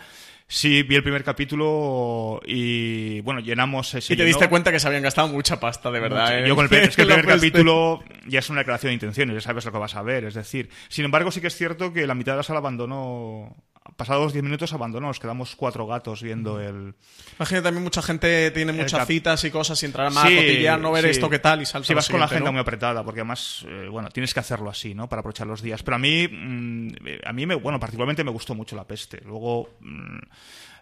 Sí, 0.47 0.83
vi 0.83 0.95
el 0.95 1.03
primer 1.03 1.23
capítulo 1.23 2.41
y 2.45 3.21
bueno, 3.21 3.39
llenamos 3.39 3.93
ese. 3.93 4.13
Y 4.13 4.17
te 4.17 4.25
diste 4.25 4.49
cuenta 4.49 4.69
que 4.69 4.81
se 4.81 4.87
habían 4.87 5.01
gastado 5.01 5.29
mucha 5.29 5.61
pasta, 5.61 5.89
de 5.89 6.01
verdad. 6.01 6.39
¿eh? 6.39 6.45
Yo 6.45 6.57
con 6.57 6.65
el, 6.69 6.73
es 6.73 6.93
que 6.93 7.03
el 7.03 7.07
primer 7.07 7.25
capítulo 7.25 8.03
ya 8.27 8.39
es 8.39 8.49
una 8.49 8.59
declaración 8.59 8.89
de 8.89 8.95
intenciones, 8.95 9.33
ya 9.33 9.39
sabes 9.39 9.63
lo 9.63 9.71
que 9.71 9.77
vas 9.77 9.95
a 9.95 10.01
ver. 10.01 10.25
Es 10.25 10.33
decir, 10.33 10.69
sin 10.89 11.05
embargo, 11.05 11.31
sí 11.31 11.39
que 11.39 11.47
es 11.47 11.55
cierto 11.55 11.93
que 11.93 12.05
la 12.05 12.15
mitad 12.15 12.33
de 12.33 12.37
la 12.37 12.43
sala 12.43 12.59
abandonó 12.59 13.55
pasados 14.01 14.33
10 14.33 14.43
minutos 14.43 14.73
abandonó, 14.73 15.05
nos 15.05 15.19
quedamos 15.19 15.55
cuatro 15.55 15.85
gatos 15.85 16.23
viendo 16.23 16.59
el... 16.59 16.95
Imagino 17.37 17.61
también 17.61 17.83
mucha 17.83 18.01
gente 18.01 18.49
tiene 18.49 18.71
muchas 18.71 19.05
citas 19.05 19.43
y 19.43 19.51
cosas 19.51 19.83
y 19.83 19.85
entrar 19.85 20.11
más 20.11 20.27
sí, 20.27 20.35
cotillar, 20.35 20.79
no 20.79 20.91
ver 20.91 21.03
sí. 21.03 21.11
esto 21.11 21.29
qué 21.29 21.37
tal 21.37 21.61
y 21.61 21.67
salta 21.67 21.85
Si 21.85 21.93
vas 21.93 22.09
con 22.09 22.19
la 22.19 22.25
agenda 22.25 22.47
¿no? 22.47 22.53
muy 22.53 22.61
apretada, 22.61 23.03
porque 23.03 23.19
además, 23.19 23.63
eh, 23.67 23.89
bueno, 23.91 24.09
tienes 24.09 24.33
que 24.33 24.39
hacerlo 24.39 24.71
así, 24.71 24.95
¿no? 24.95 25.07
Para 25.07 25.19
aprovechar 25.19 25.45
los 25.45 25.61
días. 25.61 25.83
Pero 25.83 25.97
a 25.97 25.99
mí, 25.99 26.27
mmm, 26.27 26.87
a 27.23 27.31
mí, 27.31 27.45
me, 27.45 27.53
bueno, 27.53 27.79
particularmente 27.79 28.23
me 28.23 28.31
gustó 28.31 28.55
mucho 28.55 28.75
La 28.75 28.87
Peste. 28.87 29.21
Luego... 29.23 29.69
Mmm, 29.81 30.17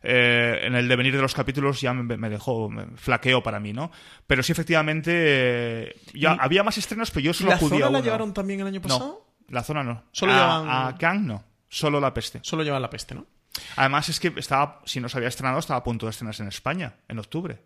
eh, 0.02 0.62
en 0.64 0.76
el 0.76 0.88
devenir 0.88 1.14
de 1.14 1.22
los 1.22 1.34
capítulos 1.34 1.82
ya 1.82 1.94
me, 1.94 2.16
me 2.16 2.30
dejó, 2.30 2.70
me 2.70 2.86
flaqueó 2.96 3.44
para 3.44 3.60
mí, 3.60 3.74
¿no? 3.74 3.92
Pero 4.26 4.44
sí, 4.44 4.54
efectivamente, 4.54 5.12
eh, 5.14 5.96
ya 6.14 6.36
¿Y 6.36 6.38
había 6.40 6.64
más 6.64 6.78
estrenos, 6.78 7.12
pero 7.12 7.26
yo 7.26 7.34
solo 7.34 7.50
¿La 7.50 7.58
zona 7.60 7.76
uno. 7.76 7.90
la 7.90 8.02
llevaron 8.02 8.34
también 8.34 8.62
el 8.62 8.68
año 8.68 8.82
pasado? 8.82 9.26
No, 9.50 9.54
la 9.54 9.62
zona 9.62 9.84
no. 9.84 10.04
Solo 10.14 10.32
a, 10.32 10.36
llevan... 10.36 10.70
a 10.70 10.98
Kang 10.98 11.26
no, 11.26 11.44
solo 11.70 12.00
La 12.00 12.14
Peste. 12.14 12.40
Solo 12.44 12.64
llevan 12.64 12.82
La 12.82 12.90
Peste, 12.90 13.16
¿no? 13.16 13.26
Además 13.78 14.10
es 14.10 14.20
que 14.20 14.34
estaba, 14.38 14.82
si 14.86 15.00
no 15.00 15.10
se 15.10 15.18
había 15.18 15.30
estrenado, 15.30 15.60
estaba 15.60 15.80
a 15.80 15.84
punto 15.84 16.06
de 16.06 16.12
estrenarse 16.12 16.42
en 16.44 16.50
España, 16.50 16.96
en 17.08 17.20
octubre. 17.20 17.62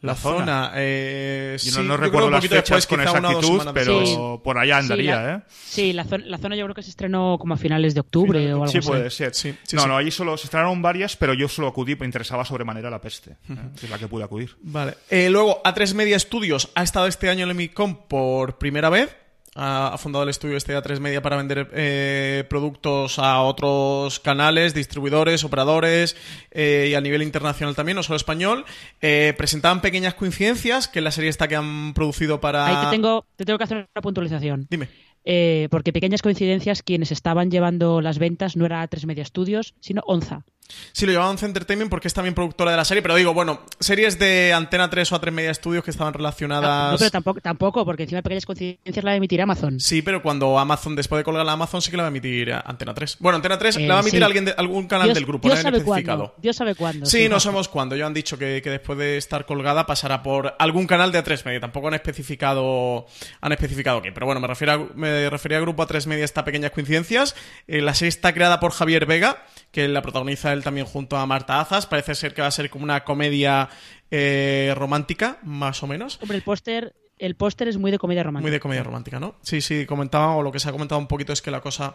La, 0.00 0.12
La 0.12 0.14
zona. 0.14 0.38
zona. 0.38 0.72
eh, 0.76 1.56
Yo 1.60 1.70
sí, 1.72 1.76
no, 1.78 1.82
no 1.82 1.94
creo 1.96 2.06
recuerdo 2.06 2.30
las 2.30 2.40
fechas 2.46 2.56
después, 2.64 2.86
con 2.86 3.00
exactitud, 3.00 3.62
pero 3.74 4.40
por 4.44 4.56
allá 4.56 4.74
Sí, 4.76 4.80
andaría, 4.82 5.20
la- 5.20 5.34
¿eh? 5.34 5.42
Sí, 5.50 5.92
la, 5.92 6.04
zona, 6.04 6.24
la 6.26 6.38
zona 6.38 6.54
yo 6.54 6.64
creo 6.66 6.74
que 6.76 6.84
se 6.84 6.90
estrenó 6.90 7.36
como 7.40 7.54
a 7.54 7.56
finales 7.56 7.94
de 7.94 8.00
octubre 8.00 8.52
o 8.52 8.62
algo 8.62 8.68
Sí, 8.68 8.78
así. 8.78 8.86
puede 8.86 9.10
ser. 9.10 9.34
Sí, 9.34 9.56
sí, 9.64 9.74
no, 9.74 9.82
sí. 9.82 9.88
no, 9.88 9.96
allí 9.96 10.12
solo 10.12 10.36
se 10.36 10.44
estrenaron 10.44 10.80
varias, 10.82 11.16
pero 11.16 11.34
yo 11.34 11.48
solo 11.48 11.66
acudí, 11.66 11.96
me 11.96 12.06
interesaba 12.06 12.44
sobremanera 12.44 12.90
la 12.90 13.00
peste, 13.00 13.32
¿eh? 13.32 13.36
que 13.78 13.86
es 13.86 13.90
la 13.90 13.98
que 13.98 14.06
pude 14.06 14.22
acudir. 14.22 14.56
Vale. 14.62 14.94
Eh, 15.10 15.30
luego, 15.30 15.60
A3 15.64 15.94
Media 15.94 16.16
Studios 16.20 16.70
ha 16.76 16.84
estado 16.84 17.08
este 17.08 17.28
año 17.28 17.42
en 17.42 17.48
el 17.50 17.54
Micom 17.56 18.06
por 18.06 18.58
primera 18.58 18.90
vez. 18.90 19.16
Ha, 19.60 19.98
fundado 19.98 20.22
el 20.22 20.28
estudio 20.28 20.56
este 20.56 20.72
de 20.72 20.78
A3 20.78 21.00
Media 21.00 21.20
para 21.20 21.36
vender 21.36 21.68
eh, 21.72 22.44
productos 22.48 23.18
a 23.18 23.40
otros 23.40 24.20
canales, 24.20 24.72
distribuidores, 24.72 25.42
operadores 25.42 26.16
eh, 26.52 26.86
y 26.90 26.94
a 26.94 27.00
nivel 27.00 27.22
internacional 27.22 27.74
también, 27.74 27.96
no 27.96 28.04
solo 28.04 28.16
español. 28.16 28.64
Eh, 29.00 29.34
presentaban 29.36 29.80
pequeñas 29.80 30.14
coincidencias 30.14 30.86
que 30.86 31.00
la 31.00 31.10
serie 31.10 31.28
esta 31.28 31.48
que 31.48 31.56
han 31.56 31.92
producido 31.92 32.40
para... 32.40 32.66
Ahí 32.66 32.84
te 32.86 32.90
tengo, 32.92 33.26
te 33.34 33.44
tengo 33.44 33.58
que 33.58 33.64
hacer 33.64 33.88
una 33.92 34.02
puntualización. 34.02 34.68
Dime. 34.70 34.88
Eh, 35.30 35.68
porque 35.70 35.92
pequeñas 35.92 36.22
coincidencias, 36.22 36.82
quienes 36.82 37.12
estaban 37.12 37.50
llevando 37.50 38.00
las 38.00 38.18
ventas 38.18 38.56
no 38.56 38.64
era 38.64 38.82
A3 38.88 39.04
Media 39.04 39.26
Studios, 39.26 39.74
sino 39.78 40.00
Onza. 40.06 40.44
Sí, 40.92 41.06
lo 41.06 41.12
llevaba 41.12 41.30
Once 41.30 41.46
Entertainment 41.46 41.88
porque 41.90 42.08
es 42.08 42.14
también 42.14 42.34
productora 42.34 42.70
de 42.70 42.76
la 42.76 42.84
serie, 42.84 43.00
pero 43.00 43.14
digo, 43.14 43.32
bueno, 43.32 43.60
series 43.80 44.18
de 44.18 44.52
Antena 44.52 44.90
3 44.90 45.12
o 45.12 45.18
A3 45.18 45.30
Media 45.30 45.54
Studios 45.54 45.82
que 45.82 45.90
estaban 45.90 46.12
relacionadas... 46.12 46.68
Ah, 46.70 46.88
No, 46.92 46.98
pero 46.98 47.10
tampoco, 47.10 47.40
tampoco, 47.40 47.84
porque 47.86 48.02
encima 48.02 48.20
pequeñas 48.20 48.44
coincidencias 48.44 49.02
la 49.02 49.16
emitirá 49.16 49.44
Amazon. 49.44 49.80
Sí, 49.80 50.02
pero 50.02 50.20
cuando 50.22 50.58
Amazon, 50.58 50.94
después 50.94 51.20
de 51.20 51.24
colgar 51.24 51.46
la 51.46 51.52
Amazon, 51.52 51.80
sí 51.80 51.90
que 51.90 51.96
la 51.96 52.02
va 52.02 52.08
a 52.08 52.10
emitir 52.10 52.52
a 52.52 52.60
Antena 52.60 52.92
3. 52.92 53.16
Bueno, 53.18 53.36
Antena 53.36 53.56
3 53.58 53.76
Eh, 53.78 53.86
la 53.86 53.94
va 53.94 54.00
a 54.00 54.02
emitir 54.02 54.20
sí. 54.20 54.24
alguien 54.24 54.44
de- 54.44 54.54
algún 54.58 54.86
canal 54.88 55.06
Dios- 55.06 55.14
del 55.14 55.24
grupo, 55.24 55.48
Dios 55.48 55.58
no 55.58 55.62
sabe 55.62 55.82
cuándo. 55.82 56.34
Dios 56.36 56.54
sabe 56.56 56.74
cuándo. 56.74 57.06
Sí, 57.06 57.30
no 57.30 57.40
sabemos 57.40 57.68
cuándo. 57.68 57.96
Yo 57.96 58.06
han 58.06 58.12
dicho 58.12 58.36
que, 58.38 58.60
que 58.62 58.68
después 58.68 58.98
de 58.98 59.16
estar 59.16 59.46
colgada 59.46 59.86
pasará 59.86 60.22
por 60.22 60.54
algún 60.58 60.86
canal 60.86 61.12
de 61.12 61.24
A3 61.24 61.46
Media. 61.46 61.60
Tampoco 61.60 61.88
han 61.88 61.94
especificado 61.94 63.06
han 63.40 63.52
especificado 63.52 64.02
qué. 64.02 64.12
Pero 64.12 64.26
bueno, 64.26 64.40
me, 64.42 64.46
refiero 64.46 64.72
a- 64.74 64.88
me 64.94 65.08
refería 65.30 65.58
a 65.58 65.60
Grupo 65.60 65.86
A3 65.86 66.06
Media 66.06 66.24
esta 66.24 66.44
pequeñas 66.44 66.70
coincidencias. 66.70 67.34
Eh, 67.66 67.80
la 67.80 67.94
serie 67.94 68.10
está 68.10 68.32
creada 68.32 68.60
por 68.60 68.72
Javier 68.72 69.06
Vega, 69.06 69.44
que 69.70 69.88
la 69.88 70.02
protagoniza 70.02 70.52
él 70.52 70.62
también 70.62 70.86
junto 70.86 71.16
a 71.16 71.26
Marta 71.26 71.60
Azas. 71.60 71.86
Parece 71.86 72.14
ser 72.14 72.34
que 72.34 72.42
va 72.42 72.48
a 72.48 72.52
ser 72.52 72.70
como 72.70 72.84
una 72.84 73.04
comedia 73.04 73.68
eh, 74.10 74.72
romántica, 74.76 75.38
más 75.42 75.82
o 75.82 75.86
menos. 75.86 76.18
Hombre, 76.22 76.36
el 76.36 76.42
póster, 76.42 76.94
el 77.18 77.34
póster 77.34 77.68
es 77.68 77.76
muy 77.76 77.90
de 77.90 77.98
comedia 77.98 78.22
romántica. 78.22 78.42
Muy 78.42 78.50
de 78.50 78.60
comedia 78.60 78.82
romántica, 78.82 79.18
¿no? 79.20 79.34
Sí, 79.42 79.60
sí, 79.60 79.86
comentaba, 79.86 80.36
o 80.36 80.42
lo 80.42 80.52
que 80.52 80.60
se 80.60 80.68
ha 80.68 80.72
comentado 80.72 81.00
un 81.00 81.08
poquito 81.08 81.32
es 81.32 81.42
que 81.42 81.50
la 81.50 81.60
cosa 81.60 81.94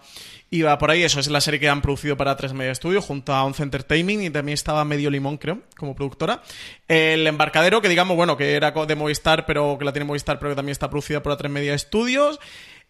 iba 0.49 0.77
por 0.77 0.91
ahí. 0.91 1.03
Eso 1.03 1.19
es 1.19 1.29
la 1.29 1.41
serie 1.41 1.59
que 1.59 1.69
han 1.69 1.81
producido 1.81 2.17
para 2.17 2.35
3 2.35 2.53
Media 2.53 2.75
Studio 2.75 3.01
junto 3.01 3.33
a 3.33 3.43
Once 3.43 3.63
Entertainment 3.63 4.23
y 4.23 4.29
también 4.29 4.53
estaba 4.53 4.83
Medio 4.85 5.09
Limón, 5.09 5.37
creo, 5.37 5.61
como 5.77 5.95
productora. 5.95 6.41
El 6.87 7.25
Embarcadero, 7.25 7.81
que 7.81 7.89
digamos, 7.89 8.15
bueno, 8.17 8.37
que 8.37 8.53
era 8.53 8.71
de 8.71 8.95
Movistar, 8.95 9.45
pero 9.45 9.77
que 9.77 9.85
la 9.85 9.93
tiene 9.93 10.05
Movistar, 10.05 10.39
pero 10.39 10.51
que 10.51 10.55
también 10.55 10.73
está 10.73 10.89
producida 10.89 11.23
por 11.23 11.35
3 11.35 11.51
Media 11.51 11.77
Studios. 11.77 12.39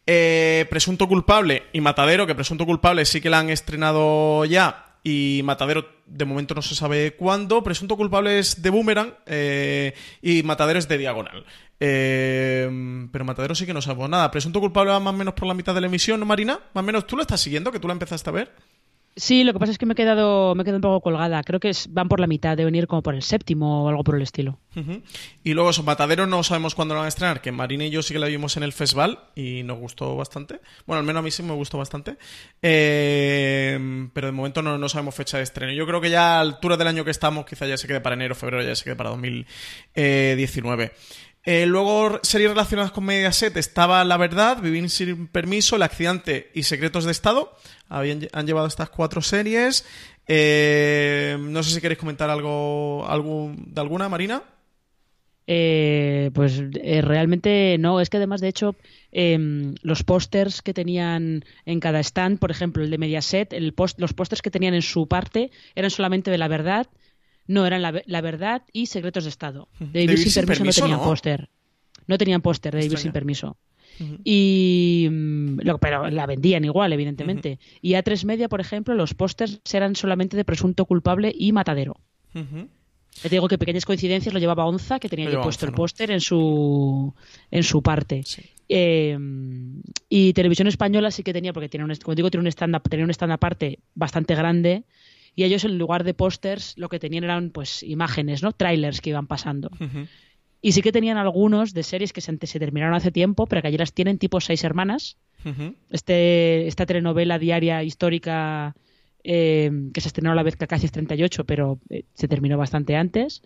Eh, 0.05 0.65
Presunto 0.69 1.07
Culpable 1.07 1.63
y 1.71 1.81
Matadero, 1.81 2.27
que 2.27 2.35
Presunto 2.35 2.65
Culpable 2.65 3.05
sí 3.05 3.21
que 3.21 3.29
la 3.29 3.39
han 3.39 3.49
estrenado 3.49 4.45
ya. 4.45 4.97
Y 5.05 5.41
Matadero, 5.43 5.85
de 6.05 6.25
momento 6.25 6.55
no 6.55 6.61
se 6.61 6.75
sabe 6.75 7.15
cuándo. 7.15 7.63
Presunto 7.63 7.97
Culpable 7.97 8.39
es 8.39 8.61
de 8.61 8.69
Boomerang 8.69 9.13
eh, 9.25 9.93
y 10.21 10.43
Matadero 10.43 10.79
es 10.79 10.87
de 10.87 10.97
Diagonal. 10.97 11.45
Eh, 11.79 13.07
pero 13.11 13.25
Matadero 13.25 13.55
sí 13.55 13.65
que 13.65 13.73
no 13.73 13.81
sabemos 13.81 14.09
nada. 14.09 14.31
Presunto 14.31 14.61
Culpable 14.61 14.91
va 14.91 14.99
más 14.99 15.13
o 15.13 15.17
menos 15.17 15.33
por 15.33 15.47
la 15.47 15.53
mitad 15.53 15.75
de 15.75 15.81
la 15.81 15.87
emisión, 15.87 16.19
¿no, 16.19 16.25
Marina? 16.25 16.59
Más 16.73 16.81
o 16.81 16.85
menos, 16.85 17.05
¿tú 17.05 17.17
la 17.17 17.23
estás 17.23 17.41
siguiendo? 17.41 17.71
¿Que 17.71 17.79
tú 17.79 17.87
la 17.87 17.93
empezaste 17.93 18.29
a 18.29 18.33
ver? 18.33 18.51
Sí, 19.15 19.43
lo 19.43 19.53
que 19.53 19.59
pasa 19.59 19.71
es 19.71 19.77
que 19.77 19.85
me 19.85 19.93
he 19.93 19.95
quedado, 19.95 20.55
me 20.55 20.63
he 20.63 20.65
quedado 20.65 20.77
un 20.77 20.81
poco 20.81 21.01
colgada. 21.01 21.43
Creo 21.43 21.59
que 21.59 21.71
van 21.89 22.09
por 22.09 22.19
la 22.19 22.25
mitad, 22.25 22.57
deben 22.57 22.73
ir 22.73 22.87
como 22.87 23.03
por 23.03 23.13
el 23.13 23.21
séptimo 23.21 23.83
o 23.83 23.89
algo 23.89 24.03
por 24.03 24.15
el 24.15 24.23
estilo. 24.23 24.57
Y 25.43 25.53
luego 25.53 25.69
eso, 25.69 25.83
Matadero 25.83 26.25
no 26.25 26.41
sabemos 26.41 26.73
cuándo 26.73 26.95
lo 26.95 27.01
van 27.01 27.05
a 27.05 27.09
estrenar, 27.09 27.41
que 27.41 27.51
Marina 27.51 27.85
y 27.85 27.91
yo 27.91 28.01
sí 28.01 28.13
que 28.13 28.19
la 28.19 28.25
vimos 28.25 28.57
en 28.57 28.63
el 28.63 28.73
festival 28.73 29.19
y 29.35 29.61
nos 29.63 29.77
gustó 29.77 30.15
bastante. 30.15 30.61
Bueno, 30.87 30.99
al 30.99 31.05
menos 31.05 31.19
a 31.19 31.23
mí 31.23 31.29
sí 31.29 31.43
me 31.43 31.53
gustó 31.53 31.77
bastante. 31.77 32.17
Eh, 32.61 34.09
pero 34.13 34.27
de 34.27 34.33
momento 34.33 34.63
no, 34.63 34.79
no 34.79 34.89
sabemos 34.89 35.13
fecha 35.13 35.37
de 35.37 35.43
estreno. 35.43 35.73
Yo 35.73 35.85
creo 35.85 36.01
que 36.01 36.09
ya 36.09 36.37
a 36.37 36.39
altura 36.39 36.75
del 36.75 36.87
año 36.87 37.05
que 37.05 37.11
estamos, 37.11 37.45
quizá 37.45 37.67
ya 37.67 37.77
se 37.77 37.87
quede 37.87 38.01
para 38.01 38.15
enero, 38.15 38.33
febrero, 38.33 38.63
ya 38.63 38.75
se 38.75 38.83
quede 38.83 38.95
para 38.95 39.11
2019. 39.11 40.91
Eh, 41.45 41.65
luego, 41.65 42.19
series 42.23 42.51
relacionadas 42.51 42.91
con 42.91 43.03
Mediaset 43.03 43.57
estaba 43.57 44.03
La 44.05 44.15
Verdad, 44.15 44.61
Vivir 44.61 44.89
sin 44.89 45.27
Permiso, 45.27 45.75
El 45.75 45.83
Accidente 45.83 46.49
y 46.53 46.63
Secretos 46.63 47.03
de 47.03 47.11
Estado. 47.11 47.53
Habían, 47.89 48.27
han 48.31 48.47
llevado 48.47 48.67
estas 48.67 48.89
cuatro 48.89 49.21
series. 49.21 49.85
Eh, 50.27 51.37
no 51.39 51.61
sé 51.63 51.71
si 51.71 51.81
queréis 51.81 51.99
comentar 51.99 52.29
algo, 52.29 53.05
de 53.57 53.81
alguna, 53.81 54.07
Marina. 54.07 54.43
Eh, 55.45 56.31
pues 56.33 56.63
eh, 56.81 57.01
realmente 57.01 57.75
no, 57.77 57.99
es 57.99 58.09
que 58.09 58.15
además 58.15 58.39
de 58.39 58.47
hecho 58.47 58.77
em, 59.11 59.75
los 59.81 60.03
pósters 60.03 60.61
que 60.61 60.73
tenían 60.73 61.43
en 61.65 61.81
cada 61.81 61.99
stand, 61.99 62.39
por 62.39 62.49
ejemplo 62.49 62.81
el 62.81 62.89
de 62.89 62.97
Mediaset, 62.97 63.51
el 63.51 63.73
post, 63.73 63.99
los 63.99 64.13
pósters 64.13 64.41
que 64.41 64.51
tenían 64.51 64.73
en 64.73 64.81
su 64.81 65.09
parte 65.09 65.51
eran 65.75 65.91
solamente 65.91 66.31
de 66.31 66.37
la 66.37 66.47
verdad, 66.47 66.87
no 67.47 67.65
eran 67.65 67.81
la, 67.81 68.01
la 68.05 68.21
verdad 68.21 68.63
y 68.71 68.85
secretos 68.87 69.23
de 69.25 69.29
Estado. 69.29 69.67
De 69.79 70.01
Vivir 70.01 70.17
sin, 70.17 70.45
permiso, 70.45 70.63
no 70.65 70.71
tenían 70.71 70.99
¿no? 70.99 71.03
póster, 71.05 71.49
no 72.07 72.17
tenían 72.17 72.41
póster 72.41 72.73
de 72.75 72.81
Vivir 72.81 72.97
sin 72.97 73.11
permiso. 73.11 73.57
Y 74.23 75.07
mm, 75.11 75.59
lo- 75.63 75.77
pero 75.77 76.09
la 76.09 76.25
vendían 76.25 76.65
igual, 76.65 76.93
evidentemente. 76.93 77.59
Y 77.81 77.93
A3 77.93 78.25
Media, 78.25 78.49
por 78.49 78.59
ejemplo, 78.61 78.95
los 78.95 79.13
pósters 79.13 79.61
eran 79.71 79.95
solamente 79.95 80.35
de 80.37 80.45
presunto 80.45 80.85
culpable 80.85 81.33
y 81.37 81.51
matadero. 81.51 81.97
Te 83.21 83.29
digo 83.29 83.47
que 83.47 83.59
pequeñas 83.59 83.85
coincidencias 83.85 84.33
lo 84.33 84.39
llevaba 84.39 84.65
Onza, 84.65 84.99
que 84.99 85.07
tenía 85.07 85.27
puesto 85.41 85.47
Onza, 85.47 85.65
el 85.67 85.71
¿no? 85.71 85.75
póster 85.75 86.09
en 86.11 86.19
su 86.21 87.13
en 87.51 87.61
su 87.63 87.83
parte. 87.83 88.23
Sí. 88.25 88.41
Eh, 88.69 89.15
y 90.09 90.33
Televisión 90.33 90.67
Española 90.67 91.11
sí 91.11 91.21
que 91.21 91.31
tenía, 91.33 91.53
porque 91.53 91.69
tiene 91.69 91.83
un, 91.85 91.93
como 91.97 92.15
digo, 92.15 92.31
tiene 92.31 92.41
un 92.41 92.47
stand 92.47 92.75
tenía 92.89 93.05
un 93.05 93.11
stand 93.11 93.33
aparte 93.33 93.79
bastante 93.93 94.33
grande. 94.33 94.85
Y 95.35 95.43
ellos 95.43 95.63
en 95.63 95.77
lugar 95.77 96.03
de 96.03 96.13
pósters 96.13 96.75
lo 96.77 96.89
que 96.89 96.99
tenían 96.99 97.23
eran 97.23 97.49
pues 97.49 97.83
imágenes, 97.83 98.43
¿no? 98.43 98.51
Trailers 98.51 99.01
que 99.01 99.09
iban 99.09 99.27
pasando. 99.27 99.69
Y 100.61 100.71
sí 100.71 100.81
que 100.81 100.91
tenían 100.91 101.17
algunos 101.17 101.73
de 101.73 101.83
series 101.83 102.13
que 102.13 102.21
se, 102.21 102.37
se 102.41 102.59
terminaron 102.59 102.95
hace 102.95 103.11
tiempo, 103.11 103.47
pero 103.47 103.61
que 103.61 103.67
allí 103.67 103.77
las 103.77 103.93
tienen 103.93 104.17
tipo 104.17 104.39
Seis 104.39 104.63
Hermanas. 104.63 105.17
Este, 105.89 106.67
esta 106.67 106.85
telenovela 106.85 107.37
diaria 107.37 107.83
histórica 107.83 108.75
eh, 109.23 109.71
que 109.93 110.01
se 110.01 110.07
estrenó 110.07 110.31
a 110.31 110.35
la 110.35 110.43
vez 110.43 110.55
que 110.55 110.65
Acacias 110.65 110.91
38, 110.91 111.45
pero 111.45 111.79
eh, 111.89 112.03
se 112.13 112.27
terminó 112.27 112.57
bastante 112.57 112.95
antes. 112.95 113.41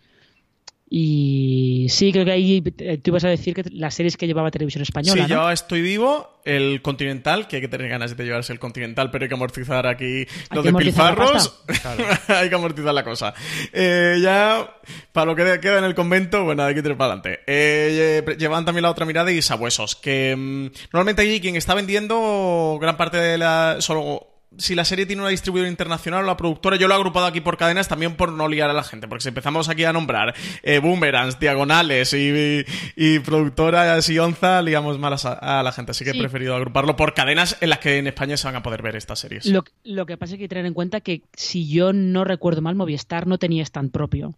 Y 0.90 1.86
sí, 1.90 2.12
creo 2.12 2.24
que 2.24 2.30
ahí 2.30 2.62
tú 2.62 3.10
ibas 3.10 3.24
a 3.24 3.28
decir 3.28 3.54
que 3.54 3.62
las 3.72 3.94
series 3.94 4.16
que 4.16 4.26
llevaba 4.26 4.50
Televisión 4.50 4.82
Española. 4.82 5.26
Sí, 5.26 5.28
¿no? 5.28 5.28
yo 5.28 5.50
estoy 5.50 5.82
vivo, 5.82 6.40
el 6.46 6.80
Continental, 6.80 7.46
que 7.46 7.56
hay 7.56 7.62
que 7.62 7.68
tener 7.68 7.90
ganas 7.90 8.16
de 8.16 8.24
llevarse 8.24 8.54
el 8.54 8.58
Continental, 8.58 9.10
pero 9.10 9.24
hay 9.24 9.28
que 9.28 9.34
amortizar 9.34 9.86
aquí 9.86 10.26
los 10.50 10.64
la 10.64 10.72
despilfarros. 10.72 11.62
hay 12.28 12.48
que 12.48 12.54
amortizar 12.54 12.94
la 12.94 13.04
cosa. 13.04 13.34
Eh, 13.72 14.18
ya, 14.22 14.78
para 15.12 15.26
lo 15.26 15.36
que 15.36 15.60
queda 15.60 15.78
en 15.78 15.84
el 15.84 15.94
convento, 15.94 16.44
bueno, 16.44 16.62
hay 16.62 16.74
que 16.74 16.80
tirar 16.80 16.96
para 16.96 17.12
adelante. 17.12 17.40
Eh, 17.46 18.24
eh, 18.26 18.36
llevan 18.38 18.64
también 18.64 18.82
la 18.82 18.90
otra 18.90 19.04
mirada 19.04 19.30
y 19.30 19.42
Sabuesos, 19.42 19.94
que 19.94 20.34
mm, 20.34 20.70
normalmente 20.94 21.20
allí 21.20 21.38
quien 21.40 21.56
está 21.56 21.74
vendiendo 21.74 22.78
gran 22.80 22.96
parte 22.96 23.18
de 23.18 23.36
la... 23.36 23.76
Solo 23.80 24.37
si 24.56 24.74
la 24.74 24.84
serie 24.84 25.04
tiene 25.06 25.22
una 25.22 25.30
distribuidora 25.30 25.70
internacional 25.70 26.24
o 26.24 26.26
la 26.26 26.36
productora, 26.36 26.76
yo 26.76 26.88
lo 26.88 26.94
he 26.94 26.96
agrupado 26.96 27.26
aquí 27.26 27.40
por 27.40 27.56
cadenas 27.58 27.86
también 27.88 28.16
por 28.16 28.32
no 28.32 28.48
liar 28.48 28.70
a 28.70 28.72
la 28.72 28.82
gente, 28.82 29.06
porque 29.06 29.22
si 29.22 29.28
empezamos 29.28 29.68
aquí 29.68 29.84
a 29.84 29.92
nombrar 29.92 30.34
eh, 30.62 30.78
boomerangs, 30.78 31.38
diagonales 31.38 32.12
y, 32.14 32.64
y 32.96 33.18
productoras 33.20 34.08
y 34.08 34.18
onza, 34.18 34.62
liamos 34.62 34.98
mal 34.98 35.12
a, 35.12 35.58
a 35.60 35.62
la 35.62 35.72
gente, 35.72 35.90
así 35.92 36.04
que 36.04 36.12
Sí. 36.12 36.16
he 36.18 36.20
preferido 36.20 36.56
agruparlo 36.56 36.96
por 36.96 37.14
cadenas 37.14 37.56
en 37.60 37.70
las 37.70 37.78
que 37.80 37.98
en 37.98 38.06
España 38.06 38.36
se 38.36 38.46
van 38.48 38.56
a 38.56 38.62
poder 38.62 38.80
ver 38.82 38.96
estas 38.96 39.18
series. 39.18 39.46
Lo, 39.46 39.64
lo 39.84 40.06
que 40.06 40.16
pasa 40.16 40.32
es 40.34 40.38
que 40.38 40.44
hay 40.44 40.48
que 40.48 40.54
tener 40.54 40.66
en 40.66 40.74
cuenta 40.74 41.00
que 41.00 41.22
si 41.34 41.68
yo 41.68 41.92
no 41.92 42.24
recuerdo 42.24 42.62
mal, 42.62 42.74
Movistar 42.74 43.26
no 43.26 43.38
tenía 43.38 43.62
stand 43.64 43.90
propio. 43.92 44.34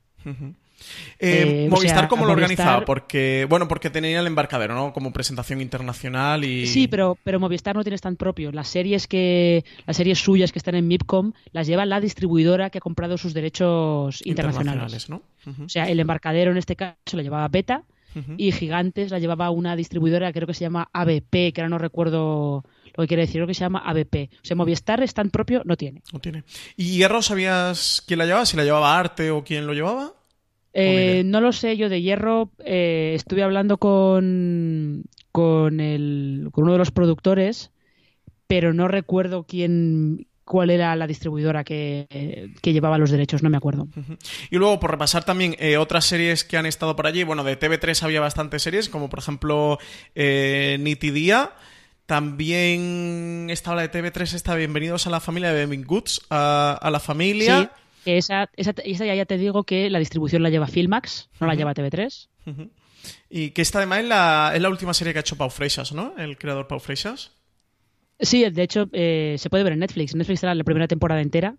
Eh, 1.19 1.65
Eh, 1.65 1.67
o 1.69 1.71
Movistar, 1.75 1.99
sea, 2.01 2.09
¿cómo 2.09 2.25
lo 2.25 2.33
Movistar- 2.33 2.43
organizaba? 2.43 2.85
Porque, 2.85 3.47
bueno, 3.49 3.69
porque 3.69 3.91
tenía 3.91 4.21
el 4.21 4.27
embarcadero, 4.27 4.75
¿no? 4.75 4.93
Como 4.93 5.13
presentación 5.13 5.61
internacional 5.61 6.45
y... 6.45 6.67
Sí, 6.67 6.89
pero, 6.89 7.19
pero 7.25 7.39
Movistar 7.41 7.77
no 7.77 7.83
tiene 7.83 7.97
stand 7.97 8.17
propio. 8.17 8.53
Las 8.53 8.69
series 8.69 9.07
que 9.07 9.65
las 9.87 9.97
series 9.97 10.19
suyas 10.19 10.53
que 10.53 10.59
están 10.59 10.75
en 10.75 10.89
MIPCOM 10.89 11.33
las 11.53 11.67
lleva 11.67 11.85
la 11.87 12.01
distribuidora 12.01 12.71
que 12.71 12.79
ha 12.79 12.81
comprado 12.81 13.19
sus 13.19 13.35
derechos 13.35 14.21
internacionales. 14.25 15.09
O 15.11 15.69
sea, 15.69 15.89
el 15.89 16.01
embarcadero 16.01 16.51
en 16.51 16.57
este 16.59 16.77
caso 16.77 16.97
la 17.13 17.23
llevaba 17.23 17.49
Beta 17.49 17.83
y 18.37 18.51
Gigantes 18.51 19.13
la 19.13 19.21
llevaba 19.21 19.51
una 19.51 19.77
distribuidora 19.77 20.33
creo 20.33 20.47
que 20.49 20.55
se 20.55 20.63
llama 20.65 20.89
ABP, 20.93 21.53
que 21.53 21.61
ahora 21.61 21.69
no 21.69 21.79
recuerdo 21.79 22.65
lo 22.97 23.03
que 23.05 23.07
quiere 23.07 23.21
decir, 23.23 23.37
creo 23.37 23.47
que 23.47 23.55
se 23.55 23.61
llama 23.61 23.83
ABP. 23.87 24.31
O 24.35 24.39
sea, 24.45 24.57
Movistar 24.57 25.01
stand 25.05 25.31
propio 25.31 25.63
no 25.65 25.77
tiene. 25.77 26.03
No 26.13 26.19
tiene. 26.19 26.43
¿Y 26.77 26.97
Hierro 26.97 27.23
sabías 27.23 28.03
quién 28.07 28.19
la 28.19 28.27
llevaba? 28.27 28.47
¿Si 28.47 28.57
la 28.57 28.65
llevaba 28.65 28.99
Arte 28.99 29.31
o 29.31 29.45
quién 29.45 29.65
lo 29.67 29.75
llevaba? 29.75 30.13
Eh, 30.73 31.21
idea. 31.21 31.25
no 31.25 31.41
lo 31.41 31.53
sé, 31.53 31.77
yo 31.77 31.89
de 31.89 32.03
Hierro 32.03 32.51
eh, 32.65 33.13
estuve 33.15 33.43
hablando 33.43 33.79
con, 33.79 35.05
con, 35.33 35.81
el, 35.81 36.49
con 36.53 36.65
uno 36.65 36.73
de 36.73 36.79
los 36.79 36.91
productores, 36.91 37.71
pero 38.47 38.73
no 38.73 38.89
recuerdo 38.89 39.45
quién, 39.45 40.27
cuál 40.51 40.71
era 40.71 40.97
la 40.97 41.07
distribuidora 41.07 41.63
que, 41.63 42.51
que, 42.61 42.73
llevaba 42.73 42.99
los 42.99 43.13
derechos, 43.13 43.43
no 43.43 43.51
me 43.51 43.57
acuerdo. 43.57 43.87
Y 44.51 44.57
luego, 44.57 44.81
por 44.81 44.91
repasar 44.91 45.23
también 45.23 45.55
eh, 45.61 45.77
otras 45.77 46.05
series 46.05 46.43
que 46.43 46.57
han 46.57 46.67
estado 46.67 46.97
por 46.97 47.07
allí, 47.07 47.23
bueno, 47.23 47.45
de 47.45 47.59
TV3 47.59 48.03
había 48.03 48.21
bastantes 48.21 48.63
series, 48.63 48.89
como 48.89 49.09
por 49.09 49.21
ejemplo 49.21 49.79
eh, 50.17 50.77
Nitidía. 50.81 51.53
También 52.07 53.47
estaba 53.51 53.77
la 53.77 53.83
de 53.87 53.93
TV3, 53.93 54.35
está 54.35 54.57
Bienvenidos 54.57 55.07
a 55.07 55.11
la 55.11 55.21
familia 55.21 55.53
de 55.53 55.67
Goods, 55.85 56.23
a, 56.31 56.77
a 56.83 56.91
la 56.91 56.99
familia. 56.99 57.63
Sí, 57.63 57.81
esa, 58.19 58.51
esa, 58.57 58.75
esa, 58.85 59.07
ya 59.07 59.25
te 59.27 59.39
digo 59.39 59.65
que 59.65 59.91
la 59.91 59.99
distribución 59.99 60.43
la 60.43 60.51
lleva 60.51 60.67
Filmax, 60.67 61.29
no 61.41 61.47
la 61.47 61.55
lleva 61.55 61.75
TV3. 61.75 62.29
Y 63.29 63.51
que 63.51 63.63
esta 63.63 63.79
además 63.79 64.01
es 64.01 64.07
la, 64.07 64.53
es 64.55 64.61
la 64.61 64.69
última 64.69 64.95
serie 64.95 65.13
que 65.13 65.19
ha 65.19 65.21
hecho 65.21 65.37
Pau 65.37 65.51
Freixas, 65.51 65.93
¿no? 65.93 66.15
El 66.19 66.37
creador 66.39 66.67
Pau 66.67 66.81
Freixas. 66.81 67.33
Sí, 68.19 68.49
de 68.49 68.63
hecho 68.63 68.89
eh, 68.93 69.37
se 69.39 69.49
puede 69.49 69.65
ver 69.65 69.73
en 69.73 69.79
Netflix. 69.79 70.15
Netflix 70.15 70.43
era 70.43 70.55
la 70.55 70.65
primera 70.65 70.89
temporada 70.89 71.23
entera 71.23 71.57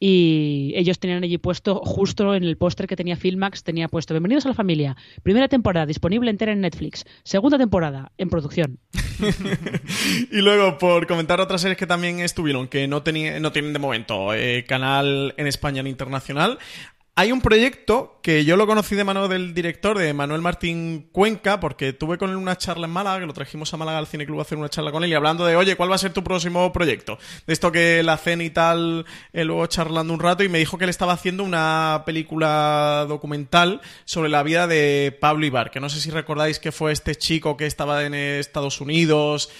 y 0.00 0.72
ellos 0.76 0.98
tenían 0.98 1.24
allí 1.24 1.38
puesto 1.38 1.80
justo 1.84 2.34
en 2.34 2.44
el 2.44 2.56
póster 2.56 2.86
que 2.86 2.96
tenía 2.96 3.16
Filmax 3.16 3.64
tenía 3.64 3.88
puesto 3.88 4.14
Bienvenidos 4.14 4.46
a 4.46 4.50
la 4.50 4.54
familia 4.54 4.96
primera 5.22 5.48
temporada 5.48 5.86
disponible 5.86 6.30
entera 6.30 6.52
en 6.52 6.60
Netflix 6.60 7.04
segunda 7.24 7.58
temporada 7.58 8.12
en 8.16 8.28
producción 8.28 8.78
y 10.30 10.40
luego 10.40 10.78
por 10.78 11.06
comentar 11.06 11.40
otras 11.40 11.62
series 11.62 11.78
que 11.78 11.86
también 11.86 12.20
estuvieron 12.20 12.68
que 12.68 12.86
no, 12.86 13.02
no 13.40 13.52
tienen 13.52 13.72
de 13.72 13.78
momento 13.78 14.34
eh, 14.34 14.64
canal 14.68 15.34
en 15.36 15.46
España 15.46 15.82
ni 15.82 15.90
internacional 15.90 16.58
hay 17.18 17.32
un 17.32 17.40
proyecto 17.40 18.20
que 18.22 18.44
yo 18.44 18.56
lo 18.56 18.68
conocí 18.68 18.94
de 18.94 19.02
mano 19.02 19.26
del 19.26 19.52
director, 19.52 19.98
de 19.98 20.14
Manuel 20.14 20.40
Martín 20.40 21.08
Cuenca, 21.10 21.58
porque 21.58 21.92
tuve 21.92 22.16
con 22.16 22.30
él 22.30 22.36
una 22.36 22.56
charla 22.56 22.86
en 22.86 22.92
Málaga, 22.92 23.18
que 23.18 23.26
lo 23.26 23.32
trajimos 23.32 23.74
a 23.74 23.76
Málaga 23.76 23.98
al 23.98 24.06
Cine 24.06 24.24
Club 24.24 24.38
a 24.38 24.42
hacer 24.42 24.56
una 24.56 24.68
charla 24.68 24.92
con 24.92 25.02
él, 25.02 25.10
y 25.10 25.14
hablando 25.14 25.44
de, 25.44 25.56
oye, 25.56 25.74
¿cuál 25.74 25.90
va 25.90 25.96
a 25.96 25.98
ser 25.98 26.12
tu 26.12 26.22
próximo 26.22 26.72
proyecto? 26.72 27.18
De 27.44 27.52
esto 27.52 27.72
que 27.72 28.04
la 28.04 28.18
cena 28.18 28.44
y 28.44 28.50
tal, 28.50 29.04
eh, 29.32 29.42
luego 29.42 29.66
charlando 29.66 30.14
un 30.14 30.20
rato, 30.20 30.44
y 30.44 30.48
me 30.48 30.60
dijo 30.60 30.78
que 30.78 30.84
él 30.84 30.90
estaba 30.90 31.12
haciendo 31.12 31.42
una 31.42 32.04
película 32.06 33.04
documental 33.08 33.80
sobre 34.04 34.28
la 34.28 34.44
vida 34.44 34.68
de 34.68 35.18
Pablo 35.20 35.44
Ibar, 35.44 35.72
que 35.72 35.80
no 35.80 35.88
sé 35.88 36.00
si 36.00 36.12
recordáis 36.12 36.60
que 36.60 36.70
fue 36.70 36.92
este 36.92 37.16
chico 37.16 37.56
que 37.56 37.66
estaba 37.66 38.04
en 38.04 38.14
Estados 38.14 38.80
Unidos, 38.80 39.50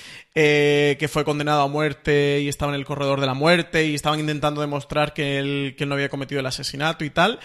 eh, 0.40 0.96
que 1.00 1.08
fue 1.08 1.24
condenado 1.24 1.62
a 1.62 1.66
muerte 1.66 2.38
y 2.40 2.46
estaba 2.48 2.70
en 2.70 2.78
el 2.78 2.84
corredor 2.84 3.20
de 3.20 3.26
la 3.26 3.34
muerte 3.34 3.86
y 3.86 3.96
estaban 3.96 4.20
intentando 4.20 4.60
demostrar 4.60 5.12
que 5.12 5.40
él, 5.40 5.74
que 5.76 5.82
él 5.82 5.88
no 5.88 5.96
había 5.96 6.08
cometido 6.08 6.38
el 6.38 6.46
asesinato 6.46 7.04
y 7.04 7.10
tal. 7.10 7.40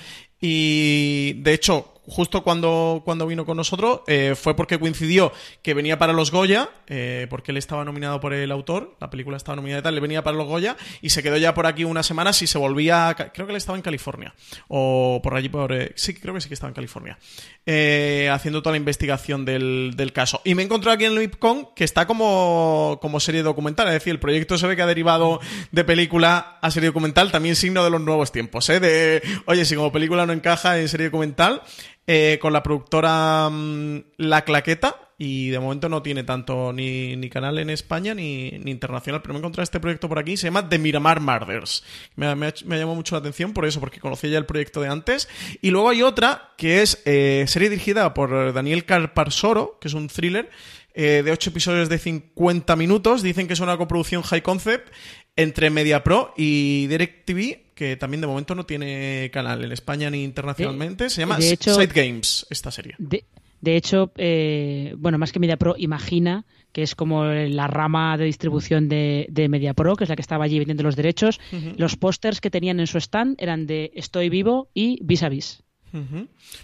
Y 0.45 1.41
de 1.41 1.53
hecho, 1.53 1.93
justo 2.05 2.43
cuando, 2.43 3.01
cuando 3.05 3.25
vino 3.25 3.45
con 3.45 3.57
nosotros 3.57 4.01
eh, 4.07 4.35
fue 4.35 4.55
porque 4.55 4.79
coincidió 4.79 5.31
que 5.61 5.73
venía 5.73 5.97
para 5.97 6.13
los 6.13 6.31
Goya, 6.31 6.69
eh, 6.87 7.27
porque 7.29 7.51
él 7.51 7.57
estaba 7.57 7.85
nominado 7.85 8.19
por 8.19 8.33
el 8.33 8.51
autor, 8.51 8.95
la 8.99 9.09
película 9.09 9.37
estaba 9.37 9.55
nominada 9.55 9.79
y 9.79 9.83
tal, 9.83 9.95
le 9.95 10.01
venía 10.01 10.23
para 10.23 10.35
los 10.35 10.47
Goya 10.47 10.75
y 11.01 11.11
se 11.11 11.23
quedó 11.23 11.37
ya 11.37 11.53
por 11.53 11.65
aquí 11.65 11.83
una 11.83 12.03
semana 12.03 12.33
si 12.33 12.47
se 12.47 12.57
volvía, 12.57 13.15
creo 13.33 13.47
que 13.47 13.53
él 13.53 13.57
estaba 13.57 13.77
en 13.77 13.81
California, 13.81 14.33
o 14.67 15.21
por 15.23 15.35
allí 15.35 15.49
por... 15.49 15.71
Eh, 15.71 15.93
sí, 15.95 16.13
creo 16.13 16.33
que 16.33 16.41
sí 16.41 16.49
que 16.49 16.53
estaba 16.55 16.69
en 16.69 16.75
California, 16.75 17.17
haciendo 18.31 18.61
toda 18.61 18.71
la 18.71 18.77
investigación 18.77 19.45
del, 19.45 19.93
del, 19.95 20.11
caso. 20.11 20.41
Y 20.43 20.55
me 20.55 20.63
encontré 20.63 20.91
aquí 20.91 21.05
en 21.05 21.13
el 21.13 21.19
MIPCON 21.19 21.69
que 21.75 21.83
está 21.83 22.05
como, 22.05 22.99
como 23.01 23.19
serie 23.19 23.43
documental, 23.43 23.87
es 23.87 23.93
decir, 23.93 24.11
el 24.11 24.19
proyecto 24.19 24.57
se 24.57 24.67
ve 24.67 24.75
que 24.75 24.81
ha 24.81 24.87
derivado 24.87 25.39
de 25.71 25.83
película 25.83 26.57
a 26.61 26.71
serie 26.71 26.89
documental, 26.89 27.31
también 27.31 27.55
signo 27.55 27.83
de 27.83 27.89
los 27.89 28.01
nuevos 28.01 28.31
tiempos, 28.31 28.69
¿eh? 28.69 28.79
De, 28.79 29.23
oye, 29.45 29.65
si 29.65 29.75
como 29.75 29.91
película 29.91 30.25
no 30.25 30.32
encaja 30.33 30.79
en 30.79 30.87
serie 30.87 31.07
documental, 31.07 31.61
eh, 32.05 32.37
con 32.41 32.51
la 32.53 32.63
productora 32.63 33.49
mm, 33.49 34.03
La 34.17 34.43
Claqueta 34.43 35.03
y 35.17 35.49
de 35.49 35.59
momento 35.59 35.87
no 35.87 36.01
tiene 36.01 36.23
tanto 36.23 36.73
ni, 36.73 37.15
ni 37.15 37.29
canal 37.29 37.57
en 37.59 37.69
España 37.69 38.13
ni, 38.13 38.51
ni, 38.51 38.71
internacional, 38.71 39.21
pero 39.21 39.33
me 39.33 39.37
he 39.37 39.41
encontrado 39.41 39.63
este 39.63 39.79
proyecto 39.79 40.09
por 40.09 40.19
aquí, 40.19 40.35
se 40.35 40.47
llama 40.47 40.67
The 40.67 40.79
Miramar 40.79 41.21
Murders. 41.21 41.83
Me, 42.15 42.35
me, 42.35 42.53
me 42.65 42.85
mucho 42.85 43.15
la 43.15 43.19
atención 43.19 43.53
por 43.53 43.65
eso, 43.65 43.79
porque 43.79 43.99
conocía 43.99 44.31
ya 44.31 44.37
el 44.37 44.45
proyecto 44.45 44.81
de 44.81 44.89
antes. 44.89 45.29
Y 45.61 45.69
luego 45.69 45.89
hay 45.89 46.01
otra 46.01 46.51
que 46.57 46.81
es 46.81 47.01
eh, 47.05 47.45
serie 47.47 47.69
dirigida 47.69 48.13
por 48.13 48.53
Daniel 48.53 48.85
Carparsoro, 48.85 49.77
que 49.79 49.87
es 49.87 49.93
un 49.93 50.07
thriller 50.07 50.49
eh, 50.93 51.21
de 51.23 51.31
8 51.31 51.51
episodios 51.51 51.89
de 51.89 51.99
50 51.99 52.75
minutos. 52.75 53.21
Dicen 53.21 53.47
que 53.47 53.53
es 53.53 53.59
una 53.59 53.77
coproducción 53.77 54.23
high 54.23 54.41
concept 54.41 54.93
entre 55.35 55.69
MediaPro 55.69 56.33
y 56.35 56.87
DirecTV 56.87 57.62
que 57.75 57.95
también 57.97 58.21
de 58.21 58.27
momento 58.27 58.55
no 58.55 58.65
tiene 58.65 59.29
canal 59.33 59.63
en 59.63 59.71
España 59.71 60.09
ni 60.09 60.23
internacionalmente. 60.23 61.09
Se 61.09 61.21
llama 61.21 61.39
Side 61.39 61.87
Games, 61.93 62.45
esta 62.49 62.71
serie. 62.71 62.95
De, 62.97 63.25
de 63.61 63.77
hecho, 63.77 64.11
eh, 64.17 64.93
bueno, 64.97 65.17
más 65.17 65.31
que 65.31 65.39
MediaPro, 65.39 65.75
imagina 65.77 66.45
que 66.73 66.81
es 66.81 66.95
como 66.95 67.23
la 67.23 67.67
rama 67.67 68.17
de 68.17 68.25
distribución 68.25 68.89
de, 68.89 69.27
de 69.29 69.47
MediaPro, 69.47 69.95
que 69.95 70.03
es 70.03 70.09
la 70.09 70.15
que 70.15 70.21
estaba 70.21 70.43
allí 70.43 70.57
vendiendo 70.57 70.83
los 70.83 70.95
derechos. 70.95 71.39
Los 71.77 71.95
pósters 71.95 72.41
que 72.41 72.49
tenían 72.49 72.79
en 72.79 72.87
su 72.87 72.97
stand 72.97 73.35
eran 73.39 73.67
de 73.67 73.91
Estoy 73.93 74.29
vivo 74.29 74.69
y 74.73 74.99
Vis 75.01 75.23
a 75.23 75.29
Vis. 75.29 75.62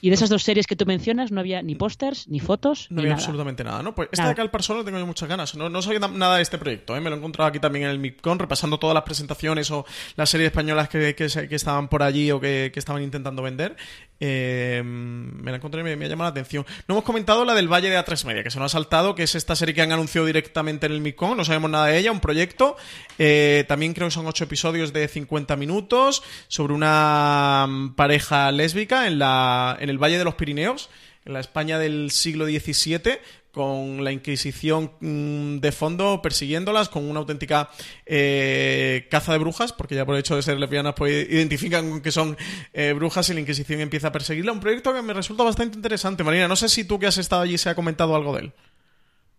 Y 0.02 0.10
de 0.10 0.15
esas 0.15 0.30
dos 0.30 0.44
series 0.44 0.65
que 0.65 0.76
tú 0.76 0.86
mencionas 0.86 1.32
no 1.32 1.39
había 1.39 1.62
ni 1.62 1.76
pósters, 1.76 2.28
ni 2.28 2.39
fotos. 2.39 2.88
No 2.89 2.96
ni 2.96 3.02
había 3.02 3.12
nada. 3.12 3.24
absolutamente 3.24 3.63
nada, 3.63 3.84
¿no? 3.84 3.94
Pues 3.94 4.10
esta 4.12 4.28
de 4.28 4.36
Cal 4.36 4.50
Solo 4.60 4.84
tengo 4.84 4.98
yo 4.98 5.06
muchas 5.06 5.30
ganas. 5.30 5.56
No, 5.56 5.70
no 5.70 5.82
sabía 5.82 6.00
nada 6.00 6.38
de 6.38 6.42
este 6.42 6.58
proyecto, 6.58 6.96
¿eh? 6.96 7.02
Me 7.02 7.10
lo 7.10 7.15
he 7.15 7.20
encontrado 7.20 7.48
aquí 7.48 7.60
también 7.60 7.86
en 7.86 7.92
el 7.92 8.00
MIPCON, 8.00 8.39
repasando 8.39 8.80
todas 8.80 8.94
las 8.94 9.04
presentaciones 9.04 9.70
o 9.72 9.86
las 10.15 10.30
series 10.30 10.48
españolas 10.48 10.89
que, 10.89 11.15
que, 11.15 11.28
que 11.28 11.56
estaban 11.56 11.88
por 11.88 12.04
allí 12.04 12.32
o 12.32 12.39
que, 12.39 12.72
que 12.74 12.80
estaban 12.80 13.04
intentando 13.04 13.42
vender. 13.42 13.76
Eh, 14.20 14.82
me 14.84 15.50
la 15.52 15.58
encontré 15.58 15.80
y 15.82 15.84
me, 15.84 15.96
me, 15.96 16.06
ha 16.06 16.10
llamado 16.10 16.30
la 16.30 16.32
atención. 16.32 16.65
No 16.88 16.96
hemos 16.96 17.06
comentado 17.06 17.46
la 17.46 17.54
del 17.54 17.72
Valle 17.72 17.89
de 17.89 17.98
A3 17.98 18.26
Media, 18.26 18.44
que 18.44 18.52
se 18.52 18.60
nos 18.60 18.74
ha 18.74 18.78
saltado, 18.78 19.15
que 19.15 19.24
es 19.24 19.36
esta 19.36 19.56
serie 19.56 19.74
que 19.74 19.82
han 19.82 19.92
anunciado 19.92 20.28
directamente 20.28 20.88
en 20.88 20.92
el 20.92 21.02
MIPCON. 21.02 21.38
No 21.38 21.46
sabemos 21.46 21.70
nada 21.70 21.88
de 21.88 21.98
ella, 21.98 22.12
un 22.12 22.20
proyecto. 22.20 22.76
Eh, 23.18 23.65
también 23.68 23.94
creo 23.94 24.08
que 24.08 24.13
son 24.13 24.28
ocho 24.28 24.44
episodios 24.44 24.92
de 24.92 25.08
50 25.08 25.56
minutos 25.56 26.24
sobre 26.48 26.74
una 26.74 27.65
mm, 27.68 27.96
pareja 27.96 28.52
lésbica 28.52 29.08
en, 29.08 29.18
en 29.21 29.89
el 29.89 29.97
Valle 29.97 30.17
de 30.17 30.23
los 30.23 30.36
Pirineos, 30.36 30.89
en 31.25 31.34
la 31.34 31.39
España 31.39 31.77
del 31.79 32.12
siglo 32.12 32.45
XVII, 32.45 33.19
con 33.51 34.03
la 34.03 34.12
Inquisición 34.12 34.91
mmm, 34.99 35.58
de 35.58 35.71
fondo 35.71 36.21
persiguiéndolas, 36.21 36.89
con 36.89 37.10
una 37.10 37.19
auténtica 37.19 37.69
eh, 38.05 39.08
caza 39.10 39.34
de 39.34 39.39
brujas, 39.39 39.73
porque 39.73 39.95
ya 39.95 40.05
por 40.05 40.15
el 40.15 40.19
hecho 40.19 40.36
de 40.36 40.43
ser 40.43 40.60
lesbianas 40.60 40.93
pues 40.95 41.29
identifican 41.29 42.01
que 42.01 42.12
son 42.12 42.38
eh, 42.73 42.93
brujas 42.93 43.29
y 43.29 43.34
la 43.34 43.39
Inquisición 43.39 43.82
empieza 43.82 44.10
a 44.10 44.12
perseguirla. 44.12 44.51
Un 44.51 44.60
proyecto 44.60 44.93
que 44.93 45.01
me 45.01 45.13
resulta 45.13 45.43
bastante 45.43 45.75
interesante. 45.75 46.23
Marina, 46.23 46.47
no 46.47 46.55
sé 46.55 46.69
si 46.69 46.84
tú 46.84 46.99
que 46.99 47.08
has 47.08 47.17
estado 47.17 47.41
allí 47.41 47.58
se 47.58 47.69
ha 47.69 47.75
comentado 47.75 48.15
algo 48.15 48.36
de 48.36 48.41
él. 48.41 48.53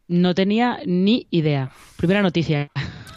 No 0.08 0.34
tenía 0.34 0.80
ni 0.86 1.28
idea. 1.30 1.70
Primera 1.96 2.20
noticia. 2.20 2.68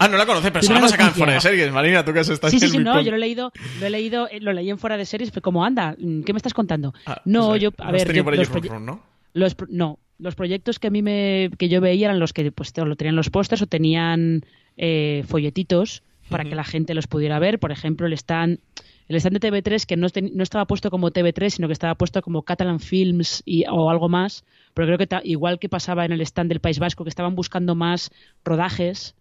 Ah, 0.04 0.08
no 0.10 0.18
la 0.18 0.26
conoces, 0.26 0.52
pero 0.52 0.64
se 0.64 0.74
la 0.74 0.80
en 0.80 1.14
fuera 1.14 1.34
de 1.34 1.42
series, 1.42 1.72
Marina, 1.72 2.04
tú 2.04 2.14
que 2.14 2.20
has 2.20 2.30
estado 2.30 2.52
Sí, 2.52 2.60
sí, 2.60 2.70
sí, 2.70 2.78
no, 2.78 3.00
yo 3.02 3.12
lo 3.12 3.18
he 3.18 3.20
leído, 3.20 3.52
lo 3.80 3.88
he 3.88 3.90
leído, 3.90 4.28
lo 4.42 4.54
leí 4.54 4.70
en 4.70 4.78
fuera 4.78 4.98
de 4.98 5.06
series, 5.06 5.32
pero 5.32 5.42
como 5.42 5.64
anda, 5.64 5.96
¿qué 5.98 6.34
me 6.34 6.38
estás 6.38 6.54
contando? 6.54 6.94
Ah, 7.06 7.22
no, 7.26 7.50
pues, 7.50 7.62
yo, 7.62 7.70
a 7.78 7.92
ver, 7.92 8.12
yo, 8.14 8.24
por 8.24 8.36
los, 8.36 8.50
run, 8.50 8.64
run, 8.64 8.86
¿no? 8.86 9.02
los, 9.34 9.56
no, 9.70 10.00
los 10.20 10.36
proyectos 10.36 10.80
que 10.80 10.88
a 10.88 10.90
mí 10.90 11.02
me, 11.02 11.52
que 11.58 11.70
yo 11.70 11.82
veía 11.82 12.08
eran 12.08 12.20
los 12.20 12.34
que 12.34 12.52
pues 12.52 12.76
lo 12.78 12.96
tenían 12.96 13.16
los 13.16 13.30
pósters 13.30 13.62
o 13.62 13.68
tenían 13.68 14.46
eh, 14.78 15.24
folletitos 15.28 16.04
para 16.30 16.44
uh 16.44 16.48
-huh. 16.48 16.50
que 16.50 16.56
la 16.56 16.64
gente 16.64 16.94
los 16.94 17.08
pudiera 17.08 17.40
ver. 17.40 17.60
Por 17.60 17.72
ejemplo, 17.72 18.08
el 18.08 18.14
stand, 18.14 18.60
el 19.08 19.16
stand 19.18 19.40
de 19.40 19.52
TV3 19.52 19.86
que 19.86 19.98
no, 19.98 20.08
no, 20.34 20.44
estaba 20.44 20.66
puesto 20.66 20.90
como 20.90 21.12
TV3, 21.12 21.50
sino 21.50 21.68
que 21.68 21.74
estaba 21.74 21.96
puesto 21.96 22.22
como 22.22 22.44
Catalan 22.44 22.80
Films 22.80 23.44
y, 23.46 23.66
o 23.70 23.90
algo 23.90 24.10
más. 24.10 24.46
Pero 24.74 24.88
creo 24.88 24.98
que 24.98 25.28
igual 25.28 25.60
que 25.60 25.70
pasaba 25.70 26.06
en 26.06 26.12
el 26.12 26.22
stand 26.22 26.50
del 26.50 26.60
País 26.60 26.80
Vasco, 26.80 27.04
que 27.04 27.10
estaban 27.10 27.36
buscando 27.36 27.76
más 27.76 28.12
rodajes, 28.44 29.16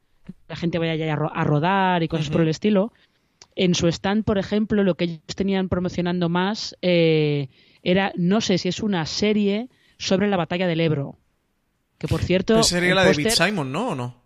la 0.49 0.57
gente 0.57 0.79
vaya 0.79 0.95
ya 0.95 1.15
a 1.15 1.45
rodar 1.45 2.03
y 2.03 2.09
cosas 2.09 2.27
uh 2.27 2.31
-huh. 2.31 2.33
por 2.33 2.41
el 2.43 2.49
estilo. 2.49 2.93
En 3.55 3.75
su 3.75 3.87
stand, 3.89 4.25
por 4.25 4.39
ejemplo, 4.39 4.83
lo 4.83 4.95
que 4.95 5.05
ellos 5.05 5.37
tenían 5.37 5.69
promocionando 5.69 6.29
más 6.29 6.77
eh, 6.81 7.49
era, 7.83 8.13
no 8.17 8.41
sé 8.41 8.59
si 8.59 8.69
es 8.69 8.81
una 8.81 9.05
serie 9.07 9.69
sobre 9.99 10.29
la 10.29 10.37
batalla 10.37 10.67
del 10.67 10.81
Ebro. 10.81 11.19
Que 11.99 12.09
por 12.09 12.23
cierto. 12.23 12.63
Sería 12.63 12.95
la 12.95 13.05
poster... 13.05 13.25
de 13.25 13.31
David 13.31 13.47
Simon, 13.47 13.73
¿no? 13.73 13.89
¿O 13.91 13.95
no? 13.95 14.23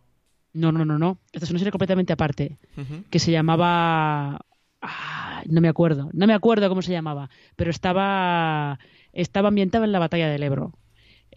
No, 0.54 0.72
no, 0.72 0.84
no, 0.84 0.98
no. 0.98 1.18
Esta 1.32 1.44
es 1.44 1.50
una 1.50 1.58
serie 1.58 1.72
completamente 1.72 2.12
aparte. 2.12 2.56
Uh 2.76 2.80
-huh. 2.80 3.04
Que 3.10 3.18
se 3.18 3.30
llamaba. 3.30 4.40
Ah, 4.80 5.42
no 5.46 5.60
me 5.60 5.68
acuerdo. 5.68 6.08
No 6.12 6.26
me 6.26 6.32
acuerdo 6.32 6.68
cómo 6.68 6.80
se 6.80 6.92
llamaba. 6.92 7.28
Pero 7.56 7.70
estaba. 7.70 8.78
Estaba 9.12 9.48
ambientada 9.48 9.84
en 9.84 9.92
la 9.92 9.98
batalla 9.98 10.28
del 10.28 10.42
Ebro. 10.42 10.72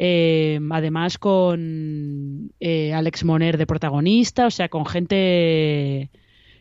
Eh, 0.01 0.62
además 0.71 1.17
con 1.17 2.53
eh, 2.62 2.93
Alex 2.93 3.25
Moner 3.25 3.57
de 3.57 3.67
protagonista, 3.67 4.47
o 4.47 4.51
sea, 4.51 4.69
con 4.69 4.85
gente 4.85 6.09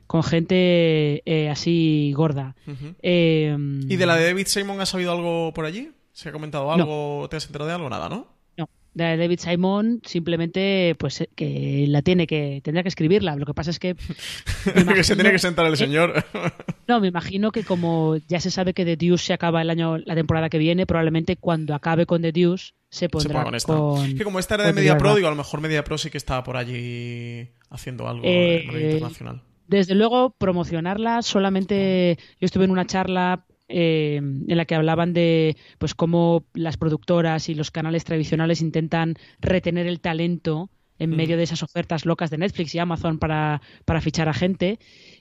con 0.08 0.24
gente 0.24 1.22
eh, 1.24 1.48
así 1.48 2.12
gorda. 2.16 2.56
Uh 2.66 2.72
-huh. 2.72 3.86
¿Y 3.88 3.94
de 3.94 4.06
la 4.06 4.16
de 4.16 4.26
David 4.26 4.46
Simon 4.48 4.80
has 4.80 4.88
sabido 4.88 5.12
algo 5.12 5.54
por 5.54 5.66
allí? 5.66 5.92
¿Se 6.12 6.30
ha 6.30 6.32
comentado 6.32 6.72
algo? 6.72 7.20
No. 7.22 7.28
¿Te 7.28 7.36
has 7.36 7.46
enterado 7.46 7.68
de 7.68 7.74
algo? 7.76 7.88
Nada, 7.88 8.08
¿no? 8.08 8.26
No. 8.56 8.68
De 8.92 9.16
David 9.16 9.38
Simon 9.38 10.00
simplemente 10.04 10.96
pues 10.98 11.28
que 11.36 11.84
la 11.86 12.02
tiene 12.02 12.26
que 12.26 12.60
tendrá 12.64 12.82
que 12.82 12.88
escribirla. 12.88 13.36
Lo 13.36 13.46
que 13.46 13.54
pasa 13.54 13.70
es 13.70 13.78
que 13.78 13.90
imagino, 14.66 14.94
que 14.94 15.04
se 15.04 15.14
tiene 15.14 15.30
que 15.30 15.38
sentar 15.38 15.66
el 15.66 15.76
señor. 15.76 16.24
no, 16.88 16.98
me 16.98 17.06
imagino 17.06 17.52
que 17.52 17.62
como 17.62 18.16
ya 18.26 18.40
se 18.40 18.50
sabe 18.50 18.74
que 18.74 18.84
The 18.84 18.96
Deuce 18.96 19.26
se 19.26 19.32
acaba 19.32 19.62
el 19.62 19.70
año 19.70 19.98
la 19.98 20.16
temporada 20.16 20.48
que 20.48 20.58
viene, 20.58 20.86
probablemente 20.86 21.36
cuando 21.36 21.76
acabe 21.76 22.04
con 22.04 22.20
The 22.20 22.32
Deuce 22.32 22.72
se 22.90 23.08
pondrá 23.08 23.40
se 23.40 23.44
con, 23.44 23.54
esta. 23.54 23.74
con 23.74 24.16
que 24.16 24.24
como 24.24 24.38
esta 24.38 24.54
era 24.54 24.66
de 24.66 24.72
Media 24.72 24.96
Pro, 24.98 25.14
digo, 25.14 25.28
a 25.28 25.30
lo 25.30 25.36
mejor 25.36 25.60
Media 25.60 25.84
Pro 25.84 25.98
sí 25.98 26.10
que 26.10 26.18
estaba 26.18 26.42
por 26.42 26.56
allí 26.56 27.48
haciendo 27.70 28.08
algo 28.08 28.24
eh, 28.24 28.60
de 28.60 28.66
manera 28.66 28.86
internacional. 28.86 29.42
Desde 29.66 29.94
luego, 29.94 30.30
promocionarla 30.30 31.22
solamente. 31.22 32.18
Yo 32.40 32.46
estuve 32.46 32.64
en 32.64 32.70
una 32.70 32.86
charla 32.86 33.44
eh, 33.68 34.16
en 34.16 34.56
la 34.56 34.64
que 34.64 34.74
hablaban 34.74 35.12
de 35.12 35.56
pues 35.76 35.94
cómo 35.94 36.46
las 36.54 36.78
productoras 36.78 37.50
y 37.50 37.54
los 37.54 37.70
canales 37.70 38.04
tradicionales 38.04 38.62
intentan 38.62 39.16
retener 39.40 39.86
el 39.86 40.00
talento 40.00 40.70
en 40.98 41.10
medio 41.10 41.36
de 41.36 41.44
esas 41.44 41.62
ofertas 41.62 42.04
locas 42.04 42.30
de 42.30 42.38
Netflix 42.38 42.74
y 42.74 42.78
Amazon 42.78 43.18
para, 43.18 43.62
para 43.84 44.00
fichar 44.00 44.28
a 44.28 44.34
gente 44.34 44.78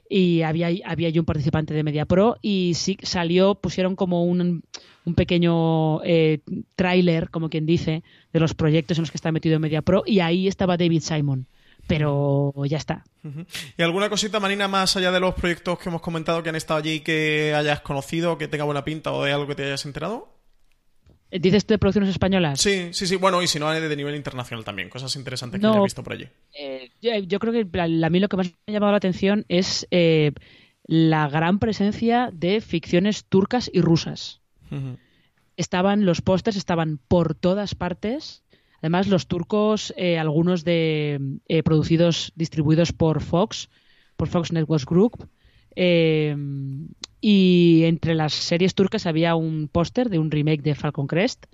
y 0.09 0.41
había, 0.41 0.69
había 0.85 1.09
yo 1.09 1.21
un 1.21 1.25
participante 1.25 1.73
de 1.73 1.83
MediaPro 1.83 2.37
y 2.41 2.73
sí 2.75 2.97
salió, 3.03 3.55
pusieron 3.55 3.95
como 3.95 4.23
un, 4.23 4.63
un 5.05 5.15
pequeño 5.15 6.03
eh, 6.03 6.39
tráiler, 6.75 7.29
como 7.29 7.49
quien 7.49 7.65
dice, 7.65 8.03
de 8.33 8.39
los 8.39 8.53
proyectos 8.53 8.97
en 8.97 9.03
los 9.03 9.11
que 9.11 9.17
está 9.17 9.31
metido 9.31 9.59
MediaPro 9.59 10.03
y 10.05 10.19
ahí 10.19 10.47
estaba 10.47 10.77
David 10.77 11.01
Simon. 11.01 11.47
Pero 11.87 12.53
ya 12.65 12.75
está. 12.75 13.05
¿Y 13.77 13.81
alguna 13.81 14.09
cosita, 14.09 14.41
Marina, 14.41 14.67
más 14.67 14.97
allá 14.97 15.09
de 15.09 15.21
los 15.21 15.35
proyectos 15.35 15.79
que 15.79 15.87
hemos 15.87 16.01
comentado 16.01 16.43
que 16.43 16.49
han 16.49 16.57
estado 16.57 16.79
allí 16.79 16.99
que 16.99 17.53
hayas 17.55 17.79
conocido, 17.79 18.37
que 18.37 18.49
tenga 18.49 18.65
buena 18.65 18.83
pinta 18.83 19.13
o 19.13 19.23
de 19.23 19.31
algo 19.31 19.47
que 19.47 19.55
te 19.55 19.63
hayas 19.63 19.85
enterado? 19.85 20.36
Eh, 21.29 21.39
¿Dices 21.39 21.67
de 21.67 21.77
producciones 21.77 22.09
españolas? 22.09 22.61
Sí, 22.61 22.89
sí, 22.91 23.05
sí. 23.07 23.15
Bueno, 23.15 23.41
y 23.41 23.47
si 23.47 23.59
no, 23.59 23.69
de 23.71 23.95
nivel 23.95 24.15
internacional 24.15 24.63
también. 24.63 24.89
Cosas 24.89 25.15
interesantes 25.15 25.59
que 25.59 25.67
haya 25.67 25.81
visto 25.81 26.03
por 26.03 26.13
allí. 26.13 26.27
Eh, 26.53 26.91
yo, 27.01 27.39
creo 27.39 27.53
que 27.53 27.81
a 27.81 28.09
mí 28.09 28.19
lo 28.19 28.29
que 28.29 28.37
más 28.37 28.47
me 28.47 28.55
ha 28.67 28.71
llamado 28.71 28.91
la 28.91 28.97
atención 28.97 29.45
es 29.49 29.87
eh, 29.91 30.31
la 30.85 31.27
gran 31.27 31.59
presencia 31.59 32.29
de 32.33 32.61
ficciones 32.61 33.25
turcas 33.25 33.69
y 33.73 33.81
rusas. 33.81 34.41
Estaban, 35.55 36.05
los 36.05 36.21
pósters 36.21 36.57
estaban 36.57 36.99
por 37.07 37.33
todas 37.35 37.75
partes. 37.75 38.43
Además, 38.79 39.07
los 39.07 39.27
turcos, 39.27 39.93
algunos 40.19 40.63
de 40.63 41.39
producidos, 41.65 42.31
distribuidos 42.35 42.93
por 42.93 43.21
Fox, 43.21 43.69
por 44.17 44.27
Fox 44.27 44.51
Networks 44.51 44.85
Group, 44.85 45.29
y 47.21 47.83
entre 47.85 48.15
las 48.15 48.33
series 48.33 48.75
turcas 48.75 49.05
había 49.05 49.35
un 49.35 49.67
póster 49.67 50.09
de 50.09 50.19
un 50.19 50.31
remake 50.31 50.61
de 50.61 50.75
Falcon 50.75 51.07
Crest, 51.07 51.45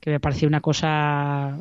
que 0.00 0.10
me 0.10 0.20
parecía 0.20 0.48
una 0.48 0.60
cosa 0.60 1.58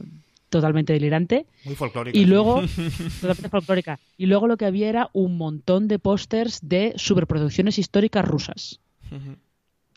totalmente 0.50 0.93
delirante. 0.93 1.45
Muy 1.65 1.76
folclórica. 1.76 2.17
Y 2.17 2.26
luego, 2.26 2.62
totalmente 3.22 3.50
folclórica. 3.50 4.00
Y 4.17 4.26
luego 4.26 4.48
lo 4.48 4.58
que 4.58 4.65
había 4.65 4.89
era 4.89 5.10
un 5.13 5.38
montón 5.38 5.88
de 5.88 6.00
pósters 6.00 6.60
de 6.63 6.93
superproducciones 6.95 7.78
históricas 7.78 8.26
rusas. 8.26 8.80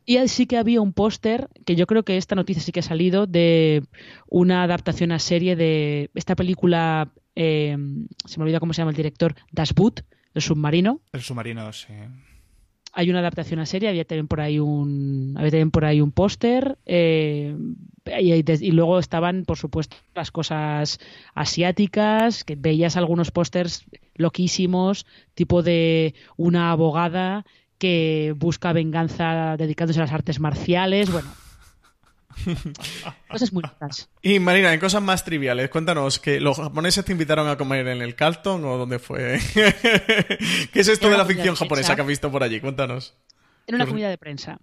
Y 0.05 0.18
sí 0.29 0.46
que 0.46 0.57
había 0.57 0.81
un 0.81 0.92
póster, 0.92 1.48
que 1.64 1.77
yo 1.77 1.87
creo 1.87 2.03
que 2.03 2.16
esta 2.16 2.35
noticia 2.35 2.62
sí 2.62 2.72
que 2.72 2.81
ha 2.81 2.83
salido, 2.83 3.27
de 3.27 3.85
una 4.27 4.64
adaptación 4.64 5.12
a 5.12 5.20
serie 5.20 5.55
de 5.55 6.11
esta 6.14 6.35
película, 6.35 7.12
eh, 7.37 7.77
se 8.25 8.38
me 8.38 8.42
olvida 8.42 8.59
cómo 8.59 8.72
se 8.72 8.79
llama 8.79 8.90
el 8.90 8.96
director, 8.96 9.37
Das 9.53 9.75
Boot, 9.75 10.05
el 10.35 10.42
submarino. 10.42 11.01
El 11.12 11.22
submarino, 11.22 11.72
sí 11.72 11.94
hay 12.92 13.11
una 13.11 13.20
adaptación 13.20 13.59
a 13.61 13.66
serie, 13.66 13.88
había 13.88 14.05
también 14.05 14.28
por 14.28 14.40
ahí 14.40 14.59
un, 14.59 15.35
había 15.37 15.50
también 15.50 15.70
por 15.70 15.85
ahí 15.85 16.00
un 16.00 16.12
póster 16.12 16.78
eh, 16.85 17.57
y, 18.20 18.70
luego 18.72 18.98
estaban, 18.98 19.44
por 19.44 19.57
supuesto, 19.57 19.96
las 20.14 20.31
cosas 20.31 21.00
asiáticas, 21.35 22.44
que 22.44 22.57
veías 22.57 22.96
algunos 22.96 23.31
pósters 23.31 23.85
loquísimos, 24.14 25.07
tipo 25.35 25.62
de 25.62 26.14
una 26.37 26.70
abogada 26.70 27.46
que 27.78 28.35
busca 28.37 28.72
venganza 28.72 29.57
dedicándose 29.57 30.00
a 30.00 30.05
las 30.05 30.12
artes 30.12 30.38
marciales, 30.38 31.11
bueno, 31.11 31.28
Cosas 33.29 33.53
muy 33.53 33.62
raras. 33.62 34.09
Y 34.23 34.38
Marina, 34.38 34.73
en 34.73 34.81
cosas 34.81 35.03
más 35.03 35.25
triviales, 35.25 35.71
cuéntanos, 35.71 36.18
que 36.18 36.40
¿los 36.40 36.57
japoneses 36.57 37.05
te 37.05 37.12
invitaron 37.12 37.49
a 37.49 37.57
comer 37.57 37.88
en 37.88 38.03
el 38.03 38.14
Carlton 38.14 38.64
o 38.64 38.77
dónde 38.77 38.99
fue? 38.99 39.38
¿Qué 39.55 40.81
es 40.81 40.88
esto 40.88 41.09
de 41.09 41.16
la 41.16 41.25
ficción 41.25 41.55
japonesa 41.55 41.95
que 41.95 42.03
has 42.03 42.07
visto 42.07 42.31
por 42.31 42.42
allí? 42.42 42.61
Cuéntanos. 42.61 43.14
Era 43.66 43.77
una 43.77 43.87
comida 43.87 44.09
de 44.11 44.18
prensa 44.18 44.59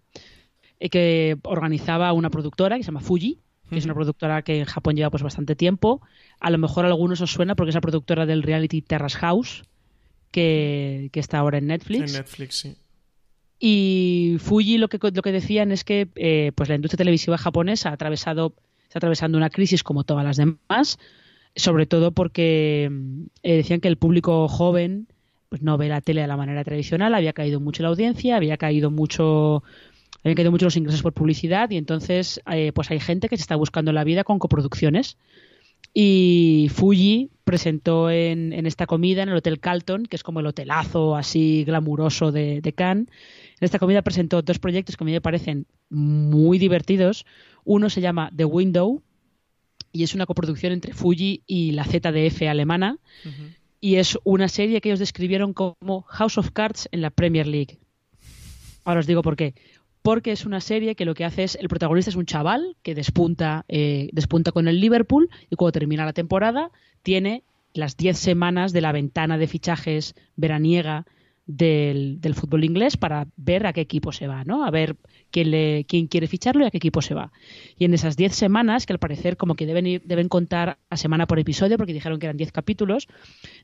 eh, 0.80 0.90
que 0.90 1.38
organizaba 1.44 2.14
una 2.14 2.30
productora 2.30 2.78
que 2.78 2.84
se 2.84 2.88
llama 2.88 3.02
Fuji, 3.02 3.40
que 3.70 3.78
es 3.78 3.86
una 3.86 3.94
productora 3.94 4.42
que 4.42 4.60
en 4.60 4.66
Japón 4.66 4.96
lleva 4.96 5.10
pues 5.10 5.24
bastante 5.24 5.56
tiempo. 5.56 6.02
A 6.40 6.50
lo 6.50 6.58
mejor 6.58 6.86
a 6.86 6.88
algunos 6.88 7.22
os 7.22 7.32
suena 7.32 7.56
porque 7.56 7.70
es 7.70 7.76
la 7.76 7.82
productora 7.82 8.26
del 8.26 8.44
reality 8.44 8.82
Terrace 8.82 9.18
House, 9.20 9.64
que, 10.32 11.10
que 11.12 11.20
está 11.20 11.40
ahora 11.40 11.60
en 11.60 11.68
Netflix. 11.68 12.14
En 12.14 12.18
Netflix, 12.20 12.56
sí. 12.56 12.78
Y 13.60 14.38
Fuji 14.40 14.78
lo 14.78 14.88
que, 14.88 15.00
lo 15.02 15.22
que 15.22 15.32
decían 15.32 15.72
es 15.72 15.84
que 15.84 16.08
eh, 16.16 16.54
pues 16.56 16.70
la 16.70 16.76
industria 16.76 16.98
televisiva 16.98 17.38
japonesa 17.38 17.90
ha 17.90 17.94
atravesado, 17.94 18.54
está 18.84 19.00
atravesando 19.00 19.38
una 19.38 19.50
crisis 19.50 19.84
como 19.84 20.06
todas 20.06 20.24
las 20.24 20.38
demás, 20.38 20.98
sobre 21.56 21.86
todo 21.86 22.12
porque 22.12 22.90
eh, 23.44 23.56
decían 23.58 23.82
que 23.82 23.90
el 23.90 23.98
público 23.98 24.48
joven 24.48 25.08
pues 25.50 25.62
no 25.62 25.78
ve 25.78 25.90
la 25.90 26.00
tele 26.00 26.22
de 26.22 26.28
la 26.28 26.38
manera 26.38 26.64
tradicional, 26.64 27.14
había 27.16 27.34
caído 27.34 27.60
mucho 27.60 27.84
la 27.84 27.90
audiencia, 27.90 28.38
había 28.38 28.56
caído 28.58 28.92
mucho 28.92 29.64
habían 30.24 30.36
caído 30.36 30.52
mucho 30.52 30.66
los 30.66 30.78
ingresos 30.78 31.02
por 31.02 31.14
publicidad 31.14 31.70
y 31.72 31.78
entonces 31.78 32.42
eh, 32.52 32.72
pues 32.74 32.92
hay 32.92 33.00
gente 33.00 33.30
que 33.30 33.38
se 33.38 33.42
está 33.42 33.56
buscando 33.56 33.92
la 33.92 34.04
vida 34.04 34.24
con 34.24 34.40
coproducciones. 34.40 35.18
Y 35.94 36.68
Fuji 36.72 37.32
presentó 37.46 38.12
en, 38.12 38.54
en, 38.54 38.68
esta 38.68 38.86
comida 38.86 39.24
en 39.24 39.30
el 39.30 39.38
Hotel 39.38 39.60
Carlton, 39.60 40.06
que 40.06 40.18
es 40.18 40.24
como 40.24 40.40
el 40.40 40.46
hotelazo 40.46 41.16
así 41.16 41.64
glamuroso 41.66 42.32
de, 42.32 42.62
de 42.62 42.74
Cannes, 42.74 43.08
en 43.60 43.66
esta 43.66 43.80
comida 43.80 44.02
presentó 44.02 44.42
dos 44.42 44.60
proyectos 44.60 44.96
que 44.96 45.04
a 45.04 45.06
mí 45.06 45.12
me 45.12 45.22
parecen 45.22 45.68
muy 45.90 46.60
divertidos. 46.60 47.26
Uno 47.66 47.90
se 47.90 48.02
llama 48.02 48.32
The 48.36 48.46
Window 48.46 49.04
y 49.92 50.04
es 50.04 50.16
una 50.16 50.26
coproducción 50.26 50.72
entre 50.72 50.94
Fuji 50.94 51.44
y 51.46 51.72
la 51.72 51.84
ZDF 51.84 52.44
alemana. 52.44 52.98
Y 53.82 53.96
es 53.96 54.18
una 54.24 54.48
serie 54.48 54.80
que 54.82 54.90
ellos 54.90 55.00
describieron 55.00 55.54
como 55.54 56.02
House 56.08 56.38
of 56.38 56.52
Cards 56.52 56.88
en 56.92 57.02
la 57.02 57.10
Premier 57.10 57.48
League. 57.48 57.80
Ahora 58.86 59.02
os 59.02 59.08
digo 59.08 59.22
por 59.22 59.36
qué. 59.36 59.56
Porque 60.02 60.32
es 60.32 60.46
una 60.46 60.62
serie 60.62 60.96
que 60.96 61.06
lo 61.06 61.14
que 61.14 61.26
hace 61.26 61.44
es, 61.44 61.56
el 61.56 61.68
protagonista 61.68 62.10
es 62.10 62.16
un 62.16 62.26
chaval 62.26 62.78
que 62.82 62.96
despunta, 62.96 63.66
eh, 63.68 64.10
despunta 64.14 64.54
con 64.54 64.70
el 64.70 64.80
Liverpool 64.80 65.30
y 65.50 65.56
cuando 65.58 65.74
termina 65.74 66.06
la 66.06 66.14
temporada 66.14 66.72
tiene 67.04 67.44
las 67.74 67.98
10 67.98 68.18
semanas 68.18 68.72
de 68.72 68.82
la 68.82 68.94
ventana 68.94 69.38
de 69.38 69.48
fichajes 69.48 70.16
veraniega 70.36 71.06
del, 71.50 72.36
fútbol 72.36 72.64
inglés 72.64 72.96
para 72.96 73.28
ver 73.36 73.66
a 73.66 73.74
qué 73.74 73.82
equipo 73.82 74.12
se 74.12 74.28
va, 74.28 74.44
¿no? 74.44 74.64
A 74.66 74.70
ver 74.70 74.98
quién, 75.32 75.50
le, 75.50 75.84
quién 75.86 76.06
quiere 76.06 76.28
ficharlo 76.28 76.64
y 76.64 76.68
a 76.68 76.72
qué 76.72 76.78
equipo 76.78 77.02
se 77.02 77.16
va. 77.16 77.32
Y 77.78 77.86
en 77.86 77.94
esas 77.96 78.16
10 78.16 78.36
semanas, 78.36 78.86
que 78.86 78.94
al 78.94 79.00
parecer 79.00 79.36
como 79.36 79.56
que 79.56 79.66
deben, 79.66 79.88
ir, 79.88 80.04
deben 80.06 80.30
contar 80.30 80.78
a 80.92 80.98
semana 80.98 81.26
por 81.26 81.40
episodio, 81.40 81.78
porque 81.78 81.92
dijeron 81.92 82.20
que 82.20 82.28
eran 82.28 82.38
10 82.38 82.52
capítulos, 82.52 83.08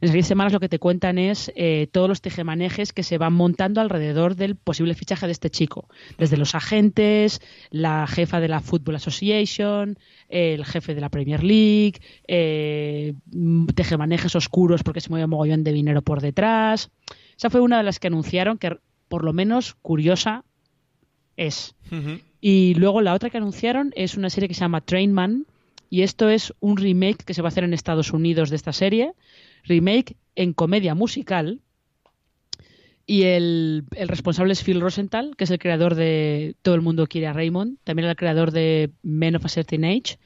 en 0.01 0.05
esas 0.05 0.13
10 0.13 0.25
semanas 0.25 0.51
lo 0.51 0.59
que 0.59 0.67
te 0.67 0.79
cuentan 0.79 1.19
es 1.19 1.51
eh, 1.55 1.87
todos 1.91 2.09
los 2.09 2.21
tejemanejes 2.21 2.91
que 2.91 3.03
se 3.03 3.19
van 3.19 3.33
montando 3.33 3.81
alrededor 3.81 4.35
del 4.35 4.55
posible 4.55 4.95
fichaje 4.95 5.27
de 5.27 5.31
este 5.31 5.51
chico. 5.51 5.87
Desde 6.17 6.37
los 6.37 6.55
agentes, 6.55 7.39
la 7.69 8.07
jefa 8.07 8.39
de 8.39 8.47
la 8.47 8.61
Football 8.61 8.95
Association, 8.95 9.99
el 10.27 10.65
jefe 10.65 10.95
de 10.95 11.01
la 11.01 11.09
Premier 11.09 11.43
League, 11.43 11.99
eh, 12.27 13.13
tejemanejes 13.75 14.35
oscuros 14.35 14.81
porque 14.81 15.01
se 15.01 15.09
mueve 15.09 15.25
un 15.25 15.29
mogollón 15.29 15.63
de 15.63 15.71
dinero 15.71 16.01
por 16.01 16.19
detrás. 16.19 16.89
Esa 17.37 17.49
fue 17.49 17.61
una 17.61 17.77
de 17.77 17.83
las 17.83 17.99
que 17.99 18.07
anunciaron 18.07 18.57
que 18.57 18.77
por 19.07 19.23
lo 19.23 19.33
menos 19.33 19.75
curiosa 19.81 20.43
es. 21.37 21.75
Y 22.41 22.73
luego 22.75 23.01
la 23.01 23.13
otra 23.13 23.29
que 23.29 23.37
anunciaron 23.37 23.91
es 23.95 24.15
una 24.15 24.29
serie 24.29 24.47
que 24.47 24.53
se 24.53 24.61
llama 24.61 24.81
Trainman 24.81 25.45
y 25.89 26.01
esto 26.01 26.29
es 26.29 26.53
un 26.59 26.77
remake 26.77 27.23
que 27.23 27.33
se 27.33 27.41
va 27.41 27.47
a 27.47 27.49
hacer 27.49 27.63
en 27.63 27.73
Estados 27.73 28.11
Unidos 28.11 28.49
de 28.49 28.55
esta 28.55 28.73
serie, 28.73 29.13
remake 29.63 30.15
en 30.35 30.53
comedia 30.53 30.95
musical. 30.95 31.61
Y 33.07 33.23
el, 33.23 33.83
el, 33.95 34.07
responsable 34.07 34.53
es 34.53 34.63
Phil 34.63 34.81
Rosenthal, 34.81 35.35
que 35.37 35.43
es 35.43 35.51
el 35.51 35.59
creador 35.59 35.93
de 35.93 36.55
Todo 36.63 36.73
el 36.73 36.81
mundo 36.81 37.05
quiere 37.05 37.27
a 37.27 37.33
Raymond, 37.33 37.77
también 37.83 38.09
el 38.09 38.15
creador 38.15 38.51
de 38.51 38.91
Men 39.03 39.35
of 39.35 39.45
a 39.45 39.49
Certain 39.49 39.85
Age. 39.85 40.17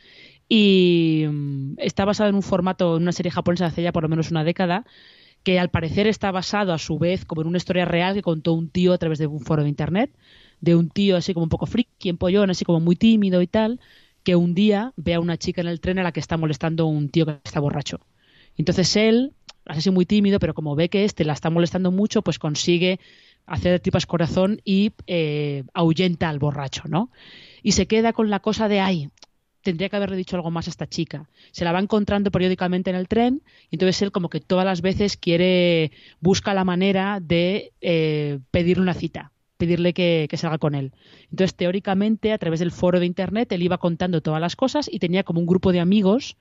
Y 0.47 1.25
mm, 1.29 1.73
está 1.77 2.05
basado 2.05 2.29
en 2.29 2.35
un 2.35 2.41
formato, 2.41 2.95
en 2.95 3.03
una 3.03 3.11
serie 3.11 3.31
japonesa 3.31 3.67
hace 3.67 3.83
ya 3.83 3.91
por 3.91 4.03
lo 4.03 4.09
menos 4.09 4.31
una 4.31 4.45
década, 4.45 4.85
que 5.43 5.59
al 5.59 5.69
parecer 5.69 6.07
está 6.07 6.31
basado 6.31 6.73
a 6.73 6.77
su 6.77 6.99
vez 6.99 7.25
como 7.25 7.41
en 7.41 7.47
una 7.47 7.57
historia 7.57 7.85
real 7.85 8.13
que 8.13 8.21
contó 8.21 8.53
un 8.53 8.69
tío 8.69 8.93
a 8.93 8.97
través 8.97 9.19
de 9.19 9.27
un 9.27 9.39
foro 9.39 9.63
de 9.63 9.69
internet, 9.69 10.11
de 10.61 10.75
un 10.75 10.89
tío 10.89 11.17
así 11.17 11.33
como 11.33 11.45
un 11.45 11.49
poco 11.49 11.65
friki, 11.65 12.13
pollón, 12.13 12.49
así 12.49 12.65
como 12.65 12.79
muy 12.79 12.95
tímido 12.95 13.41
y 13.41 13.47
tal, 13.47 13.79
que 14.23 14.35
un 14.35 14.53
día 14.53 14.93
ve 14.97 15.13
a 15.13 15.19
una 15.19 15.37
chica 15.37 15.61
en 15.61 15.67
el 15.67 15.79
tren 15.79 15.99
a 15.99 16.03
la 16.03 16.11
que 16.11 16.19
está 16.19 16.37
molestando 16.37 16.85
un 16.87 17.09
tío 17.09 17.25
que 17.25 17.39
está 17.43 17.59
borracho. 17.59 17.99
Entonces 18.57 18.95
él, 18.95 19.33
así 19.65 19.89
muy 19.91 20.05
tímido, 20.05 20.39
pero 20.39 20.53
como 20.53 20.75
ve 20.75 20.89
que 20.89 21.05
este 21.05 21.23
la 21.23 21.33
está 21.33 21.49
molestando 21.49 21.91
mucho, 21.91 22.21
pues 22.21 22.39
consigue 22.39 22.99
hacer 23.45 23.71
de 23.71 23.79
tripas 23.79 24.05
corazón 24.05 24.61
y 24.63 24.91
eh, 25.07 25.63
ahuyenta 25.73 26.29
al 26.29 26.39
borracho, 26.39 26.83
¿no? 26.87 27.09
Y 27.63 27.71
se 27.71 27.87
queda 27.87 28.13
con 28.13 28.29
la 28.29 28.39
cosa 28.39 28.67
de, 28.67 28.79
ay, 28.79 29.09
tendría 29.61 29.89
que 29.89 29.95
haberle 29.95 30.15
dicho 30.15 30.35
algo 30.35 30.51
más 30.51 30.67
a 30.67 30.69
esta 30.69 30.87
chica. 30.87 31.29
Se 31.51 31.65
la 31.65 31.71
va 31.71 31.79
encontrando 31.79 32.31
periódicamente 32.31 32.89
en 32.89 32.95
el 32.95 33.07
tren 33.07 33.41
y 33.69 33.75
entonces 33.75 34.01
él 34.01 34.11
como 34.11 34.29
que 34.29 34.39
todas 34.39 34.65
las 34.65 34.81
veces 34.81 35.17
quiere, 35.17 35.91
busca 36.19 36.53
la 36.53 36.63
manera 36.63 37.19
de 37.21 37.73
eh, 37.81 38.39
pedirle 38.51 38.83
una 38.83 38.93
cita, 38.93 39.31
pedirle 39.57 39.93
que, 39.93 40.27
que, 40.29 40.37
salga 40.37 40.57
con 40.57 40.75
él. 40.75 40.93
Entonces 41.31 41.55
teóricamente 41.55 42.31
a 42.31 42.37
través 42.37 42.59
del 42.59 42.71
foro 42.71 42.99
de 42.99 43.05
internet 43.05 43.51
él 43.51 43.63
iba 43.63 43.77
contando 43.77 44.21
todas 44.21 44.41
las 44.41 44.55
cosas 44.55 44.89
y 44.91 44.99
tenía 44.99 45.23
como 45.23 45.39
un 45.39 45.45
grupo 45.45 45.71
de 45.71 45.79
amigos 45.79 46.37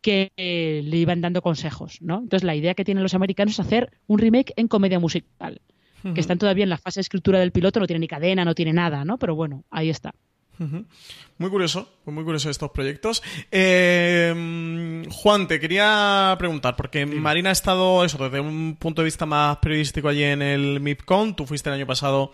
que 0.00 0.32
eh, 0.36 0.82
le 0.84 0.96
iban 0.96 1.20
dando 1.20 1.42
consejos, 1.42 2.00
¿no? 2.00 2.18
Entonces 2.18 2.44
la 2.44 2.54
idea 2.54 2.74
que 2.74 2.84
tienen 2.84 3.02
los 3.02 3.14
americanos 3.14 3.54
es 3.54 3.60
hacer 3.60 3.90
un 4.06 4.18
remake 4.18 4.52
en 4.56 4.68
comedia 4.68 4.98
musical, 4.98 5.60
que 6.14 6.20
están 6.20 6.38
todavía 6.38 6.62
en 6.62 6.70
la 6.70 6.78
fase 6.78 7.00
de 7.00 7.02
escritura 7.02 7.40
del 7.40 7.50
piloto, 7.50 7.80
no 7.80 7.86
tiene 7.86 8.00
ni 8.00 8.08
cadena, 8.08 8.44
no 8.44 8.54
tiene 8.54 8.72
nada, 8.72 9.04
¿no? 9.04 9.18
Pero 9.18 9.34
bueno, 9.34 9.64
ahí 9.70 9.90
está. 9.90 10.14
Muy 11.38 11.50
curioso, 11.50 11.88
muy 12.04 12.24
curioso 12.24 12.50
estos 12.50 12.70
proyectos. 12.70 13.22
Eh, 13.50 15.04
Juan, 15.10 15.46
te 15.46 15.60
quería 15.60 16.34
preguntar, 16.38 16.74
porque 16.74 17.06
Marina 17.06 17.50
ha 17.50 17.52
estado, 17.52 18.04
eso, 18.04 18.18
desde 18.18 18.40
un 18.40 18.76
punto 18.76 19.02
de 19.02 19.06
vista 19.06 19.24
más 19.24 19.58
periodístico 19.58 20.08
allí 20.08 20.24
en 20.24 20.42
el 20.42 20.80
MIPCON. 20.80 21.36
Tú 21.36 21.46
fuiste 21.46 21.70
el 21.70 21.76
año 21.76 21.86
pasado 21.86 22.32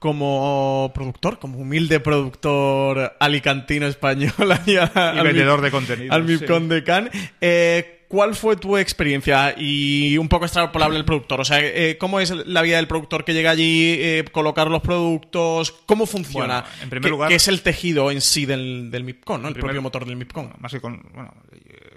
como 0.00 0.90
productor, 0.94 1.38
como 1.38 1.58
humilde 1.58 2.00
productor 2.00 3.16
alicantino 3.20 3.86
español. 3.86 4.32
y 4.66 4.76
vendedor 5.22 5.60
de 5.60 5.70
contenido. 5.70 6.14
Al 6.14 6.24
MIPCON 6.24 6.68
de 6.68 6.84
Cannes. 6.84 7.12
Eh, 7.40 7.95
¿Cuál 8.08 8.34
fue 8.34 8.56
tu 8.56 8.76
experiencia? 8.76 9.54
Y 9.58 10.16
un 10.18 10.28
poco 10.28 10.44
extrapolable 10.44 10.98
el 10.98 11.04
productor. 11.04 11.40
O 11.40 11.44
sea, 11.44 11.58
eh, 11.60 11.96
¿cómo 11.98 12.20
es 12.20 12.30
la 12.30 12.62
vida 12.62 12.76
del 12.76 12.86
productor 12.86 13.24
que 13.24 13.34
llega 13.34 13.50
allí, 13.50 13.96
eh, 13.98 14.24
colocar 14.30 14.68
los 14.70 14.82
productos? 14.82 15.72
¿Cómo 15.86 16.06
funciona? 16.06 16.64
en 16.82 16.90
primer 16.90 17.10
lugar, 17.10 17.28
¿Qué 17.28 17.34
es 17.34 17.48
el 17.48 17.62
tejido 17.62 18.10
en 18.10 18.20
sí 18.20 18.46
del, 18.46 18.90
del 18.90 19.04
MIPCON, 19.04 19.42
¿no? 19.42 19.48
el 19.48 19.54
propio 19.54 19.82
motor 19.82 20.04
del 20.04 20.16
MIPCON? 20.16 20.54
Más 20.58 20.72
que 20.72 20.80
con, 20.80 21.02
bueno, 21.14 21.34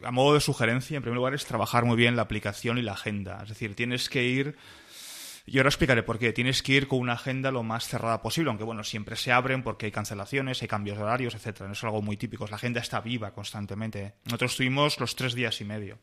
a 0.03 0.11
modo 0.11 0.33
de 0.33 0.39
sugerencia, 0.39 0.97
en 0.97 1.03
primer 1.03 1.17
lugar, 1.17 1.33
es 1.33 1.45
trabajar 1.45 1.85
muy 1.85 1.95
bien 1.95 2.15
la 2.15 2.23
aplicación 2.23 2.77
y 2.77 2.81
la 2.81 2.93
agenda. 2.93 3.39
Es 3.43 3.49
decir, 3.49 3.75
tienes 3.75 4.09
que 4.09 4.23
ir 4.23 4.55
y 5.51 5.57
ahora 5.57 5.69
explicaré 5.69 6.03
por 6.03 6.19
qué. 6.19 6.31
Tienes 6.31 6.61
que 6.61 6.73
ir 6.73 6.87
con 6.87 6.99
una 6.99 7.13
agenda 7.13 7.51
lo 7.51 7.63
más 7.63 7.87
cerrada 7.87 8.21
posible, 8.21 8.49
aunque 8.49 8.63
bueno, 8.63 8.83
siempre 8.83 9.15
se 9.15 9.31
abren 9.31 9.63
porque 9.63 9.87
hay 9.87 9.91
cancelaciones, 9.91 10.61
hay 10.61 10.67
cambios 10.67 10.97
de 10.97 11.03
horarios, 11.03 11.33
etcétera. 11.33 11.67
No 11.67 11.73
es 11.73 11.83
algo 11.83 12.01
muy 12.01 12.17
típico. 12.17 12.45
La 12.47 12.57
agenda 12.57 12.81
está 12.81 13.01
viva 13.01 13.33
constantemente. 13.33 14.13
Nosotros 14.25 14.51
estuvimos 14.51 14.99
los 14.99 15.15
tres 15.15 15.33
días 15.33 15.59
y 15.61 15.65
medio. 15.65 15.97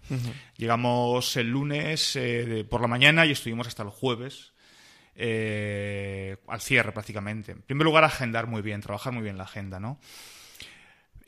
Llegamos 0.56 1.36
el 1.36 1.50
lunes 1.50 2.16
eh, 2.16 2.66
por 2.68 2.80
la 2.80 2.88
mañana 2.88 3.24
y 3.24 3.32
estuvimos 3.32 3.68
hasta 3.68 3.82
el 3.84 3.90
jueves. 3.90 4.52
Eh, 5.14 6.36
al 6.48 6.60
cierre 6.60 6.92
prácticamente. 6.92 7.52
En 7.52 7.62
primer 7.62 7.86
lugar, 7.86 8.04
agendar 8.04 8.46
muy 8.46 8.60
bien, 8.60 8.82
trabajar 8.82 9.12
muy 9.14 9.22
bien 9.22 9.38
la 9.38 9.44
agenda, 9.44 9.80
¿no? 9.80 9.98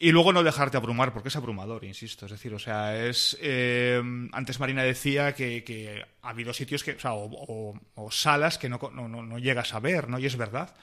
Y 0.01 0.13
luego 0.13 0.33
no 0.33 0.45
dejarte 0.45 0.77
abrumar, 0.77 1.13
porque 1.13 1.29
es 1.29 1.37
abrumador, 1.37 1.85
insisto. 1.85 2.27
Es 2.27 2.33
decir, 2.33 2.55
o 2.55 2.59
sea, 2.59 3.05
es. 3.05 3.37
Eh, 3.41 4.01
antes 4.33 4.61
Marina 4.61 4.85
decía 4.85 5.35
que, 5.35 6.05
ha 6.23 6.29
habido 6.29 6.53
sitios 6.53 6.85
que. 6.85 6.97
O, 7.05 7.75
o, 7.97 8.11
salas 8.11 8.59
que 8.59 8.69
no, 8.69 8.79
no, 8.79 9.39
llegas 9.39 9.75
a 9.75 9.81
ver, 9.81 10.09
¿no? 10.09 10.21
Y 10.21 10.27
es 10.27 10.37
verdad. 10.37 10.75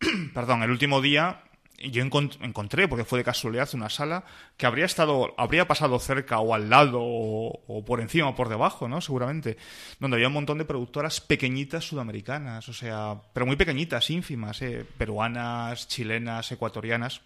Perdón, 0.34 0.62
el 0.62 0.70
último 0.70 1.00
día 1.00 1.42
yo 1.80 2.02
encontré, 2.04 2.86
porque 2.88 3.06
fue 3.06 3.20
de 3.20 3.24
casualidad, 3.24 3.70
una 3.72 3.88
sala 3.88 4.24
que 4.58 4.66
habría 4.66 4.84
estado, 4.84 5.32
habría 5.38 5.66
pasado 5.66 5.98
cerca 5.98 6.38
o 6.40 6.52
al 6.52 6.68
lado 6.68 7.00
o, 7.00 7.84
por 7.86 8.02
encima 8.02 8.28
o 8.28 8.34
por 8.34 8.50
debajo, 8.50 8.86
¿no? 8.88 9.00
Seguramente, 9.00 9.56
donde 9.98 10.16
había 10.16 10.28
un 10.28 10.34
montón 10.34 10.58
de 10.58 10.66
productoras 10.66 11.22
pequeñitas 11.22 11.84
sudamericanas, 11.84 12.68
o 12.68 12.74
sea, 12.74 13.22
pero 13.32 13.46
muy 13.46 13.56
pequeñitas, 13.56 14.10
ínfimas, 14.10 14.60
¿eh? 14.60 14.84
peruanas, 14.98 15.88
chilenas, 15.88 16.52
ecuatorianas. 16.52 17.22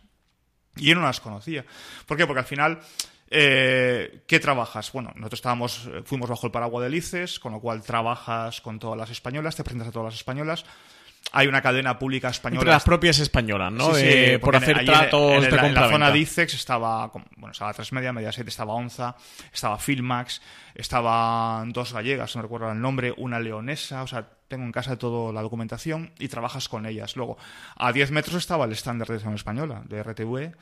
Y 0.77 0.87
yo 0.87 0.95
no 0.95 1.03
las 1.03 1.21
conocía. 1.21 1.65
¿Por 2.07 2.17
qué? 2.17 2.27
Porque 2.27 2.41
al 2.41 2.47
final, 2.47 2.81
eh, 3.31 4.23
¿qué 4.27 4.41
trabajas? 4.41 4.93
Bueno, 4.93 5.13
nosotros 5.15 5.39
estábamos, 5.39 5.89
eh, 5.93 6.03
fuimos 6.05 6.29
bajo 6.29 6.47
el 6.47 6.53
paraguas 6.53 6.85
de 6.85 6.91
Lices, 6.91 7.39
con 7.39 7.53
lo 7.53 7.61
cual 7.61 7.83
trabajas 7.83 8.61
con 8.61 8.79
todas 8.79 8.99
las 8.99 9.11
españolas, 9.11 9.57
te 9.57 9.65
presentas 9.65 9.89
a 9.89 9.93
todas 9.93 10.07
las 10.07 10.15
españolas. 10.15 10.65
Hay 11.33 11.49
una 11.49 11.63
cadena 11.63 11.99
pública 11.99 12.29
española. 12.29 12.61
Entre 12.61 12.73
las 12.73 12.85
propias 12.85 13.19
españolas, 13.19 13.73
¿no? 13.73 13.95
Sí, 13.95 14.03
sí, 14.03 14.39
por 14.39 14.55
hacer 14.55 14.85
tratos 14.85 15.45
en, 15.45 15.51
de 15.51 15.57
en 15.57 15.75
la 15.75 15.89
zona 15.89 16.11
de 16.11 16.19
ICEX 16.19 16.55
estaba, 16.55 17.11
bueno, 17.37 17.51
estaba 17.51 17.73
Tres 17.75 17.93
Media, 17.93 18.13
Mediaset, 18.13 18.47
estaba 18.47 18.75
Onza, 18.75 19.17
estaba 19.53 19.79
Filmax, 19.79 20.41
estaban 20.75 21.73
dos 21.73 21.93
gallegas, 21.93 22.37
no 22.37 22.43
recuerdo 22.43 22.71
el 22.71 22.81
nombre, 22.81 23.13
una 23.17 23.41
leonesa, 23.41 24.03
o 24.03 24.07
sea, 24.07 24.29
tengo 24.49 24.65
en 24.65 24.73
casa 24.73 24.97
toda 24.97 25.33
la 25.33 25.43
documentación 25.43 26.13
y 26.19 26.29
trabajas 26.29 26.69
con 26.69 26.87
ellas. 26.87 27.17
Luego, 27.17 27.37
a 27.77 27.93
10 27.93 28.13
metros 28.13 28.37
estaba 28.37 28.65
el 28.67 28.73
estándar 28.73 29.09
de 29.09 29.15
televisión 29.15 29.35
española, 29.35 29.83
de 29.87 30.03
RTV, 30.03 30.57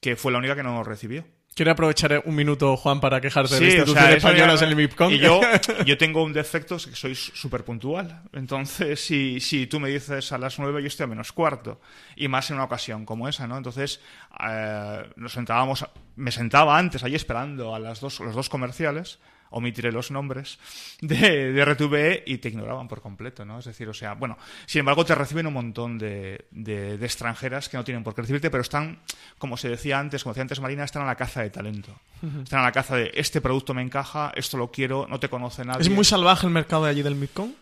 que 0.00 0.16
fue 0.16 0.32
la 0.32 0.38
única 0.38 0.56
que 0.56 0.62
no 0.62 0.82
recibió. 0.82 1.24
Quiero 1.54 1.70
aprovechar 1.70 2.22
un 2.24 2.34
minuto, 2.34 2.76
Juan, 2.76 3.00
para 3.00 3.20
quejarte 3.20 3.60
de 3.60 3.66
instituciones 3.66 4.16
españolas 4.16 4.60
en 4.62 4.70
el 4.70 4.76
MIPCOM. 4.76 5.12
Y 5.12 5.18
yo, 5.18 5.40
yo 5.86 5.96
tengo 5.96 6.24
un 6.24 6.32
defecto, 6.32 6.74
es 6.74 6.86
que 6.88 6.96
soy 6.96 7.14
súper 7.14 7.64
puntual. 7.64 8.22
Entonces, 8.32 8.98
si, 8.98 9.38
si 9.38 9.68
tú 9.68 9.78
me 9.78 9.88
dices 9.88 10.32
a 10.32 10.38
las 10.38 10.58
nueve, 10.58 10.82
yo 10.82 10.88
estoy 10.88 11.04
a 11.04 11.06
menos 11.06 11.30
cuarto. 11.30 11.80
Y 12.16 12.26
más 12.26 12.50
en 12.50 12.56
una 12.56 12.64
ocasión 12.64 13.04
como 13.04 13.28
esa, 13.28 13.46
¿no? 13.46 13.56
Entonces, 13.56 14.00
eh, 14.44 15.02
nos 15.14 15.32
sentábamos, 15.32 15.86
me 16.16 16.32
sentaba 16.32 16.76
antes 16.76 17.04
ahí 17.04 17.14
esperando 17.14 17.72
a 17.72 17.78
las 17.78 18.00
dos, 18.00 18.18
los 18.18 18.34
dos 18.34 18.48
comerciales 18.48 19.20
omitiré 19.54 19.92
los 19.92 20.10
nombres, 20.10 20.58
de, 21.00 21.52
de 21.52 21.64
RTVE 21.64 22.24
y 22.26 22.38
te 22.38 22.48
ignoraban 22.48 22.88
por 22.88 23.00
completo, 23.00 23.44
¿no? 23.44 23.58
Es 23.58 23.64
decir, 23.64 23.88
o 23.88 23.94
sea, 23.94 24.14
bueno, 24.14 24.36
sin 24.66 24.80
embargo 24.80 25.04
te 25.04 25.14
reciben 25.14 25.46
un 25.46 25.54
montón 25.54 25.96
de, 25.98 26.46
de, 26.50 26.94
extranjeras 26.94 27.68
que 27.68 27.76
no 27.76 27.84
tienen 27.84 28.02
por 28.02 28.14
qué 28.14 28.22
recibirte, 28.22 28.50
pero 28.50 28.62
están, 28.62 28.98
como 29.38 29.56
se 29.56 29.68
decía 29.68 29.98
antes, 29.98 30.22
como 30.22 30.32
decía 30.32 30.42
antes 30.42 30.60
Marina, 30.60 30.84
están 30.84 31.02
a 31.02 31.06
la 31.06 31.14
caza 31.14 31.42
de 31.42 31.50
talento. 31.50 31.98
Están 32.42 32.60
a 32.60 32.64
la 32.64 32.72
caza 32.72 32.96
de 32.96 33.10
este 33.14 33.40
producto 33.40 33.74
me 33.74 33.82
encaja, 33.82 34.32
esto 34.34 34.56
lo 34.56 34.70
quiero, 34.70 35.06
no 35.08 35.20
te 35.20 35.28
conoce 35.28 35.64
nadie. 35.64 35.82
¿Es 35.82 35.90
muy 35.90 36.04
salvaje 36.04 36.46
el 36.46 36.52
mercado 36.52 36.84
de 36.84 36.90
allí 36.90 37.02
del 37.02 37.14
Midcon? 37.14 37.54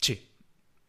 Sí, 0.00 0.28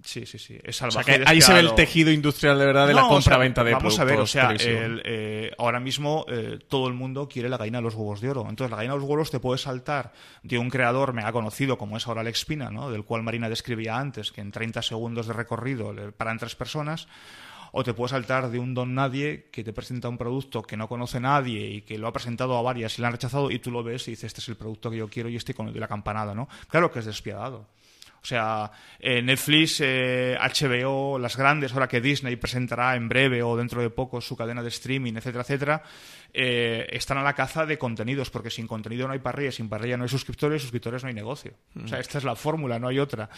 Sí, 0.05 0.25
sí, 0.27 0.37
sí. 0.37 0.59
Es 0.63 0.81
ahí 1.25 1.41
se 1.41 1.53
ve 1.53 1.59
el 1.59 1.73
tejido 1.73 2.11
industrial 2.11 2.59
de 2.59 2.65
verdad 2.65 2.87
de 2.87 2.93
la 2.93 3.07
compra-venta 3.07 3.63
de 3.63 3.73
vamos 3.73 3.95
productos. 3.95 4.35
Vamos 4.35 4.35
a 4.35 4.47
ver, 4.47 4.55
o 4.55 4.59
sea, 4.59 5.01
eh, 5.03 5.51
ahora 5.57 5.79
mismo 5.79 6.25
eh, 6.29 6.59
todo 6.67 6.87
el 6.87 6.93
mundo 6.93 7.27
quiere 7.27 7.49
la 7.49 7.57
gallina 7.57 7.79
de 7.79 7.83
los 7.83 7.95
huevos 7.95 8.21
de 8.21 8.29
oro. 8.29 8.45
Entonces, 8.47 8.69
la 8.69 8.77
gallina 8.77 8.93
de 8.93 8.99
los 8.99 9.09
huevos 9.09 9.31
te 9.31 9.39
puede 9.39 9.57
saltar 9.57 10.13
de 10.43 10.59
un 10.59 10.69
creador 10.69 11.13
me 11.13 11.23
ha 11.23 11.31
conocido 11.31 11.79
como 11.79 11.97
es 11.97 12.07
ahora 12.07 12.21
Alex 12.21 12.45
Pina, 12.45 12.69
¿no? 12.69 12.91
del 12.91 13.03
cual 13.03 13.23
Marina 13.23 13.49
describía 13.49 13.97
antes, 13.97 14.31
que 14.31 14.41
en 14.41 14.51
30 14.51 14.83
segundos 14.83 15.25
de 15.25 15.33
recorrido 15.33 15.93
paran 16.15 16.37
tres 16.37 16.55
personas 16.55 17.07
o 17.71 17.83
te 17.83 17.93
puede 17.93 18.11
saltar 18.11 18.51
de 18.51 18.59
un 18.59 18.73
don 18.73 18.93
nadie 18.93 19.49
que 19.51 19.63
te 19.63 19.73
presenta 19.73 20.07
un 20.07 20.17
producto 20.17 20.61
que 20.61 20.77
no 20.77 20.87
conoce 20.87 21.19
nadie 21.19 21.67
y 21.67 21.81
que 21.81 21.97
lo 21.97 22.07
ha 22.07 22.13
presentado 22.13 22.57
a 22.57 22.61
varias 22.61 22.97
y 22.97 23.01
lo 23.01 23.07
han 23.07 23.13
rechazado 23.13 23.51
y 23.51 23.59
tú 23.59 23.71
lo 23.71 23.83
ves 23.83 24.07
y 24.07 24.11
dices, 24.11 24.25
este 24.25 24.39
es 24.39 24.47
el 24.47 24.55
producto 24.55 24.89
que 24.89 24.97
yo 24.97 25.09
quiero 25.09 25.27
y 25.27 25.35
estoy 25.35 25.55
con 25.55 25.67
el 25.67 25.73
de 25.73 25.81
la 25.81 25.87
campanada, 25.87 26.33
¿no? 26.33 26.47
Claro 26.69 26.89
que 26.89 26.99
es 26.99 27.05
despiadado. 27.05 27.67
O 28.26 28.28
sea, 28.28 28.71
eh, 28.99 29.21
Netflix, 29.21 29.82
HBO, 29.82 31.17
eh, 31.17 31.19
las 31.21 31.38
grandes, 31.38 31.71
ahora 31.73 31.88
que 31.88 32.01
Disney 32.01 32.36
presentará 32.38 32.95
en 32.95 33.07
breve 33.07 33.43
o 33.43 33.55
dentro 33.55 33.84
de 33.84 33.91
poco 33.91 34.19
su 34.19 34.36
cadena 34.36 34.63
de 34.63 34.69
streaming, 34.69 35.13
etcétera, 35.13 35.43
etcétera, 35.43 35.84
eh, 36.34 36.88
están 36.89 37.19
a 37.19 37.21
la 37.21 37.34
caza 37.34 37.67
de 37.67 37.78
contenidos, 37.78 38.32
porque 38.32 38.49
sin 38.49 38.65
contenido 38.65 39.05
no 39.05 39.13
hay 39.13 39.19
parrilla, 39.19 39.51
sin 39.51 39.69
parrilla 39.69 39.95
no 39.95 40.05
hay 40.05 40.09
suscriptores, 40.09 40.63
suscriptores 40.63 41.03
no 41.03 41.09
hay 41.09 41.13
negocio. 41.13 41.53
O 41.76 41.88
sea, 41.88 41.99
mm. 41.99 42.01
esta 42.01 42.17
es 42.17 42.23
la 42.23 42.36
fórmula, 42.36 42.80
no 42.80 42.88
hay 42.88 42.97
otra. 42.97 43.30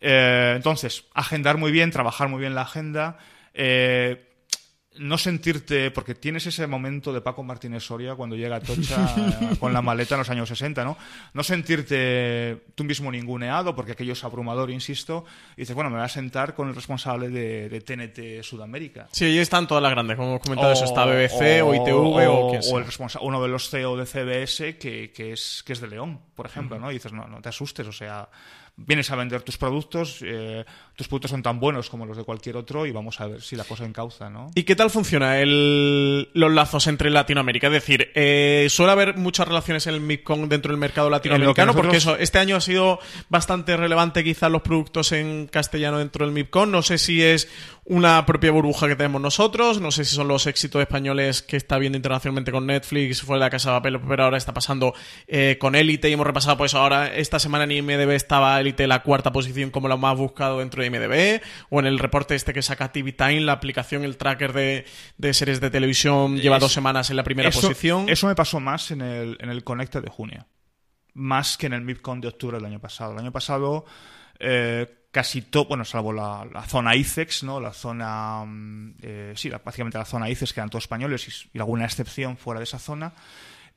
entonces, 0.00 1.04
agendar 1.12 1.58
muy 1.58 1.70
bien, 1.70 1.90
trabajar 1.90 2.28
muy 2.30 2.40
bien 2.40 2.54
la 2.54 2.62
agenda 2.62 3.18
no 4.98 5.18
sentirte, 5.18 5.92
porque 5.92 6.16
tienes 6.16 6.46
ese 6.46 6.66
momento 6.66 7.12
de 7.12 7.20
Paco 7.20 7.44
Martínez 7.44 7.84
Soria 7.84 8.16
cuando 8.16 8.34
llega 8.34 8.56
a 8.56 8.60
Tocha 8.60 9.14
con 9.60 9.72
la 9.72 9.82
maleta 9.82 10.16
en 10.16 10.18
los 10.18 10.30
años 10.30 10.48
60, 10.48 10.84
¿no? 10.84 10.96
No 11.32 11.44
sentirte 11.44 12.64
tú 12.74 12.82
mismo 12.82 13.12
ninguneado, 13.12 13.74
porque 13.76 13.92
aquello 13.92 14.14
es 14.14 14.24
abrumador, 14.24 14.70
insisto, 14.70 15.24
y 15.56 15.60
dices, 15.60 15.74
bueno, 15.76 15.90
me 15.90 15.96
voy 15.96 16.04
a 16.04 16.08
sentar 16.08 16.54
con 16.54 16.68
el 16.68 16.74
responsable 16.74 17.28
de, 17.28 17.80
TNT 17.80 18.42
Sudamérica. 18.42 19.08
Sí, 19.12 19.26
ahí 19.26 19.38
están 19.38 19.66
todas 19.66 19.82
las 19.82 19.92
grandes, 19.92 20.16
como 20.16 20.30
hemos 20.30 20.42
comentado, 20.42 20.72
eso 20.72 20.84
está 20.84 21.06
BBC 21.06 21.62
o, 21.62 21.74
ITV 21.74 21.94
o, 21.94 22.46
o, 22.58 22.78
el 22.78 22.86
uno 23.20 23.42
de 23.42 23.48
los 23.48 23.70
CEO 23.70 23.96
de 23.96 24.06
CBS 24.06 24.76
que, 24.76 25.12
que, 25.12 25.32
es, 25.32 25.62
que 25.64 25.72
es 25.72 25.80
de 25.80 25.86
León, 25.86 26.20
por 26.34 26.46
ejemplo, 26.46 26.78
¿no? 26.80 26.90
Y 26.90 26.94
dices, 26.94 27.12
no, 27.12 27.28
no 27.28 27.40
te 27.40 27.48
asustes, 27.48 27.86
o 27.86 27.92
sea, 27.92 28.28
vienes 28.76 29.10
a 29.10 29.16
vender 29.16 29.42
tus 29.42 29.58
productos, 29.58 30.20
eh, 30.22 30.64
tus 30.96 31.08
productos 31.08 31.30
son 31.30 31.42
tan 31.42 31.60
buenos 31.60 31.90
como 31.90 32.06
los 32.06 32.16
de 32.16 32.24
cualquier 32.24 32.56
otro 32.56 32.86
y 32.86 32.92
vamos 32.92 33.20
a 33.20 33.26
ver 33.26 33.42
si 33.42 33.56
la 33.56 33.64
cosa 33.64 33.84
encauza, 33.84 34.30
¿no? 34.30 34.50
¿Y 34.54 34.62
qué 34.62 34.76
tal 34.76 34.90
funciona 34.90 35.38
el, 35.38 36.30
los 36.34 36.52
lazos 36.52 36.86
entre 36.86 37.10
Latinoamérica? 37.10 37.66
Es 37.68 37.72
decir, 37.72 38.10
eh, 38.14 38.66
suele 38.70 38.92
haber 38.92 39.16
muchas 39.16 39.46
relaciones 39.46 39.86
en 39.86 39.94
el 39.94 40.00
MIPCON 40.00 40.48
dentro 40.48 40.72
del 40.72 40.80
mercado 40.80 41.10
latinoamericano, 41.10 41.74
porque 41.74 41.98
eso, 41.98 42.16
este 42.16 42.38
año 42.38 42.56
ha 42.56 42.60
sido 42.60 42.98
bastante 43.28 43.76
relevante 43.76 44.24
quizás 44.24 44.50
los 44.50 44.62
productos 44.62 45.12
en 45.12 45.46
castellano 45.46 45.98
dentro 45.98 46.24
del 46.24 46.34
MIPCON. 46.34 46.70
No 46.70 46.82
sé 46.82 46.98
si 46.98 47.22
es 47.22 47.48
una 47.84 48.24
propia 48.26 48.50
burbuja 48.50 48.88
que 48.88 48.96
tenemos 48.96 49.20
nosotros. 49.20 49.80
No 49.80 49.90
sé 49.90 50.04
si 50.04 50.14
son 50.14 50.28
los 50.28 50.46
éxitos 50.46 50.80
españoles 50.80 51.42
que 51.42 51.56
está 51.56 51.78
viendo 51.78 51.96
internacionalmente 51.96 52.52
con 52.52 52.66
Netflix, 52.66 53.22
fue 53.22 53.38
la 53.38 53.50
Casa 53.50 53.70
de 53.70 53.78
Papel, 53.78 54.00
pero 54.00 54.24
ahora 54.24 54.36
está 54.36 54.54
pasando 54.54 54.94
eh, 55.26 55.56
con 55.58 55.74
Elite 55.74 56.08
y 56.08 56.12
hemos 56.12 56.26
repasado, 56.26 56.56
pues 56.56 56.74
ahora 56.74 57.14
esta 57.14 57.38
semana 57.38 57.64
en 57.64 57.72
IMDB 57.72 58.10
estaba 58.10 58.60
Elite 58.60 58.86
la 58.86 59.02
cuarta 59.02 59.32
posición 59.32 59.70
como 59.70 59.88
lo 59.88 59.98
más 59.98 60.16
buscado 60.16 60.58
dentro 60.58 60.82
de 60.82 60.88
IMDB, 60.88 61.42
o 61.70 61.80
en 61.80 61.86
el 61.86 61.98
reporte 61.98 62.34
este 62.34 62.52
que 62.52 62.62
saca 62.62 62.92
TV 62.92 63.12
Time, 63.12 63.40
la 63.40 63.52
aplicación, 63.52 64.04
el 64.04 64.16
tracker 64.16 64.52
de, 64.52 64.84
series 65.32 65.60
de 65.60 65.70
televisión, 65.70 66.36
lleva 66.36 66.58
dos 66.58 66.72
semanas 66.72 67.10
en 67.10 67.16
la 67.16 67.24
primera 67.24 67.50
posición. 67.50 68.08
Eso 68.08 68.26
me 68.26 68.34
pasó 68.34 68.60
más 68.60 68.90
en 68.90 69.00
el, 69.00 69.38
en 69.40 69.50
el 69.50 69.64
Connect 69.64 69.96
de 69.96 70.10
junio, 70.10 70.46
más 71.14 71.56
que 71.56 71.66
en 71.66 71.72
el 71.72 71.82
MIPCON 71.82 72.20
de 72.20 72.28
octubre 72.28 72.58
del 72.58 72.66
año 72.66 72.80
pasado. 72.80 73.12
El 73.12 73.18
año 73.18 73.32
pasado. 73.32 73.84
Eh, 74.38 74.99
casi 75.10 75.42
todo, 75.42 75.66
bueno, 75.66 75.84
salvo 75.84 76.12
la, 76.12 76.64
zona 76.66 76.94
ICEX, 76.94 77.42
¿no? 77.42 77.60
La 77.60 77.72
zona, 77.72 78.44
mm, 78.44 78.94
eh, 79.02 79.32
sí, 79.36 79.50
básicamente 79.50 79.98
la 79.98 80.04
zona 80.04 80.28
ICEX, 80.28 80.52
que 80.52 80.60
eran 80.60 80.70
todos 80.70 80.84
españoles 80.84 81.48
y, 81.52 81.58
alguna 81.58 81.84
excepción 81.84 82.36
fuera 82.36 82.60
de 82.60 82.64
esa 82.64 82.78
zona. 82.78 83.12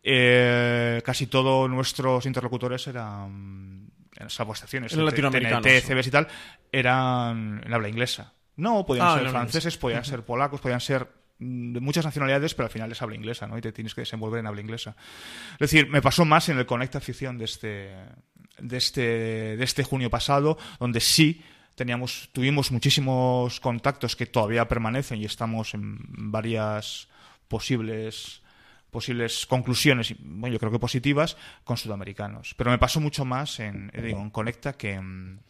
eh, 0.05 1.01
casi 1.05 1.27
todos 1.27 1.69
nuestros 1.69 2.25
interlocutores 2.25 2.87
eran, 2.87 3.89
salvo 4.27 4.51
estaciones, 4.51 4.93
latinoamericanos. 4.93 5.65
CBS 5.65 6.09
y 6.09 6.11
tal, 6.11 6.27
eran 6.71 7.61
en 7.65 7.73
habla 7.73 7.87
inglesa. 7.87 8.33
No, 8.57 8.85
podían 8.85 9.07
Ah, 9.07 9.19
ser 9.19 9.29
franceses, 9.29 9.77
podían 9.77 10.03
ser 10.03 10.23
polacos, 10.23 10.59
podían 10.59 10.81
ser 10.81 11.07
mm, 11.39 11.73
de 11.73 11.79
muchas 11.79 12.05
nacionalidades, 12.05 12.53
pero 12.53 12.65
al 12.65 12.71
final 12.71 12.91
es 12.91 13.01
habla 13.01 13.15
inglesa, 13.15 13.47
¿no? 13.47 13.57
Y 13.57 13.61
te 13.61 13.71
tienes 13.71 13.95
que 13.95 14.01
desenvolver 14.01 14.41
en 14.41 14.47
habla 14.47 14.61
inglesa. 14.61 14.95
Es 15.53 15.59
decir, 15.59 15.89
me 15.89 16.01
pasó 16.01 16.25
más 16.25 16.49
en 16.49 16.57
el 16.59 16.65
Conecta 16.65 16.99
Ficción 16.99 17.37
de 17.37 17.45
este, 17.45 17.95
de 18.59 18.77
este, 18.77 19.01
de 19.57 19.63
este 19.63 19.83
junio 19.83 20.09
pasado, 20.09 20.57
donde 20.79 20.99
sí 20.99 21.41
teníamos, 21.75 22.29
tuvimos 22.33 22.71
muchísimos 22.71 23.59
contactos 23.59 24.15
que 24.15 24.25
todavía 24.25 24.67
permanecen 24.67 25.19
y 25.19 25.25
estamos 25.25 25.73
en 25.73 25.97
varias 26.31 27.07
posibles 27.47 28.43
posibles 28.93 29.47
conclusiones, 29.47 30.13
bueno, 30.19 30.53
yo 30.53 30.59
creo 30.59 30.71
que 30.71 30.79
positivas, 30.79 31.35
con 31.65 31.75
sudamericanos. 31.75 32.53
Pero 32.55 32.69
me 32.69 32.77
pasó 32.77 33.01
mucho 33.01 33.25
más 33.25 33.59
en, 33.59 33.91
digo, 33.91 34.21
en 34.21 34.29
Conecta 34.29 34.73
que 34.73 34.93
en, 34.93 35.41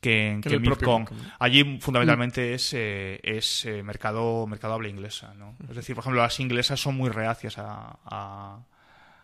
que 0.00 0.30
en, 0.30 0.40
Que 0.42 0.50
que 0.50 0.56
el. 0.56 1.06
Allí 1.38 1.78
fundamentalmente 1.80 2.54
es, 2.54 2.74
eh, 2.74 3.20
es 3.22 3.64
eh, 3.64 3.82
mercado, 3.82 4.46
mercado 4.46 4.74
habla 4.74 4.88
inglesa. 4.88 5.32
¿no? 5.34 5.56
Es 5.70 5.76
decir, 5.76 5.94
por 5.94 6.02
ejemplo, 6.02 6.20
las 6.20 6.40
inglesas 6.40 6.80
son 6.80 6.96
muy 6.96 7.08
reacias 7.08 7.56
a, 7.56 7.98
a, 8.04 8.58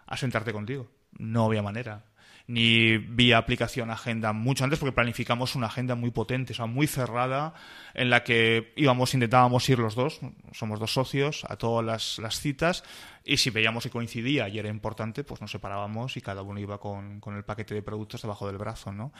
a 0.07 0.17
sentarte 0.17 0.53
contigo. 0.53 0.89
No 1.19 1.47
había 1.47 1.61
manera. 1.61 2.05
Ni 2.49 2.97
vía 2.97 3.37
aplicación 3.37 3.91
agenda 3.91 4.33
mucho 4.33 4.65
antes 4.65 4.79
porque 4.79 4.95
planificamos 4.95 5.55
una 5.55 5.67
agenda 5.67 5.95
muy 5.95 6.11
potente, 6.11 6.55
o 6.55 6.57
sea, 6.57 6.65
muy 6.67 6.87
cerrada, 6.87 7.53
en 7.93 8.09
la 8.09 8.25
que 8.25 8.73
íbamos, 8.75 9.13
intentábamos 9.13 9.69
ir 9.69 9.79
los 9.79 9.95
dos, 9.95 10.21
somos 10.53 10.81
dos 10.81 10.93
socios, 10.93 11.45
a 11.47 11.57
todas 11.57 11.85
las, 11.85 12.19
las 12.19 12.41
citas, 12.41 12.85
y 13.23 13.37
si 13.37 13.51
veíamos 13.51 13.85
que 13.85 13.91
coincidía 13.91 14.49
y 14.49 14.59
era 14.59 14.71
importante, 14.71 15.25
pues 15.25 15.43
nos 15.43 15.51
separábamos 15.51 16.17
y 16.17 16.23
cada 16.23 16.41
uno 16.41 16.59
iba 16.59 16.81
con, 16.81 17.21
con 17.21 17.37
el 17.37 17.45
paquete 17.45 17.75
de 17.75 17.83
productos 17.83 18.23
debajo 18.23 18.47
del 18.47 18.57
brazo, 18.57 18.93
¿no? 18.93 19.13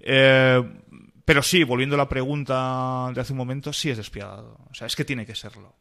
Eh, 0.00 0.62
pero 1.24 1.42
sí, 1.42 1.62
volviendo 1.62 1.94
a 1.94 1.98
la 1.98 2.08
pregunta 2.08 3.10
de 3.14 3.20
hace 3.20 3.34
un 3.34 3.38
momento, 3.38 3.72
sí 3.72 3.90
es 3.90 3.98
despiadado. 3.98 4.58
O 4.70 4.74
sea, 4.74 4.86
es 4.86 4.96
que 4.96 5.04
tiene 5.04 5.26
que 5.26 5.34
serlo. 5.34 5.74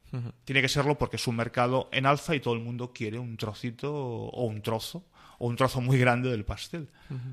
Tiene 0.43 0.61
que 0.61 0.67
serlo 0.67 0.97
porque 0.97 1.15
es 1.15 1.25
un 1.25 1.37
mercado 1.37 1.89
en 1.91 2.05
alza 2.05 2.35
y 2.35 2.39
todo 2.39 2.53
el 2.53 2.59
mundo 2.59 2.91
quiere 2.93 3.17
un 3.17 3.37
trocito 3.37 3.93
o 3.93 4.45
un 4.45 4.61
trozo 4.61 5.05
o 5.39 5.47
un 5.47 5.55
trozo 5.55 5.81
muy 5.81 5.97
grande 5.97 6.29
del 6.29 6.45
pastel. 6.45 6.89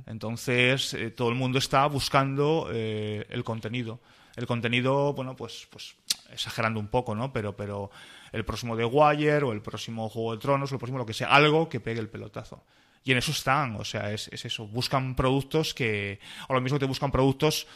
Entonces, 0.06 0.94
eh, 0.94 1.10
todo 1.10 1.28
el 1.28 1.34
mundo 1.34 1.58
está 1.58 1.86
buscando 1.86 2.68
eh, 2.72 3.26
el 3.30 3.44
contenido. 3.44 4.00
El 4.36 4.46
contenido, 4.46 5.12
bueno, 5.12 5.36
pues, 5.36 5.68
pues 5.70 5.96
exagerando 6.32 6.80
un 6.80 6.88
poco, 6.88 7.14
¿no? 7.14 7.32
Pero, 7.32 7.56
pero 7.56 7.90
el 8.32 8.44
próximo 8.44 8.76
The 8.76 8.84
Wire 8.84 9.44
o 9.44 9.52
el 9.52 9.62
próximo 9.62 10.08
Juego 10.08 10.32
de 10.32 10.38
Tronos 10.38 10.72
o 10.72 10.74
el 10.74 10.78
próximo 10.78 10.98
lo 10.98 11.06
que 11.06 11.14
sea, 11.14 11.28
algo 11.28 11.68
que 11.68 11.80
pegue 11.80 12.00
el 12.00 12.08
pelotazo. 12.08 12.64
Y 13.04 13.12
en 13.12 13.18
eso 13.18 13.32
están, 13.32 13.76
o 13.76 13.84
sea, 13.84 14.12
es, 14.12 14.28
es 14.28 14.44
eso. 14.44 14.66
Buscan 14.66 15.14
productos 15.14 15.74
que, 15.74 16.20
o 16.48 16.54
lo 16.54 16.60
mismo 16.60 16.78
te 16.78 16.86
buscan 16.86 17.10
productos 17.10 17.66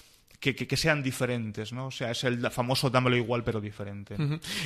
que, 0.41 0.55
que, 0.55 0.67
que 0.67 0.77
sean 0.77 1.03
diferentes, 1.03 1.73
¿no? 1.73 1.87
O 1.87 1.91
sea, 1.91 2.11
es 2.13 2.23
el 2.25 2.49
famoso 2.51 2.91
dámelo 2.91 3.17
igual 3.17 3.43
pero 3.45 3.61
diferente. 3.61 4.17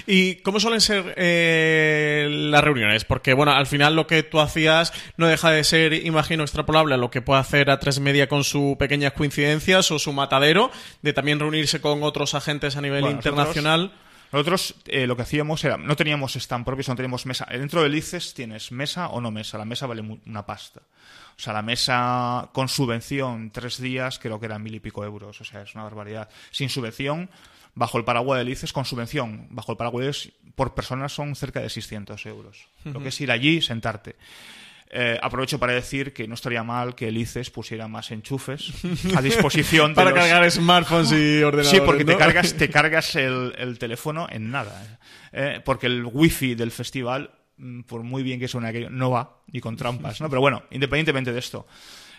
¿Y 0.07 0.37
cómo 0.37 0.61
suelen 0.61 0.81
ser 0.81 1.15
eh, 1.17 2.29
las 2.31 2.63
reuniones? 2.63 3.05
Porque, 3.05 3.33
bueno, 3.33 3.53
al 3.53 3.67
final 3.67 3.97
lo 3.97 4.07
que 4.07 4.23
tú 4.23 4.41
hacías 4.41 4.93
no 5.17 5.27
deja 5.27 5.51
de 5.51 5.65
ser, 5.65 5.95
imagino, 5.95 6.43
extrapolable 6.43 6.95
a 6.95 6.99
lo 6.99 7.11
que 7.11 7.23
puede 7.23 7.41
hacer 7.41 7.71
a 7.71 7.79
tres 7.79 8.01
media 8.01 8.29
con 8.29 8.45
sus 8.45 8.77
pequeñas 8.77 9.13
coincidencias 9.13 9.91
o 9.91 9.99
su 9.99 10.13
matadero, 10.13 10.71
de 11.01 11.13
también 11.13 11.41
reunirse 11.41 11.81
con 11.81 12.03
otros 12.03 12.35
agentes 12.35 12.77
a 12.77 12.81
nivel 12.83 13.03
Bueno, 13.03 13.17
internacional. 13.17 13.93
Nosotros 14.33 14.75
eh, 14.87 15.07
lo 15.07 15.15
que 15.15 15.23
hacíamos 15.23 15.63
era, 15.63 15.77
no 15.77 15.95
teníamos 15.95 16.37
stand 16.37 16.65
propios, 16.65 16.89
no 16.89 16.97
teníamos 16.97 17.27
mesa. 17.27 17.47
Dentro 17.51 17.83
del 17.83 17.95
ICES 17.95 18.33
tienes 18.33 18.73
mesa 18.73 19.09
o 19.09 19.21
no 19.21 19.31
mesa. 19.31 19.59
La 19.59 19.67
mesa 19.67 19.87
vale 19.87 20.03
una 20.27 20.47
pasta. 20.47 20.81
O 21.37 21.41
sea, 21.41 21.53
la 21.53 21.63
mesa 21.63 22.51
con 22.53 22.69
subvención, 22.69 23.51
tres 23.51 23.81
días, 23.81 24.19
creo 24.19 24.39
que 24.39 24.47
eran 24.47 24.63
mil 24.63 24.75
y 24.75 24.81
pico 24.81 25.05
euros. 25.05 25.41
O 25.41 25.45
sea, 25.45 25.63
es 25.63 25.75
una 25.75 25.85
barbaridad. 25.85 26.29
Sin 26.51 26.69
subvención, 26.69 27.31
bajo 27.75 27.99
el 27.99 28.05
paraguas 28.05 28.39
del 28.39 28.49
ICES, 28.51 28.73
con 28.73 28.85
subvención, 28.85 29.47
bajo 29.51 29.73
el 29.73 29.79
paraguas 29.79 30.29
por 30.55 30.75
persona 30.75 31.09
son 31.09 31.35
cerca 31.35 31.61
de 31.61 31.71
600 31.71 32.27
euros. 32.27 32.69
Lo 32.85 33.01
que 33.03 33.09
es 33.09 33.21
ir 33.21 33.31
allí, 33.33 33.63
sentarte. 33.63 34.17
Eh, 34.95 35.19
aprovecho 35.23 35.59
para 35.59 35.73
decir 35.73 36.13
que 36.13 36.29
no 36.29 36.35
estaría 36.35 36.63
mal 36.63 36.95
que 36.95 37.09
el 37.09 37.17
ICES 37.17 37.49
pusiera 37.49 37.89
más 37.89 38.11
enchufes 38.11 38.73
a 39.17 39.23
disposición 39.23 39.93
de 39.93 39.95
Para 39.95 40.11
los- 40.11 40.19
cargar 40.19 40.51
smartphones 40.51 41.13
y 41.13 41.43
ordenadores. 41.43 41.69
Sí, 41.71 41.81
porque 41.83 42.05
te 42.05 42.15
cargas, 42.19 42.53
te 42.55 42.69
cargas 42.69 43.17
el, 43.17 43.55
el 43.57 43.79
teléfono 43.79 44.27
en 44.31 44.51
nada. 44.51 44.99
¿eh? 45.33 45.63
porque 45.65 45.87
el 45.87 46.05
wifi 46.05 46.55
del 46.55 46.71
festival, 46.71 47.31
por 47.87 48.03
muy 48.03 48.23
bien 48.23 48.41
que 48.41 48.49
suene 48.49 48.69
aquello, 48.69 48.91
no 48.91 49.11
va, 49.11 49.43
y 49.47 49.61
con 49.61 49.77
trampas, 49.77 50.21
¿no? 50.21 50.29
Pero 50.29 50.41
bueno, 50.41 50.63
independientemente 50.71 51.33
de 51.33 51.39
esto, 51.39 51.67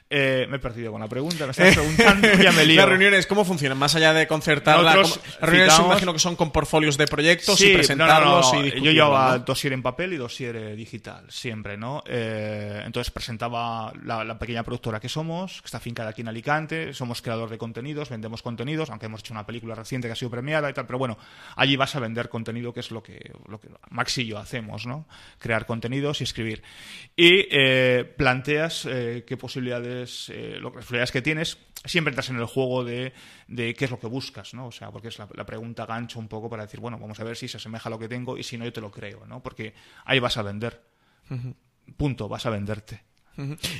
eh, 0.09 0.45
me 0.49 0.57
he 0.57 0.59
perdido 0.59 0.91
con 0.91 1.01
la 1.01 1.07
pregunta, 1.07 1.45
me 1.45 1.51
estás 1.51 1.73
preguntando, 1.75 2.27
ya 2.41 2.51
me 2.51 2.65
lío. 2.67 2.75
Las 2.81 2.89
reuniones, 2.89 3.25
¿cómo 3.27 3.43
funcionan? 3.45 3.77
Más 3.77 3.95
allá 3.95 4.13
de 4.13 4.27
concertar, 4.27 4.81
Nosotros 4.81 5.19
las 5.25 5.39
reuniones 5.41 5.73
citamos- 5.73 5.87
imagino 5.91 6.13
que 6.13 6.19
son 6.19 6.35
con 6.35 6.51
portfolios 6.51 6.97
de 6.97 7.07
proyectos 7.07 7.57
Sí, 7.57 7.71
y 7.71 7.73
presentarlos 7.73 8.53
no, 8.53 8.59
no, 8.59 8.61
no. 8.61 8.67
y 8.67 8.81
Yo 8.81 8.91
llevaba 8.91 9.37
¿no? 9.37 9.43
dossier 9.45 9.73
en 9.73 9.81
papel 9.81 10.13
y 10.13 10.17
dossier 10.17 10.55
eh, 10.55 10.75
digital, 10.75 11.25
siempre, 11.29 11.77
¿no? 11.77 12.03
Eh, 12.07 12.81
entonces 12.85 13.11
presentaba 13.11 13.91
la, 14.03 14.23
la 14.23 14.37
pequeña 14.37 14.63
productora 14.63 14.99
que 14.99 15.09
somos, 15.09 15.61
que 15.61 15.65
está 15.65 15.77
afincada 15.77 16.09
aquí 16.09 16.21
en 16.21 16.27
Alicante, 16.27 16.93
somos 16.93 17.21
creador 17.21 17.49
de 17.49 17.57
contenidos, 17.57 18.09
vendemos 18.09 18.41
contenidos, 18.41 18.89
aunque 18.89 19.07
hemos 19.07 19.21
hecho 19.21 19.33
una 19.33 19.45
película 19.45 19.75
reciente 19.75 20.07
que 20.07 20.11
ha 20.11 20.15
sido 20.15 20.29
premiada 20.31 20.69
y 20.69 20.73
tal, 20.73 20.85
pero 20.85 20.99
bueno, 20.99 21.17
allí 21.55 21.75
vas 21.75 21.95
a 21.95 21.99
vender 21.99 22.29
contenido, 22.29 22.73
que 22.73 22.81
es 22.81 22.91
lo 22.91 23.01
que, 23.01 23.31
lo 23.47 23.59
que 23.59 23.69
Max 23.89 24.17
y 24.19 24.25
yo 24.27 24.37
hacemos, 24.37 24.85
¿no? 24.85 25.07
Crear 25.39 25.65
contenidos 25.65 26.21
y 26.21 26.23
escribir. 26.23 26.61
Y 27.15 27.47
eh, 27.51 28.03
planteas 28.17 28.83
qué 28.83 29.37
posibilidades, 29.37 29.92
eh, 30.29 30.57
lo- 30.59 30.69
las 30.69 30.83
posibilidades 30.83 31.11
que 31.11 31.21
tienes, 31.21 31.57
siempre 31.85 32.11
entras 32.11 32.29
en 32.29 32.37
el 32.37 32.45
juego 32.45 32.83
de, 32.83 33.13
de 33.47 33.73
qué 33.73 33.85
es 33.85 33.91
lo 33.91 33.99
que 33.99 34.07
buscas, 34.07 34.53
¿no? 34.53 34.67
O 34.67 34.71
sea, 34.71 34.91
porque 34.91 35.07
es 35.09 35.17
la, 35.19 35.27
la 35.33 35.45
pregunta 35.45 35.85
gancho 35.85 36.19
un 36.19 36.27
poco 36.27 36.49
para 36.49 36.63
decir, 36.63 36.79
bueno, 36.79 36.97
vamos 36.99 37.19
a 37.19 37.23
ver 37.23 37.35
si 37.37 37.47
se 37.47 37.57
asemeja 37.57 37.89
a 37.89 37.91
lo 37.91 37.99
que 37.99 38.07
tengo 38.07 38.37
y 38.37 38.43
si 38.43 38.57
no, 38.57 38.65
yo 38.65 38.73
te 38.73 38.81
lo 38.81 38.91
creo, 38.91 39.25
¿no? 39.25 39.41
Porque 39.43 39.73
ahí 40.05 40.19
vas 40.19 40.37
a 40.37 40.41
vender. 40.43 40.81
Punto, 41.97 42.27
vas 42.29 42.45
a 42.45 42.49
venderte. 42.49 43.03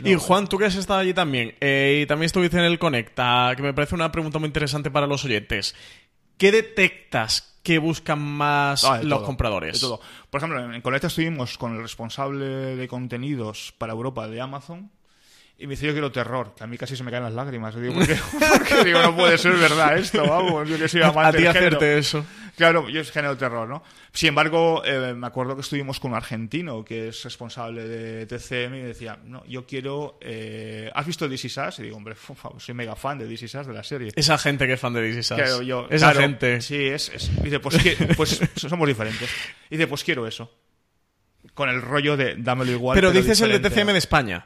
Y 0.03 0.15
Juan, 0.15 0.47
tú 0.47 0.57
que 0.57 0.65
has 0.65 0.75
estado 0.75 0.99
allí 0.99 1.13
también, 1.13 1.55
eh, 1.61 2.01
y 2.03 2.05
también 2.07 2.25
estuviste 2.25 2.57
en 2.57 2.63
el 2.63 2.79
Conecta, 2.79 3.53
que 3.55 3.61
me 3.61 3.73
parece 3.73 3.93
una 3.95 4.11
pregunta 4.11 4.39
muy 4.39 4.47
interesante 4.47 4.89
para 4.89 5.05
los 5.05 5.23
oyentes. 5.25 5.75
¿Qué 6.37 6.51
detectas 6.51 7.59
que 7.61 7.77
buscan 7.77 8.19
más 8.19 8.83
Ah, 8.83 8.97
los 9.03 9.19
todo, 9.19 9.23
compradores? 9.25 9.73
de 9.75 9.79
todo. 9.79 10.01
Por 10.29 10.39
ejemplo, 10.39 10.73
en 10.73 10.81
Conecta 10.81 11.07
estuvimos 11.07 11.57
con 11.59 11.75
el 11.75 11.81
responsable 11.83 12.45
de 12.75 12.87
contenidos 12.87 13.73
para 13.77 13.93
Europa 13.93 14.27
de 14.27 14.41
Amazon 14.41 14.91
y 15.57 15.67
me 15.67 15.71
dice, 15.71 15.85
yo 15.85 15.93
quiero 15.93 16.11
terror, 16.11 16.53
que 16.57 16.63
a 16.63 16.67
mí 16.67 16.77
casi 16.77 16.97
se 16.97 17.03
me 17.03 17.11
caen 17.11 17.23
las 17.23 17.33
lágrimas. 17.33 17.75
Digo, 17.75 17.93
¿por 17.93 18.05
qué? 18.07 18.15
Porque 18.39 18.83
digo, 18.83 19.01
no 19.01 19.15
puede 19.15 19.37
ser 19.37 19.53
verdad 19.53 19.97
esto, 19.97 20.25
vamos, 20.27 20.67
yo 20.67 20.77
que 20.77 20.87
soy 20.89 21.01
A 21.03 21.07
amante 21.09 21.37
ti 21.37 21.43
del 21.43 21.53
género. 21.53 21.77
hacerte 21.77 21.97
eso. 21.97 22.25
Claro, 22.57 22.87
yo 22.89 23.01
es 23.01 23.11
género 23.11 23.35
terror, 23.37 23.67
¿no? 23.67 23.81
Sin 24.11 24.29
embargo, 24.29 24.83
eh, 24.85 25.13
me 25.15 25.25
acuerdo 25.25 25.55
que 25.55 25.61
estuvimos 25.61 25.99
con 25.99 26.11
un 26.11 26.17
argentino 26.17 26.83
que 26.85 27.07
es 27.07 27.23
responsable 27.23 27.87
de 27.87 28.25
TCM 28.27 28.75
y 28.75 28.81
decía, 28.81 29.17
no, 29.23 29.43
yo 29.45 29.65
quiero... 29.65 30.17
eh, 30.21 30.91
¿Has 30.93 31.05
visto 31.07 31.27
This 31.29 31.45
Is 31.45 31.57
Us? 31.57 31.79
Y 31.79 31.83
digo, 31.83 31.97
hombre, 31.97 32.15
soy 32.57 32.75
mega 32.75 32.95
fan 32.95 33.17
de 33.17 33.25
This 33.27 33.43
Is 33.43 33.55
Us, 33.55 33.65
de 33.67 33.73
la 33.73 33.83
serie. 33.83 34.11
Esa 34.15 34.37
gente 34.37 34.67
que 34.67 34.73
es 34.73 34.79
fan 34.79 34.93
de 34.93 35.01
This 35.07 35.17
Is 35.17 35.31
Us. 35.31 35.37
Claro, 35.37 35.61
yo- 35.63 35.87
Esa 35.89 36.07
claro, 36.11 36.19
gente. 36.19 36.61
Sí, 36.61 36.85
es, 36.85 37.09
es- 37.09 37.43
Dice, 37.43 37.59
pues, 37.59 37.77
pues 38.17 38.39
somos 38.55 38.87
diferentes. 38.87 39.29
Dice, 39.69 39.87
pues 39.87 40.03
quiero 40.03 40.27
eso. 40.27 40.51
Con 41.55 41.69
el 41.69 41.81
rollo 41.81 42.17
de 42.17 42.35
dámelo 42.37 42.71
igual. 42.71 42.95
Pero, 42.95 43.11
dices 43.11 43.39
el 43.41 43.51
de. 43.61 43.69
TCM 43.69 43.87
de 43.87 43.97
España. 43.97 44.45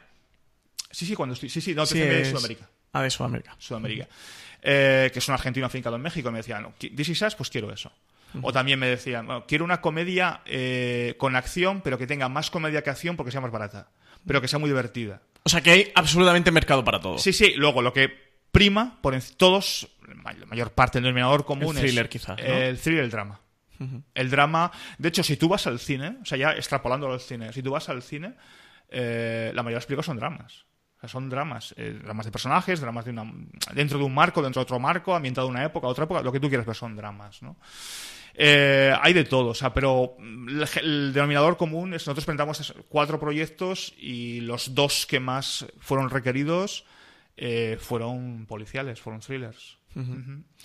Sí, 0.90 1.06
sí, 1.06 1.14
cuando 1.14 1.34
estoy. 1.34 1.48
Sí, 1.50 1.60
sí, 1.60 1.74
no, 1.74 1.84
Sí, 1.86 1.94
TCM 1.94 2.08
de 2.14 2.20
es- 2.22 2.28
Sudamérica. 2.30 2.68
Ah, 2.92 3.02
de 3.02 3.10
Sudamérica. 3.10 3.54
Sudamérica. 3.58 4.08
Eh, 4.62 5.10
que 5.12 5.18
es 5.18 5.28
un 5.28 5.34
argentino 5.34 5.66
afincado 5.66 5.96
en 5.96 6.02
México. 6.02 6.28
Y 6.28 6.32
me 6.32 6.38
decía, 6.38 6.60
no, 6.60 6.74
qui- 6.78 6.94
This 6.94 7.10
Is 7.10 7.22
Us, 7.22 7.34
pues 7.34 7.50
quiero 7.50 7.72
eso. 7.72 7.92
O 8.42 8.52
también 8.52 8.78
me 8.78 8.86
decían, 8.88 9.24
bueno, 9.26 9.46
quiero 9.46 9.64
una 9.64 9.80
comedia 9.80 10.42
eh, 10.44 11.14
con 11.18 11.34
acción, 11.34 11.80
pero 11.80 11.96
que 11.96 12.06
tenga 12.06 12.28
más 12.28 12.50
comedia 12.50 12.82
que 12.82 12.90
acción 12.90 13.16
porque 13.16 13.30
sea 13.32 13.40
más 13.40 13.50
barata. 13.50 13.88
Pero 14.26 14.40
que 14.42 14.48
sea 14.48 14.58
muy 14.58 14.68
divertida. 14.68 15.22
O 15.44 15.48
sea 15.48 15.62
que 15.62 15.70
hay 15.70 15.92
absolutamente 15.94 16.50
mercado 16.50 16.84
para 16.84 17.00
todo. 17.00 17.16
Sí, 17.18 17.32
sí. 17.32 17.54
Luego, 17.56 17.80
lo 17.80 17.92
que 17.92 18.12
prima 18.52 18.98
por 19.00 19.18
todos, 19.36 19.88
la 20.06 20.44
mayor 20.46 20.72
parte 20.72 20.98
del 20.98 21.04
denominador 21.04 21.44
común 21.46 21.76
El 21.76 21.82
thriller, 21.82 22.04
es 22.06 22.10
quizás, 22.10 22.38
¿no? 22.38 22.44
el 22.44 22.78
thriller 22.78 23.04
el 23.04 23.10
drama. 23.10 23.40
El 24.14 24.28
drama, 24.28 24.72
de 24.98 25.08
hecho, 25.08 25.22
si 25.22 25.36
tú 25.36 25.48
vas 25.48 25.66
al 25.68 25.78
cine, 25.78 26.16
o 26.20 26.24
sea, 26.24 26.36
ya 26.36 26.50
extrapolándolo 26.52 27.14
al 27.14 27.20
cine, 27.20 27.52
si 27.52 27.62
tú 27.62 27.70
vas 27.70 27.88
al 27.88 28.02
cine, 28.02 28.34
eh, 28.90 29.52
la 29.54 29.62
mayoría 29.62 29.76
de 29.76 29.80
las 29.80 29.86
películas 29.86 30.06
son 30.06 30.16
dramas. 30.16 30.64
O 30.98 31.00
sea, 31.00 31.08
son 31.08 31.30
dramas, 31.30 31.74
eh, 31.76 31.96
dramas 32.02 32.26
de 32.26 32.32
personajes, 32.32 32.80
dramas 32.80 33.04
de 33.04 33.12
una, 33.12 33.32
dentro 33.72 33.98
de 33.98 34.04
un 34.04 34.12
marco, 34.12 34.42
dentro 34.42 34.60
de 34.60 34.64
otro 34.64 34.80
marco, 34.80 35.14
ambientado 35.14 35.46
en 35.46 35.54
una 35.54 35.64
época, 35.64 35.86
otra 35.86 36.04
época, 36.04 36.22
lo 36.22 36.32
que 36.32 36.40
tú 36.40 36.48
quieras, 36.48 36.64
pero 36.66 36.74
son 36.74 36.96
dramas, 36.96 37.40
¿no? 37.40 37.56
Eh, 38.34 38.92
hay 39.00 39.12
de 39.12 39.24
todo, 39.24 39.50
o 39.50 39.54
sea, 39.54 39.72
pero 39.74 40.16
el, 40.80 41.12
denominador 41.12 41.56
común 41.56 41.94
es 41.94 42.02
nosotros 42.06 42.24
presentamos 42.24 42.60
es- 42.60 42.74
cuatro 42.88 43.18
proyectos 43.18 43.94
y 43.98 44.40
los 44.40 44.74
dos 44.74 45.06
que 45.06 45.18
más 45.18 45.66
fueron 45.80 46.08
requeridos 46.10 46.84
eh, 47.36 47.78
fueron 47.80 48.46
policiales, 48.46 49.00
fueron 49.00 49.20
thrillers. 49.20 49.78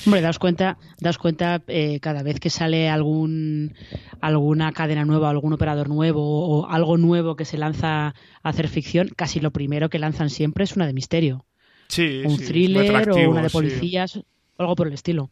Hombre, 0.06 0.22
daos 0.22 0.40
cuenta, 0.40 0.78
daos 1.00 1.18
cuenta 1.18 1.62
eh, 1.68 2.00
cada 2.00 2.24
vez 2.24 2.40
que 2.40 2.50
sale 2.50 2.90
algún 2.90 3.74
alguna 4.22 4.72
cadena 4.72 5.06
nueva, 5.06 5.30
algún 5.30 5.54
operador 5.54 5.90
nuevo 5.90 6.22
o 6.48 6.68
algo 6.68 6.98
nuevo 6.98 7.36
que 7.36 7.46
se 7.46 7.58
lanza 7.58 8.08
a 8.08 8.14
hacer 8.42 8.68
ficción, 8.68 9.10
casi 9.16 9.40
lo 9.40 9.52
primero 9.52 9.90
que 9.90 10.00
lanzan 10.00 10.30
siempre 10.30 10.64
es 10.64 10.76
una 10.76 10.88
de 10.88 10.94
misterio. 10.94 11.46
Sí, 11.88 12.22
un 12.26 12.38
sí, 12.38 12.46
thriller 12.46 13.10
o 13.10 13.30
una 13.30 13.42
de 13.44 13.50
sí. 13.50 13.54
policías, 13.54 14.20
algo 14.58 14.76
por 14.76 14.88
el 14.88 14.94
estilo. 14.94 15.30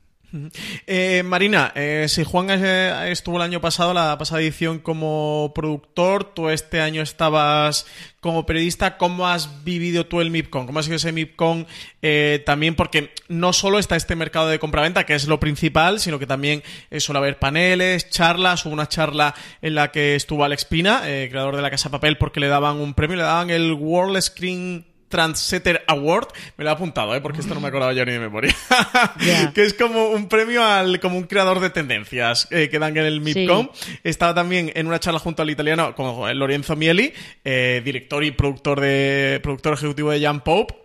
Eh, 0.87 1.23
Marina, 1.25 1.71
eh, 1.75 2.05
si 2.07 2.23
Juan 2.23 2.47
eh, 2.49 3.11
estuvo 3.11 3.37
el 3.37 3.43
año 3.43 3.61
pasado, 3.61 3.93
la 3.93 4.17
pasada 4.17 4.41
edición 4.41 4.79
como 4.79 5.51
productor, 5.53 6.33
tú 6.33 6.49
este 6.49 6.79
año 6.81 7.01
estabas 7.01 7.85
como 8.21 8.45
periodista, 8.45 8.97
¿cómo 8.97 9.27
has 9.27 9.63
vivido 9.63 10.05
tú 10.05 10.21
el 10.21 10.29
MIPCON? 10.29 10.67
¿Cómo 10.67 10.79
ha 10.79 10.83
sido 10.83 10.95
ese 10.95 11.11
MIPCON 11.11 11.65
eh, 12.03 12.43
también? 12.45 12.75
Porque 12.75 13.11
no 13.27 13.51
solo 13.51 13.79
está 13.79 13.95
este 13.95 14.15
mercado 14.15 14.47
de 14.47 14.59
compraventa, 14.59 15.07
que 15.07 15.15
es 15.15 15.27
lo 15.27 15.39
principal, 15.39 15.99
sino 15.99 16.19
que 16.19 16.27
también 16.27 16.61
eh, 16.91 16.99
suele 16.99 17.17
haber 17.17 17.39
paneles, 17.39 18.11
charlas, 18.11 18.63
hubo 18.63 18.73
una 18.73 18.87
charla 18.87 19.33
en 19.63 19.73
la 19.73 19.91
que 19.91 20.13
estuvo 20.13 20.43
Alex 20.43 20.65
Pina, 20.65 21.01
eh, 21.05 21.29
creador 21.31 21.55
de 21.55 21.63
la 21.63 21.71
Casa 21.71 21.89
Papel, 21.89 22.19
porque 22.19 22.39
le 22.39 22.47
daban 22.47 22.77
un 22.77 22.93
premio, 22.93 23.17
le 23.17 23.23
daban 23.23 23.49
el 23.49 23.73
World 23.73 24.21
Screen 24.21 24.85
Trendsetter 25.11 25.83
Award, 25.85 26.29
me 26.57 26.63
lo 26.63 26.71
he 26.71 26.73
apuntado, 26.73 27.15
¿eh? 27.15 27.21
porque 27.21 27.41
esto 27.41 27.53
no 27.53 27.61
me 27.61 27.67
acordaba 27.67 27.93
yo 27.93 28.03
ni 28.03 28.13
de 28.13 28.19
memoria, 28.19 28.55
que 29.53 29.63
es 29.63 29.75
como 29.75 30.07
un 30.07 30.27
premio 30.27 30.65
al 30.65 30.99
como 30.99 31.17
un 31.17 31.25
creador 31.25 31.59
de 31.59 31.69
tendencias 31.69 32.47
eh, 32.49 32.69
que 32.69 32.79
dan 32.79 32.97
en 32.97 33.05
el 33.05 33.21
MIPCOM. 33.21 33.69
Estaba 34.03 34.33
también 34.33 34.71
en 34.73 34.87
una 34.87 34.99
charla 34.99 35.19
junto 35.19 35.43
al 35.43 35.51
italiano 35.51 35.93
con 35.93 36.37
Lorenzo 36.39 36.75
Mieli, 36.75 37.13
eh, 37.43 37.81
director 37.85 38.23
y 38.23 38.31
productor 38.31 38.79
de 38.79 39.39
productor 39.43 39.73
ejecutivo 39.73 40.09
de 40.09 40.21
Jan 40.21 40.41
Pope. 40.41 40.80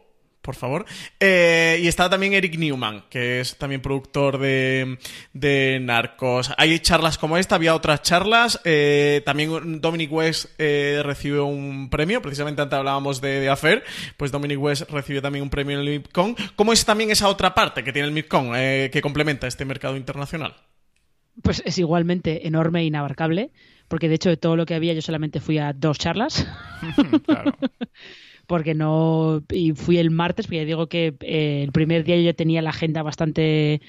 Por 0.47 0.55
favor. 0.55 0.87
Eh, 1.19 1.81
y 1.83 1.89
estaba 1.89 2.09
también 2.09 2.33
Eric 2.33 2.57
Newman, 2.57 3.03
que 3.11 3.41
es 3.41 3.57
también 3.57 3.81
productor 3.81 4.39
de, 4.39 4.97
de 5.33 5.81
Narcos. 5.83 6.53
Hay 6.57 6.79
charlas 6.79 7.19
como 7.19 7.37
esta, 7.37 7.57
había 7.57 7.75
otras 7.75 8.03
charlas. 8.03 8.61
Eh, 8.63 9.23
también 9.27 9.81
Dominic 9.81 10.13
West 10.13 10.51
eh, 10.59 11.03
recibió 11.05 11.47
un 11.47 11.91
premio, 11.91 12.23
precisamente 12.23 12.63
antes 12.63 12.79
hablábamos 12.79 13.21
de, 13.21 13.41
de 13.41 13.49
Affair, 13.49 13.83
pues 14.17 14.31
Dominic 14.31 14.61
West 14.61 14.89
recibió 14.89 15.21
también 15.21 15.43
un 15.43 15.51
premio 15.51 15.81
en 15.81 15.85
el 15.85 15.95
MIPCON. 15.95 16.37
¿Cómo 16.55 16.73
es 16.73 16.85
también 16.85 17.11
esa 17.11 17.29
otra 17.29 17.53
parte 17.53 17.83
que 17.83 17.93
tiene 17.93 18.07
el 18.07 18.15
MIPCON 18.15 18.53
eh, 18.55 18.89
que 18.93 19.03
complementa 19.03 19.49
este 19.49 19.65
mercado 19.65 19.97
internacional? 19.97 20.55
Pues 21.43 21.61
es 21.67 21.77
igualmente 21.79 22.47
enorme 22.47 22.83
e 22.83 22.85
inabarcable, 22.85 23.51
porque 23.89 24.09
de 24.09 24.15
hecho 24.15 24.29
de 24.29 24.37
todo 24.37 24.55
lo 24.55 24.65
que 24.65 24.77
había 24.77 24.95
yo 24.95 25.03
solamente 25.03 25.41
fui 25.41 25.59
a 25.59 25.73
dos 25.73 25.99
charlas. 25.99 26.47
Claro. 27.27 27.57
Porque 28.47 28.75
no 28.75 29.43
y 29.51 29.73
fui 29.73 29.99
el 29.99 30.11
martes 30.11 30.47
porque 30.47 30.59
ya 30.59 30.65
digo 30.65 30.89
que 30.89 31.15
eh, 31.21 31.63
el 31.65 31.73
primer 31.73 32.05
día 32.05 32.17
yo 32.17 32.23
ya 32.23 32.33
tenía 32.33 32.63
la 32.63 32.71
agenda 32.71 33.03
bastante 33.03 33.81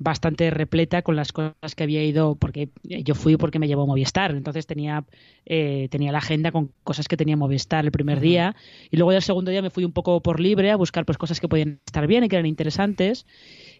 bastante 0.00 0.48
repleta 0.48 1.02
con 1.02 1.14
las 1.14 1.30
cosas 1.30 1.74
que 1.76 1.82
había 1.82 2.02
ido 2.02 2.34
porque 2.34 2.70
yo 2.82 3.14
fui 3.14 3.36
porque 3.36 3.58
me 3.58 3.68
llevó 3.68 3.86
Movistar. 3.86 4.30
Entonces 4.30 4.66
tenía 4.66 5.04
eh, 5.44 5.88
tenía 5.90 6.10
la 6.10 6.18
agenda 6.18 6.50
con 6.50 6.72
cosas 6.84 7.06
que 7.06 7.18
tenía 7.18 7.36
Movistar 7.36 7.84
el 7.84 7.92
primer 7.92 8.18
día. 8.18 8.56
Y 8.90 8.96
luego 8.96 9.12
ya 9.12 9.18
el 9.18 9.22
segundo 9.22 9.50
día 9.50 9.60
me 9.60 9.68
fui 9.68 9.84
un 9.84 9.92
poco 9.92 10.22
por 10.22 10.40
libre 10.40 10.70
a 10.70 10.76
buscar 10.76 11.04
pues 11.04 11.18
cosas 11.18 11.38
que 11.38 11.48
podían 11.48 11.80
estar 11.84 12.06
bien 12.06 12.24
y 12.24 12.28
que 12.28 12.36
eran 12.36 12.46
interesantes. 12.46 13.26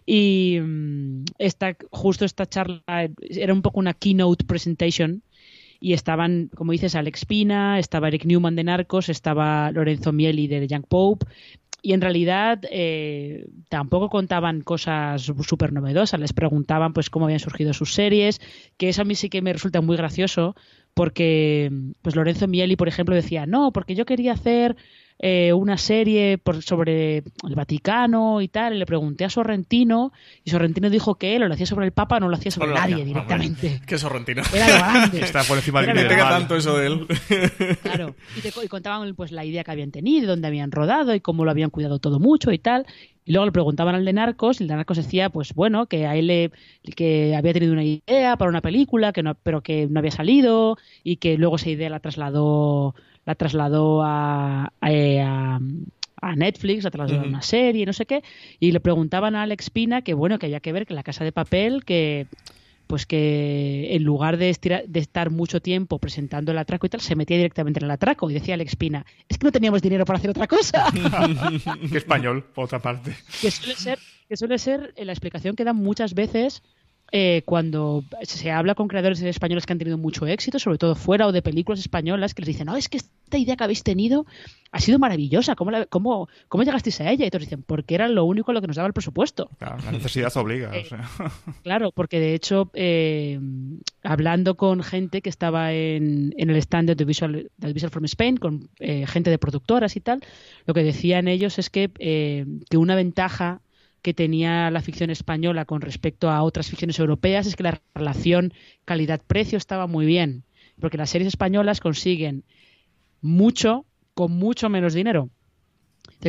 Y 0.05 0.59
mm, 0.61 1.25
esta 1.39 1.75
justo 1.89 2.23
esta 2.23 2.45
charla 2.45 3.09
era 3.17 3.53
un 3.53 3.63
poco 3.63 3.79
una 3.79 3.95
keynote 3.95 4.45
presentation 4.45 5.23
y 5.81 5.93
estaban, 5.93 6.51
como 6.55 6.71
dices, 6.71 6.95
Alex 6.95 7.25
Pina, 7.25 7.79
estaba 7.79 8.07
Eric 8.07 8.25
Newman 8.25 8.55
de 8.55 8.63
Narcos, 8.63 9.09
estaba 9.09 9.71
Lorenzo 9.71 10.13
Mieli 10.13 10.47
de 10.47 10.59
The 10.59 10.67
Young 10.67 10.85
Pope, 10.87 11.25
y 11.81 11.93
en 11.93 12.01
realidad 12.01 12.61
eh, 12.69 13.47
tampoco 13.67 14.09
contaban 14.09 14.61
cosas 14.61 15.23
súper 15.23 15.73
novedosas, 15.73 16.19
les 16.19 16.33
preguntaban 16.33 16.93
pues 16.93 17.09
cómo 17.09 17.25
habían 17.25 17.39
surgido 17.39 17.73
sus 17.73 17.95
series, 17.95 18.39
que 18.77 18.89
eso 18.89 19.01
a 19.01 19.05
mí 19.05 19.15
sí 19.15 19.29
que 19.29 19.41
me 19.41 19.53
resulta 19.53 19.81
muy 19.81 19.97
gracioso, 19.97 20.55
porque 20.93 21.71
pues 22.03 22.15
Lorenzo 22.15 22.47
Mieli, 22.47 22.75
por 22.75 22.87
ejemplo, 22.87 23.15
decía, 23.15 23.47
no, 23.47 23.71
porque 23.73 23.95
yo 23.95 24.05
quería 24.05 24.33
hacer 24.33 24.75
eh, 25.23 25.53
una 25.53 25.77
serie 25.77 26.39
por, 26.39 26.63
sobre 26.63 27.17
el 27.19 27.55
Vaticano 27.55 28.41
y 28.41 28.47
tal, 28.47 28.73
y 28.73 28.79
le 28.79 28.87
pregunté 28.87 29.23
a 29.23 29.29
Sorrentino, 29.29 30.11
y 30.43 30.49
Sorrentino 30.49 30.89
dijo 30.89 31.13
que 31.15 31.35
él 31.35 31.43
lo 31.47 31.53
hacía 31.53 31.67
sobre 31.67 31.85
el 31.85 31.91
Papa, 31.91 32.19
no 32.19 32.27
lo 32.27 32.35
hacía 32.35 32.49
sobre 32.51 32.73
nadie 32.73 32.95
hacía. 32.95 33.05
directamente. 33.05 33.81
Que 33.85 33.97
sorrentino. 33.99 34.41
Era 34.53 34.67
lo 34.67 34.73
grande. 34.77 35.19
Está 35.21 35.43
por 35.43 35.57
encima 35.57 35.81
del 35.83 36.07
pega 36.07 36.27
tanto 36.29 36.55
eso 36.55 36.75
de 36.77 36.87
él. 36.87 37.07
Claro, 37.83 38.15
y, 38.35 38.41
te 38.41 38.51
co- 38.51 38.63
y 38.63 38.67
contaban 38.67 39.13
pues 39.15 39.31
la 39.31 39.45
idea 39.45 39.63
que 39.63 39.71
habían 39.71 39.91
tenido, 39.91 40.27
dónde 40.27 40.47
habían 40.47 40.71
rodado 40.71 41.13
y 41.13 41.19
cómo 41.19 41.45
lo 41.45 41.51
habían 41.51 41.69
cuidado 41.69 41.99
todo 41.99 42.19
mucho 42.19 42.51
y 42.51 42.57
tal. 42.57 42.85
Y 43.23 43.33
luego 43.33 43.45
le 43.45 43.51
preguntaban 43.51 43.93
al 43.93 44.03
de 44.05 44.13
Narcos 44.13 44.59
y 44.59 44.63
el 44.63 44.67
de 44.69 44.75
Narcos 44.75 44.97
decía, 44.97 45.29
pues 45.29 45.53
bueno, 45.53 45.85
que 45.85 46.07
a 46.07 46.15
él 46.15 46.25
le, 46.27 46.51
que 46.95 47.35
había 47.35 47.53
tenido 47.53 47.73
una 47.73 47.83
idea 47.83 48.35
para 48.37 48.49
una 48.49 48.61
película, 48.61 49.13
que 49.13 49.21
no, 49.21 49.35
pero 49.35 49.61
que 49.61 49.85
no 49.87 49.99
había 49.99 50.09
salido 50.09 50.77
y 51.03 51.17
que 51.17 51.37
luego 51.37 51.57
esa 51.57 51.69
idea 51.69 51.89
la 51.91 51.99
trasladó, 51.99 52.95
la 53.31 53.35
trasladó 53.35 54.03
a, 54.03 54.65
a, 54.65 54.89
a- 54.89 55.59
a 56.23 56.35
Netflix, 56.35 56.83
la 56.83 56.91
trasladó 56.91 57.21
a 57.23 57.27
una 57.27 57.41
serie, 57.41 57.85
no 57.85 57.93
sé 57.93 58.05
qué. 58.05 58.21
Y 58.59 58.71
le 58.73 58.79
preguntaban 58.81 59.35
a 59.35 59.43
Alex 59.43 59.69
Pina 59.69 60.01
que 60.03 60.13
bueno, 60.13 60.37
que 60.37 60.45
había 60.47 60.59
que 60.59 60.71
ver 60.73 60.85
que 60.85 60.93
la 60.93 61.01
casa 61.03 61.23
de 61.23 61.31
papel, 61.31 61.83
que 61.85 62.27
pues 62.87 63.05
que 63.05 63.95
en 63.95 64.03
lugar 64.03 64.35
de, 64.35 64.49
estira- 64.49 64.83
de 64.85 64.99
estar 64.99 65.29
mucho 65.29 65.61
tiempo 65.61 65.97
presentando 65.97 66.51
el 66.51 66.57
atraco 66.57 66.85
y 66.85 66.89
tal, 66.89 66.99
se 66.99 67.15
metía 67.15 67.37
directamente 67.37 67.79
en 67.79 67.85
el 67.85 67.91
atraco. 67.91 68.29
Y 68.29 68.33
decía 68.33 68.53
Alex 68.55 68.75
Pina, 68.75 69.05
es 69.29 69.37
que 69.37 69.45
no 69.45 69.51
teníamos 69.53 69.81
dinero 69.81 70.03
para 70.03 70.17
hacer 70.19 70.29
otra 70.29 70.45
cosa. 70.45 70.85
Qué 71.91 71.97
español, 71.97 72.43
por 72.53 72.65
otra 72.65 72.79
parte. 72.79 73.15
que 73.41 73.49
suele 73.49 73.75
ser, 73.75 73.97
que 74.27 74.35
suele 74.35 74.57
ser 74.59 74.93
eh, 74.97 75.05
la 75.05 75.13
explicación 75.13 75.55
que 75.55 75.63
dan 75.63 75.77
muchas 75.77 76.13
veces 76.13 76.61
eh, 77.11 77.41
cuando 77.45 78.03
se 78.23 78.51
habla 78.51 78.73
con 78.75 78.87
creadores 78.87 79.21
españoles 79.21 79.65
que 79.65 79.73
han 79.73 79.79
tenido 79.79 79.97
mucho 79.97 80.25
éxito, 80.27 80.59
sobre 80.59 80.77
todo 80.77 80.95
fuera 80.95 81.27
o 81.27 81.31
de 81.31 81.41
películas 81.41 81.79
españolas, 81.79 82.33
que 82.33 82.41
les 82.41 82.47
dicen, 82.47 82.67
no, 82.67 82.77
es 82.77 82.87
que 82.89 82.97
esta 82.97 83.37
idea 83.37 83.55
que 83.57 83.63
habéis 83.65 83.83
tenido 83.83 84.25
ha 84.73 84.79
sido 84.79 84.97
maravillosa, 84.99 85.55
¿cómo, 85.55 85.71
la- 85.71 85.85
cómo, 85.85 86.29
cómo 86.47 86.63
llegasteis 86.63 87.01
a 87.01 87.11
ella? 87.11 87.25
Y 87.25 87.29
todos 87.29 87.41
dicen, 87.43 87.63
porque 87.63 87.95
era 87.95 88.07
lo 88.07 88.23
único 88.23 88.51
a 88.51 88.53
lo 88.53 88.61
que 88.61 88.67
nos 88.67 88.77
daba 88.77 88.87
el 88.87 88.93
presupuesto. 88.93 89.49
Claro, 89.59 89.77
la 89.83 89.91
necesidad 89.91 90.35
obliga. 90.37 90.71
Eh, 90.75 90.83
o 90.85 90.85
sea. 90.85 91.09
Claro, 91.63 91.91
porque 91.91 92.19
de 92.21 92.33
hecho, 92.33 92.69
eh, 92.73 93.37
hablando 94.03 94.55
con 94.55 94.81
gente 94.83 95.21
que 95.21 95.29
estaba 95.29 95.73
en, 95.73 96.33
en 96.37 96.49
el 96.49 96.55
stand 96.57 96.87
de 96.87 96.93
Audiovisual, 96.93 97.33
de 97.33 97.67
Audiovisual 97.67 97.91
from 97.91 98.05
Spain, 98.05 98.37
con 98.37 98.69
eh, 98.79 99.05
gente 99.07 99.29
de 99.29 99.37
productoras 99.37 99.95
y 99.95 99.99
tal, 100.01 100.21
lo 100.65 100.73
que 100.73 100.83
decían 100.83 101.27
ellos 101.27 101.59
es 101.59 101.69
que, 101.69 101.91
eh, 101.99 102.45
que 102.69 102.77
una 102.77 102.95
ventaja 102.95 103.61
que 104.01 104.13
tenía 104.13 104.71
la 104.71 104.81
ficción 104.81 105.09
española 105.09 105.65
con 105.65 105.81
respecto 105.81 106.29
a 106.29 106.43
otras 106.43 106.69
ficciones 106.69 106.99
europeas 106.99 107.47
es 107.47 107.55
que 107.55 107.63
la 107.63 107.81
relación 107.93 108.53
calidad-precio 108.85 109.57
estaba 109.57 109.87
muy 109.87 110.05
bien, 110.05 110.43
porque 110.79 110.97
las 110.97 111.09
series 111.09 111.27
españolas 111.27 111.79
consiguen 111.79 112.43
mucho 113.21 113.85
con 114.13 114.31
mucho 114.31 114.69
menos 114.69 114.93
dinero. 114.93 115.29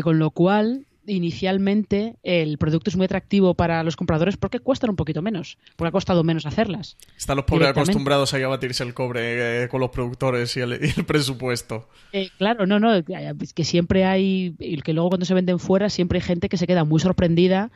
Con 0.03 0.19
lo 0.19 0.31
cual, 0.31 0.87
inicialmente, 1.07 2.17
el 2.23 2.59
producto 2.59 2.91
es 2.91 2.97
muy 2.97 3.05
atractivo 3.05 3.55
para 3.55 3.83
los 3.83 3.97
compradores 3.97 4.37
porque 4.37 4.61
cuestan 4.61 4.91
un 4.91 4.97
poquito 4.97 5.23
menos, 5.23 5.59
porque 5.77 5.89
ha 5.89 5.93
costado 5.93 6.25
menos 6.25 6.47
hacerlas. 6.47 6.97
Están 7.17 7.37
los 7.37 7.45
pobres 7.45 7.69
acostumbrados 7.69 8.35
a 8.35 8.47
batirse 8.49 8.83
el 8.85 8.95
cobre 8.95 9.65
eh, 9.65 9.69
con 9.69 9.81
los 9.81 9.91
productores 9.91 10.57
y 10.57 10.61
el, 10.61 10.73
y 10.83 10.93
el 10.97 11.05
presupuesto. 11.05 11.89
Eh, 12.13 12.31
claro, 12.39 12.67
no, 12.67 12.79
no, 12.79 12.95
es 12.95 13.53
que 13.55 13.65
siempre 13.65 14.05
hay, 14.05 14.55
y 14.59 14.81
que 14.83 14.93
luego 14.93 15.11
cuando 15.11 15.27
se 15.27 15.35
venden 15.35 15.59
fuera, 15.59 15.91
siempre 15.91 16.19
hay 16.19 16.23
gente 16.23 16.49
que 16.49 16.57
se 16.57 16.67
queda 16.67 16.85
muy 16.85 17.01
sorprendida 17.01 17.71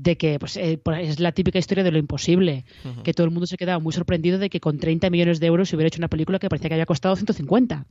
de 0.00 0.16
que 0.16 0.38
pues, 0.38 0.56
eh, 0.56 0.80
pues, 0.82 1.08
es 1.08 1.20
la 1.20 1.32
típica 1.32 1.58
historia 1.58 1.84
de 1.84 1.90
lo 1.90 1.98
imposible, 1.98 2.64
que 3.04 3.12
todo 3.12 3.26
el 3.26 3.30
mundo 3.32 3.46
se 3.46 3.58
quedaba 3.58 3.78
muy 3.78 3.92
sorprendido 3.92 4.38
de 4.38 4.48
que 4.48 4.58
con 4.58 4.78
30 4.78 5.10
millones 5.10 5.40
de 5.40 5.46
euros 5.46 5.68
se 5.68 5.76
hubiera 5.76 5.88
hecho 5.88 6.00
una 6.00 6.08
película 6.08 6.38
que 6.38 6.48
parecía 6.48 6.68
que 6.68 6.74
había 6.74 6.86
costado 6.86 7.14
150. 7.16 7.84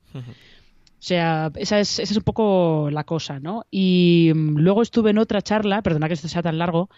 O 0.99 1.01
sea, 1.01 1.49
esa 1.55 1.79
es, 1.79 1.99
esa 1.99 2.11
es 2.13 2.17
un 2.17 2.23
poco 2.23 2.89
la 2.91 3.05
cosa, 3.05 3.39
¿no? 3.39 3.65
Y 3.71 4.31
mm, 4.35 4.57
luego 4.57 4.81
estuve 4.81 5.11
en 5.11 5.17
otra 5.17 5.41
charla, 5.41 5.81
perdona 5.81 6.07
que 6.07 6.13
esto 6.15 6.27
sea 6.27 6.41
tan 6.43 6.57
largo, 6.57 6.89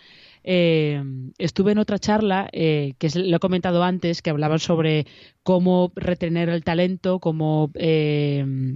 eh, 0.43 1.03
estuve 1.37 1.71
en 1.71 1.77
otra 1.77 1.99
charla 1.99 2.49
eh, 2.51 2.93
que 2.97 3.07
es- 3.07 3.15
lo 3.15 3.35
he 3.37 3.39
comentado 3.39 3.83
antes, 3.83 4.23
que 4.23 4.31
hablaban 4.31 4.57
sobre 4.59 5.05
cómo 5.43 5.91
retener 5.95 6.49
el 6.49 6.63
talento, 6.63 7.19
cómo 7.19 7.69
eh, 7.75 8.75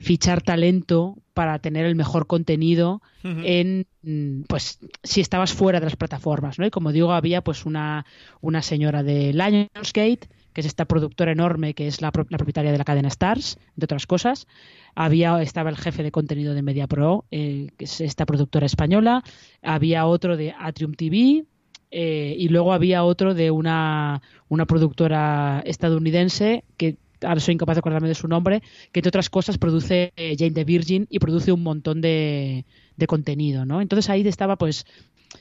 fichar 0.00 0.42
talento 0.42 1.16
para 1.34 1.58
tener 1.60 1.86
el 1.86 1.94
mejor 1.94 2.26
contenido 2.26 3.00
en 3.44 3.86
mm, 4.02 4.42
pues 4.48 4.80
si 5.02 5.20
estabas 5.20 5.52
fuera 5.52 5.80
de 5.80 5.86
las 5.86 5.96
plataformas, 5.96 6.58
¿no? 6.58 6.66
Y 6.66 6.70
como 6.70 6.92
digo, 6.92 7.12
había 7.12 7.42
pues 7.42 7.64
una, 7.64 8.04
una 8.40 8.60
señora 8.62 9.02
de 9.02 9.32
Lionsgate, 9.32 10.28
que 10.54 10.60
es 10.60 10.66
esta 10.66 10.86
productora 10.86 11.32
enorme 11.32 11.74
que 11.74 11.86
es 11.86 12.00
la, 12.00 12.10
la 12.30 12.38
propietaria 12.38 12.72
de 12.72 12.78
la 12.78 12.84
cadena 12.84 13.08
Stars, 13.08 13.58
de 13.76 13.84
otras 13.84 14.06
cosas. 14.06 14.46
Había, 14.94 15.42
estaba 15.42 15.68
el 15.68 15.76
jefe 15.76 16.02
de 16.02 16.12
contenido 16.12 16.54
de 16.54 16.62
MediaPro, 16.62 17.24
eh, 17.30 17.68
que 17.76 17.84
es 17.84 18.00
esta 18.00 18.24
productora 18.24 18.64
española. 18.66 19.22
Había 19.62 20.06
otro 20.06 20.36
de 20.36 20.54
Atrium 20.58 20.94
TV. 20.94 21.44
eh, 21.90 22.34
y 22.38 22.48
luego 22.48 22.72
había 22.72 23.04
otro 23.04 23.34
de 23.34 23.50
una, 23.50 24.22
una 24.48 24.64
productora 24.66 25.62
estadounidense 25.66 26.64
que 26.76 26.96
ahora 27.22 27.40
soy 27.40 27.54
incapaz 27.54 27.76
de 27.76 27.80
acordarme 27.80 28.08
de 28.08 28.14
su 28.14 28.28
nombre, 28.28 28.62
que 28.92 29.00
entre 29.00 29.08
otras 29.08 29.30
cosas 29.30 29.58
produce 29.58 30.12
eh, 30.16 30.36
Jane 30.38 30.52
the 30.52 30.64
Virgin 30.64 31.06
y 31.10 31.18
produce 31.18 31.52
un 31.52 31.62
montón 31.62 32.00
de, 32.00 32.64
de 32.96 33.06
contenido, 33.06 33.64
¿no? 33.64 33.80
Entonces 33.80 34.10
ahí 34.10 34.26
estaba 34.26 34.56
pues 34.56 34.86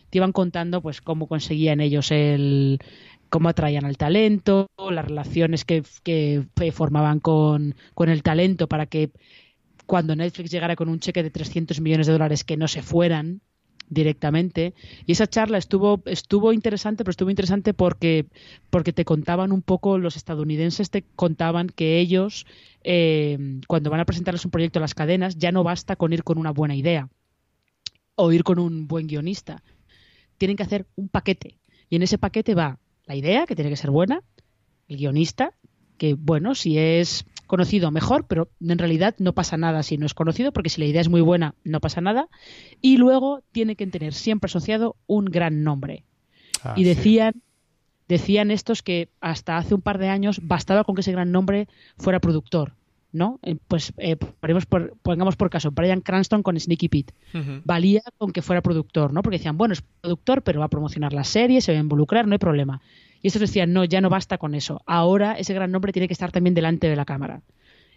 te 0.10 0.18
iban 0.18 0.32
contando 0.32 0.82
pues 0.82 1.02
cómo 1.02 1.28
conseguían 1.28 1.80
ellos 1.82 2.12
el 2.12 2.80
cómo 3.34 3.50
atraían 3.50 3.84
al 3.84 3.98
talento, 3.98 4.70
las 4.92 5.06
relaciones 5.06 5.66
que, 5.66 5.82
que 6.04 6.46
formaban 6.72 7.20
con, 7.20 7.74
con 7.96 8.10
el 8.10 8.22
talento 8.22 8.68
para 8.68 8.86
que 8.86 9.10
cuando 9.88 10.16
Netflix 10.16 10.52
llegara 10.52 10.76
con 10.76 10.88
un 10.88 11.00
cheque 11.00 11.24
de 11.24 11.32
300 11.32 11.82
millones 11.82 12.06
de 12.06 12.14
dólares 12.14 12.44
que 12.44 12.58
no 12.58 12.68
se 12.68 12.84
fueran 12.84 13.42
directamente. 13.90 14.76
Y 15.08 15.14
esa 15.14 15.26
charla 15.26 15.58
estuvo 15.58 16.04
estuvo 16.06 16.54
interesante 16.54 17.04
pero 17.04 17.10
estuvo 17.10 17.32
interesante 17.32 17.74
porque 17.74 18.28
porque 18.70 18.94
te 18.94 19.04
contaban 19.04 19.52
un 19.52 19.64
poco 19.64 19.98
los 19.98 20.16
estadounidenses 20.16 20.92
te 20.92 21.04
contaban 21.16 21.70
que 21.70 21.98
ellos 21.98 22.46
eh, 22.84 23.62
cuando 23.66 23.90
van 23.90 24.02
a 24.02 24.06
presentarles 24.06 24.46
un 24.46 24.52
proyecto 24.52 24.78
a 24.78 24.82
las 24.82 24.94
cadenas 24.94 25.40
ya 25.40 25.52
no 25.52 25.64
basta 25.64 25.96
con 25.96 26.14
ir 26.14 26.24
con 26.24 26.38
una 26.38 26.52
buena 26.52 26.76
idea 26.76 27.10
o 28.14 28.32
ir 28.32 28.44
con 28.44 28.60
un 28.60 28.88
buen 28.88 29.08
guionista. 29.08 29.64
Tienen 30.38 30.56
que 30.56 30.62
hacer 30.62 30.86
un 30.96 31.10
paquete. 31.10 31.58
Y 31.90 31.96
en 31.96 32.04
ese 32.04 32.20
paquete 32.20 32.54
va 32.54 32.78
la 33.06 33.16
idea 33.16 33.46
que 33.46 33.56
tiene 33.56 33.70
que 33.70 33.78
ser 33.78 33.92
buena 33.92 34.22
el 34.88 34.98
guionista 34.98 35.54
que 35.98 36.14
bueno 36.16 36.56
si 36.56 36.78
es 36.78 37.26
conocido 37.48 37.92
mejor, 37.92 38.26
pero 38.28 38.50
en 38.62 38.78
realidad 38.80 39.16
no 39.20 39.34
pasa 39.34 39.58
nada 39.58 39.84
si 39.84 39.98
no 39.98 40.06
es 40.06 40.14
conocido, 40.14 40.52
porque 40.52 40.70
si 40.70 40.82
la 40.82 40.88
idea 40.88 41.02
es 41.02 41.10
muy 41.10 41.22
buena, 41.22 41.54
no 41.64 41.80
pasa 41.82 42.02
nada. 42.02 42.28
Y 42.82 42.98
luego 42.98 43.44
tiene 43.52 43.76
que 43.76 43.86
tener 43.86 44.14
siempre 44.14 44.48
asociado 44.48 44.96
un 45.06 45.26
gran 45.26 45.64
nombre. 45.64 46.04
Ah, 46.64 46.74
y 46.76 46.84
decían, 46.84 47.44
decían 48.08 48.50
estos 48.50 48.82
que 48.82 49.10
hasta 49.22 49.58
hace 49.58 49.76
un 49.76 49.82
par 49.82 50.00
de 50.00 50.10
años 50.10 50.40
bastaba 50.42 50.84
con 50.84 50.96
que 50.96 51.02
ese 51.02 51.12
gran 51.12 51.32
nombre 51.32 51.68
fuera 51.98 52.20
productor. 52.20 52.74
¿No? 53.14 53.40
Eh, 53.44 53.56
pues 53.68 53.94
eh, 53.98 54.18
por, 54.18 54.98
pongamos 55.02 55.36
por 55.36 55.50
caso, 55.50 55.72
Brian 55.72 56.02
Cranston 56.02 56.44
con 56.44 56.60
Sneaky 56.60 56.90
Pete. 56.90 57.14
Valía 57.64 58.02
con 58.18 58.32
que 58.32 58.42
fuera 58.42 58.62
productor, 58.62 59.14
¿no? 59.14 59.22
Porque 59.22 59.38
decían, 59.38 59.58
bueno, 59.58 59.74
es 59.74 59.84
productor, 60.02 60.42
pero 60.42 60.60
va 60.60 60.66
a 60.66 60.70
promocionar 60.70 61.14
la 61.14 61.24
serie, 61.24 61.62
se 61.62 61.72
va 61.72 61.78
a 61.78 61.82
involucrar, 61.82 62.28
no 62.28 62.34
hay 62.34 62.40
problema. 62.40 62.82
Y 63.22 63.28
estos 63.28 63.40
decían, 63.40 63.72
no, 63.72 63.86
ya 63.86 64.02
no 64.02 64.10
basta 64.10 64.38
con 64.38 64.56
eso. 64.56 64.82
Ahora 64.86 65.34
ese 65.34 65.54
gran 65.54 65.72
nombre 65.72 65.94
tiene 65.94 66.08
que 66.08 66.14
estar 66.14 66.32
también 66.32 66.54
delante 66.56 66.90
de 66.90 66.96
la 66.96 67.06
cámara. 67.06 67.42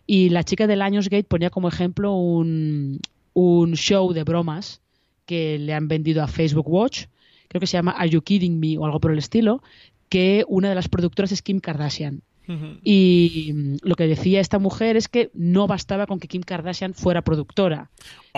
Y 0.07 0.29
la 0.29 0.45
chica 0.45 0.69
de 0.69 0.77
Lionsgate 0.77 1.25
ponía 1.25 1.51
como 1.51 1.67
ejemplo 1.67 2.15
un, 2.15 3.01
un 3.33 3.75
show 3.75 4.13
de 4.13 4.23
bromas 4.23 4.83
que 5.25 5.59
le 5.59 5.75
han 5.75 5.89
vendido 5.89 6.23
a 6.23 6.29
Facebook 6.29 6.69
Watch, 6.69 7.07
creo 7.49 7.61
que 7.61 7.67
se 7.67 7.77
llama 7.77 7.93
Are 7.93 8.09
You 8.09 8.23
Kidding 8.23 8.61
Me 8.61 8.79
o 8.79 8.85
algo 8.85 9.01
por 9.01 9.11
el 9.11 9.19
estilo, 9.19 9.63
que 10.09 10.45
una 10.47 10.69
de 10.69 10.75
las 10.75 10.89
productoras 10.89 11.33
es 11.33 11.43
Kim 11.43 11.59
Kardashian. 11.59 12.23
Y 12.83 13.53
mm, 13.55 13.77
lo 13.83 13.97
que 13.97 14.07
decía 14.07 14.41
esta 14.41 14.59
mujer 14.59 14.97
es 14.97 15.09
que 15.09 15.31
no 15.35 15.67
bastaba 15.67 16.07
con 16.07 16.21
que 16.21 16.29
Kim 16.29 16.43
Kardashian 16.43 16.95
fuera 16.95 17.23
productora 17.23 17.91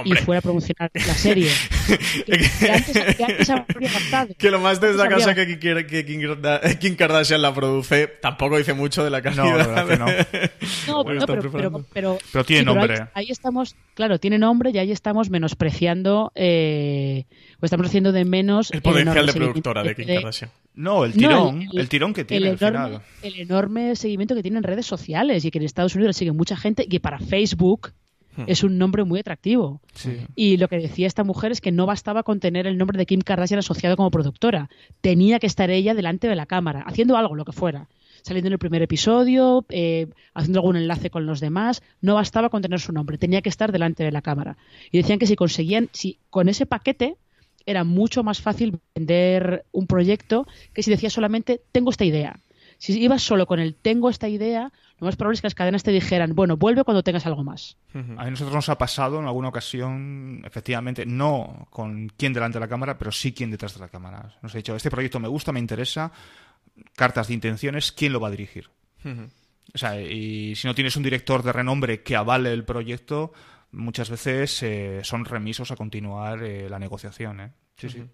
y 0.04 0.14
fuera 0.16 0.38
a 0.38 0.42
promocionar 0.42 0.90
la 0.94 1.14
serie. 1.14 1.50
que, 2.26 2.72
antes, 2.72 3.50
habría 3.50 4.26
Que 4.38 4.50
lo 4.50 4.60
más 4.60 4.80
la 4.80 5.08
casa 5.08 5.34
que, 5.34 5.58
que, 5.58 6.78
Kim 6.78 6.96
Kardashian 6.96 7.42
la 7.42 7.54
produce 7.54 8.06
tampoco 8.20 8.58
dice 8.58 8.74
mucho 8.74 9.04
de 9.04 9.10
la 9.10 9.22
calidad. 9.22 9.86
No, 9.98 10.06
no, 10.86 11.04
pero, 11.04 11.50
pero, 11.92 12.18
pero, 12.32 12.44
tiene 12.44 12.64
nombre. 12.64 13.08
ahí, 13.14 13.26
estamos, 13.30 13.76
claro, 13.94 14.18
tiene 14.18 14.38
nombre 14.38 14.70
y 14.72 14.78
ahí 14.78 14.92
estamos 14.92 15.30
menospreciando 15.30 16.32
eh, 16.34 17.24
o 17.60 17.64
estamos 17.64 17.86
haciendo 17.86 18.12
de 18.12 18.24
menos 18.24 18.70
el 18.72 18.82
potencial 18.82 19.26
de 19.26 19.32
productora 19.32 19.82
de 19.82 19.94
Kim 19.94 20.06
Kardashian. 20.06 20.50
No, 20.74 21.04
el 21.04 21.12
tirón, 21.12 21.66
el, 21.72 21.88
tirón 21.88 22.14
que 22.14 22.24
tiene 22.24 22.50
el 22.50 22.58
enorme, 22.62 23.00
El 23.22 23.40
enorme 23.40 23.96
seguimiento 23.96 24.36
que 24.36 24.42
tiene 24.42 24.58
en 24.58 24.62
redes 24.62 24.86
sociales 24.86 25.44
y 25.44 25.50
que 25.50 25.58
en 25.58 25.64
Estados 25.64 25.96
Unidos 25.96 26.10
le 26.10 26.18
sigue 26.18 26.32
mucha 26.32 26.56
gente 26.56 26.84
y 26.84 26.88
que 26.88 27.00
para 27.00 27.18
Facebook. 27.18 27.92
Es 28.46 28.62
un 28.62 28.78
nombre 28.78 29.04
muy 29.04 29.20
atractivo. 29.20 29.80
Y 30.34 30.56
lo 30.56 30.68
que 30.68 30.78
decía 30.78 31.06
esta 31.06 31.24
mujer 31.24 31.52
es 31.52 31.60
que 31.60 31.72
no 31.72 31.86
bastaba 31.86 32.22
con 32.22 32.40
tener 32.40 32.66
el 32.66 32.78
nombre 32.78 32.98
de 32.98 33.06
Kim 33.06 33.20
Kardashian 33.20 33.58
asociado 33.58 33.96
como 33.96 34.10
productora. 34.10 34.68
Tenía 35.00 35.38
que 35.38 35.46
estar 35.46 35.70
ella 35.70 35.94
delante 35.94 36.28
de 36.28 36.36
la 36.36 36.46
cámara, 36.46 36.84
haciendo 36.86 37.16
algo, 37.16 37.34
lo 37.34 37.44
que 37.44 37.52
fuera. 37.52 37.88
Saliendo 38.22 38.48
en 38.48 38.52
el 38.54 38.58
primer 38.58 38.82
episodio, 38.82 39.64
eh, 39.68 40.08
haciendo 40.34 40.60
algún 40.60 40.76
enlace 40.76 41.10
con 41.10 41.26
los 41.26 41.40
demás. 41.40 41.82
No 42.00 42.14
bastaba 42.14 42.48
con 42.48 42.62
tener 42.62 42.80
su 42.80 42.92
nombre, 42.92 43.18
tenía 43.18 43.42
que 43.42 43.48
estar 43.48 43.72
delante 43.72 44.04
de 44.04 44.12
la 44.12 44.22
cámara. 44.22 44.56
Y 44.90 44.98
decían 44.98 45.18
que 45.18 45.26
si 45.26 45.36
conseguían, 45.36 45.88
si 45.92 46.18
con 46.30 46.48
ese 46.48 46.66
paquete 46.66 47.16
era 47.68 47.84
mucho 47.84 48.22
más 48.24 48.40
fácil 48.40 48.80
vender 48.94 49.66
un 49.72 49.86
proyecto 49.86 50.46
que 50.72 50.82
si 50.82 50.90
decías 50.90 51.12
solamente 51.12 51.60
tengo 51.70 51.90
esta 51.90 52.06
idea. 52.06 52.40
Si 52.78 52.98
ibas 52.98 53.22
solo 53.22 53.46
con 53.46 53.58
el 53.60 53.74
tengo 53.74 54.08
esta 54.08 54.28
idea, 54.28 54.72
lo 55.00 55.06
más 55.06 55.16
probable 55.16 55.34
es 55.34 55.40
que 55.40 55.46
las 55.46 55.54
cadenas 55.54 55.82
te 55.82 55.92
dijeran, 55.92 56.34
bueno, 56.34 56.56
vuelve 56.56 56.82
cuando 56.82 57.02
tengas 57.02 57.24
algo 57.26 57.44
más. 57.44 57.76
A 58.16 58.28
nosotros 58.28 58.54
nos 58.54 58.68
ha 58.68 58.78
pasado 58.78 59.20
en 59.20 59.26
alguna 59.26 59.48
ocasión, 59.48 60.42
efectivamente, 60.44 61.06
no 61.06 61.68
con 61.70 62.08
quién 62.16 62.32
delante 62.32 62.58
de 62.58 62.60
la 62.60 62.68
cámara, 62.68 62.98
pero 62.98 63.12
sí 63.12 63.32
quién 63.32 63.50
detrás 63.50 63.74
de 63.74 63.80
la 63.80 63.88
cámara. 63.88 64.36
Nos 64.42 64.54
ha 64.54 64.58
dicho, 64.58 64.74
este 64.74 64.90
proyecto 64.90 65.20
me 65.20 65.28
gusta, 65.28 65.52
me 65.52 65.60
interesa, 65.60 66.10
cartas 66.96 67.28
de 67.28 67.34
intenciones, 67.34 67.92
¿quién 67.92 68.12
lo 68.12 68.20
va 68.20 68.28
a 68.28 68.32
dirigir? 68.32 68.70
O 69.74 69.78
sea, 69.78 70.00
y 70.00 70.54
si 70.56 70.66
no 70.66 70.74
tienes 70.74 70.96
un 70.96 71.02
director 71.04 71.42
de 71.42 71.52
renombre 71.52 72.02
que 72.02 72.16
avale 72.16 72.52
el 72.52 72.64
proyecto, 72.64 73.32
muchas 73.70 74.10
veces 74.10 74.62
eh, 74.62 75.00
son 75.04 75.24
remisos 75.24 75.70
a 75.70 75.76
continuar 75.76 76.42
eh, 76.42 76.68
la 76.68 76.78
negociación. 76.78 77.40
¿eh? 77.40 77.52
Sí, 77.78 77.88
sí. 77.88 78.04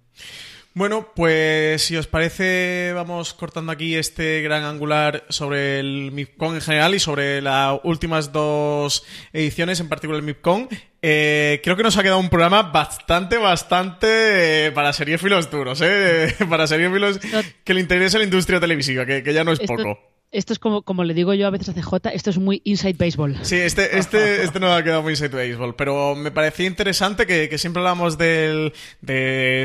Bueno, 0.76 1.12
pues 1.14 1.82
si 1.82 1.96
os 1.96 2.08
parece, 2.08 2.92
vamos 2.94 3.32
cortando 3.32 3.70
aquí 3.70 3.94
este 3.94 4.42
gran 4.42 4.64
angular 4.64 5.24
sobre 5.28 5.78
el 5.78 6.10
MIPCON 6.10 6.56
en 6.56 6.60
general 6.60 6.96
y 6.96 6.98
sobre 6.98 7.40
las 7.40 7.78
últimas 7.84 8.32
dos 8.32 9.04
ediciones, 9.32 9.78
en 9.78 9.88
particular 9.88 10.18
el 10.18 10.26
MIPCON. 10.26 10.68
creo 11.00 11.76
que 11.76 11.82
nos 11.84 11.96
ha 11.96 12.02
quedado 12.02 12.18
un 12.18 12.28
programa 12.28 12.62
bastante, 12.62 13.38
bastante 13.38 14.72
para 14.72 14.92
seriéfilos 14.92 15.48
duros, 15.48 15.80
¿eh? 15.80 16.34
para 16.50 16.66
seriéfilos 16.66 17.20
que 17.62 17.74
le 17.74 17.80
interesa 17.80 18.18
la 18.18 18.24
industria 18.24 18.58
televisiva, 18.58 19.06
que, 19.06 19.22
ya 19.32 19.44
no 19.44 19.52
es 19.52 19.60
poco 19.60 20.13
esto 20.34 20.52
es 20.52 20.58
como, 20.58 20.82
como 20.82 21.04
le 21.04 21.14
digo 21.14 21.32
yo 21.32 21.46
a 21.46 21.50
veces 21.50 21.68
a 21.68 21.72
CJ, 21.72 22.08
esto 22.12 22.30
es 22.30 22.38
muy 22.38 22.60
inside 22.64 22.96
baseball. 22.98 23.36
Sí, 23.42 23.56
este, 23.56 23.96
este, 23.98 24.42
este 24.42 24.60
no 24.60 24.74
ha 24.74 24.82
quedado 24.82 25.02
muy 25.02 25.12
inside 25.12 25.34
baseball, 25.34 25.74
pero 25.76 26.14
me 26.14 26.30
parecía 26.30 26.66
interesante 26.66 27.26
que, 27.26 27.48
que 27.48 27.56
siempre 27.56 27.80
hablamos 27.80 28.18
de 28.18 28.72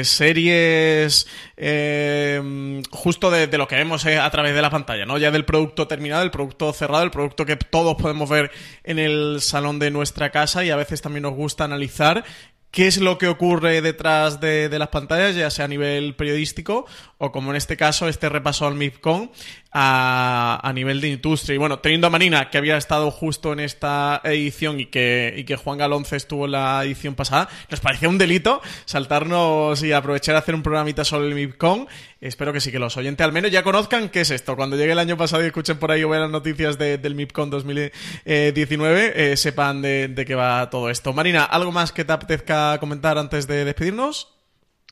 series 0.03 1.28
eh, 1.57 2.82
justo 2.91 3.32
de, 3.32 3.57
lo 3.57 3.67
que 3.67 3.76
vemos 3.76 4.05
eh, 4.05 4.17
a 4.17 4.30
través 4.30 4.53
de 4.53 4.61
la 4.61 4.70
pantalla, 4.70 5.05
¿no? 5.05 5.17
Ya 5.17 5.32
del 5.32 5.45
producto 5.45 5.88
terminado, 5.88 6.24
el 6.24 6.32
producto 6.32 6.72
cerrado, 6.72 7.03
el 7.03 7.11
producto 7.11 7.45
que 7.45 7.57
todos 7.57 7.95
podemos 7.95 8.30
ver 8.30 8.51
en 8.84 8.99
el 8.99 9.41
salón 9.41 9.80
de 9.80 9.91
nuestra 9.91 10.30
casa 10.30 10.63
y 10.63 10.70
a 10.70 10.76
veces 10.76 11.01
también 11.01 11.24
nos 11.24 11.34
gusta 11.34 11.63
analizar 11.63 12.24
qué 12.72 12.88
es 12.88 12.97
lo 12.97 13.17
que 13.17 13.28
ocurre 13.28 13.82
detrás 13.82 14.39
de, 14.39 14.70
las 14.78 14.89
pantallas, 14.89 15.36
ya 15.36 15.49
sea 15.49 15.65
a 15.65 15.67
nivel 15.67 16.15
periodístico 16.15 16.86
o 17.17 17.32
como 17.32 17.51
en 17.51 17.57
este 17.57 17.76
caso 17.76 18.07
este 18.07 18.30
repaso 18.30 18.67
al 18.67 18.76
MIPCON 18.76 19.32
a, 19.72 20.72
nivel 20.74 21.01
de 21.01 21.09
industria. 21.09 21.55
Y 21.55 21.57
bueno, 21.57 21.80
teniendo 21.80 22.07
a 22.07 22.09
Marina, 22.09 22.49
que 22.49 22.57
había 22.57 22.78
estado 22.78 23.11
justo 23.11 23.53
en 23.53 23.59
esta 23.59 24.22
edición 24.24 24.80
y 24.80 24.86
que, 24.86 25.34
y 25.36 25.43
que 25.43 25.55
Juan 25.55 25.78
Galonce 25.78 26.15
estuvo 26.15 26.45
en 26.45 26.51
la 26.51 26.84
edición 26.84 27.15
pasada, 27.15 27.49
nos 27.70 27.80
parecía 27.80 28.09
un 28.09 28.17
delito 28.17 28.61
saltarnos 28.86 29.84
y 29.84 29.91
aprovechar 29.91 30.36
a 30.36 30.39
hacer 30.39 30.55
un 30.55 30.63
programita 30.63 31.03
sobre 31.03 31.28
el 31.28 31.36
MIPCON. 31.36 31.88
Espero 32.22 32.51
que 32.51 32.59
sí, 32.59 32.72
que 32.72 32.80
los 32.80 32.97
oyentes 32.97 33.24
al 33.24 33.32
menos 33.32 33.49
ya 33.49 33.63
conozcan 33.63 34.09
qué 34.09 34.22
es 34.22 34.32
esto. 34.32 34.57
Cuando 34.57 34.76
llegue 34.76 34.91
el 34.91 34.99
año 34.99 35.15
pasado 35.15 35.41
y 35.43 35.47
escuchen 35.47 35.78
por 35.78 35.91
ahí 35.91 36.03
o 36.03 36.09
vean 36.09 36.24
las 36.24 36.32
noticias 36.32 36.78
del 36.78 37.15
MIPCON 37.15 37.49
2019, 37.49 39.13
eh, 39.15 39.38
sepan 39.38 39.82
de, 39.82 40.09
de 40.09 40.26
qué 40.26 40.36
va 40.36 40.70
todo 40.70 40.89
esto. 40.89 41.13
Marina, 41.13 41.45
¿algo 41.45 41.72
más 41.72 41.93
que 41.93 42.03
te 42.03 42.11
apetezca 42.11 42.78
comentar 42.80 43.17
antes 43.17 43.47
de 43.47 43.63
despedirnos? 43.63 44.38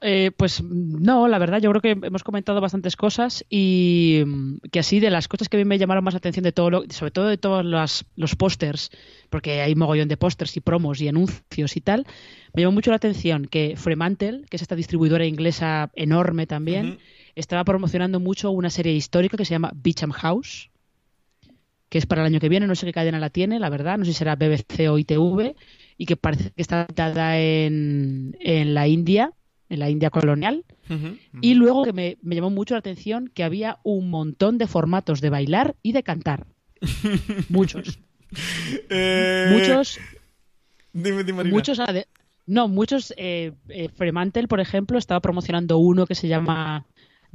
Eh, 0.01 0.29
pues 0.37 0.61
no, 0.61 1.27
la 1.27 1.39
verdad, 1.39 1.59
yo 1.59 1.71
creo 1.71 1.81
que 1.81 2.05
hemos 2.05 2.23
comentado 2.23 2.61
bastantes 2.61 2.95
cosas 2.95 3.43
y 3.49 4.21
mm, 4.27 4.57
que 4.71 4.79
así 4.79 4.99
de 4.99 5.09
las 5.09 5.27
cosas 5.27 5.49
que 5.49 5.57
a 5.57 5.59
mí 5.59 5.65
me 5.65 5.79
llamaron 5.79 6.03
más 6.03 6.13
atención 6.13 6.43
de 6.43 6.51
todo, 6.51 6.69
lo, 6.69 6.83
sobre 6.89 7.11
todo 7.11 7.25
de 7.27 7.37
todos 7.37 7.65
los, 7.65 8.05
los 8.15 8.35
pósters, 8.35 8.91
porque 9.31 9.61
hay 9.61 9.73
mogollón 9.73 10.07
de 10.07 10.15
pósters 10.15 10.55
y 10.55 10.59
promos 10.61 11.01
y 11.01 11.07
anuncios 11.07 11.75
y 11.75 11.81
tal, 11.81 12.05
me 12.53 12.61
llamó 12.61 12.73
mucho 12.73 12.91
la 12.91 12.97
atención 12.97 13.45
que 13.45 13.73
Fremantle, 13.75 14.45
que 14.49 14.57
es 14.57 14.61
esta 14.61 14.75
distribuidora 14.75 15.25
inglesa 15.25 15.89
enorme 15.95 16.45
también, 16.45 16.99
estaba 17.33 17.63
promocionando 17.63 18.19
mucho 18.19 18.51
una 18.51 18.69
serie 18.69 18.93
histórica 18.93 19.35
que 19.35 19.45
se 19.45 19.55
llama 19.55 19.71
Beecham 19.75 20.11
House, 20.11 20.69
que 21.89 21.97
es 21.97 22.05
para 22.05 22.21
el 22.21 22.27
año 22.27 22.39
que 22.39 22.49
viene, 22.49 22.67
no 22.67 22.75
sé 22.75 22.85
qué 22.85 22.93
cadena 22.93 23.19
la 23.19 23.31
tiene, 23.31 23.59
la 23.59 23.69
verdad, 23.69 23.97
no 23.97 24.05
sé 24.05 24.11
si 24.11 24.19
será 24.19 24.35
BBC 24.35 24.89
o 24.91 24.99
ITV, 24.99 25.55
y 25.97 26.05
que 26.05 26.17
parece 26.17 26.51
que 26.51 26.61
está 26.61 26.85
dada 26.93 27.39
en, 27.39 28.37
en 28.39 28.75
la 28.75 28.87
India 28.87 29.33
en 29.69 29.79
la 29.79 29.89
India 29.89 30.09
colonial. 30.09 30.65
Y 31.41 31.55
luego 31.55 31.83
que 31.83 31.93
me, 31.93 32.17
llamó 32.23 32.49
mucho 32.49 32.73
la 32.73 32.79
atención 32.79 33.29
que 33.33 33.43
había 33.43 33.79
un 33.83 34.09
montón 34.09 34.57
de 34.57 34.67
formatos 34.67 35.21
de 35.21 35.29
bailar 35.29 35.75
y 35.83 35.91
de 35.91 36.03
cantar. 36.03 36.47
muchos. 37.49 37.99
Eh, 38.89 39.49
muchos. 39.51 39.99
Dime, 40.93 41.23
dime, 41.23 41.43
muchos. 41.43 41.79
No, 42.45 42.67
muchos. 42.69 43.13
Eh, 43.17 43.53
eh, 43.69 43.89
Fremantle, 43.89 44.47
por 44.47 44.59
ejemplo, 44.59 44.97
estaba 44.97 45.19
promocionando 45.19 45.77
uno 45.77 46.05
que 46.05 46.15
se 46.15 46.27
llama 46.27 46.85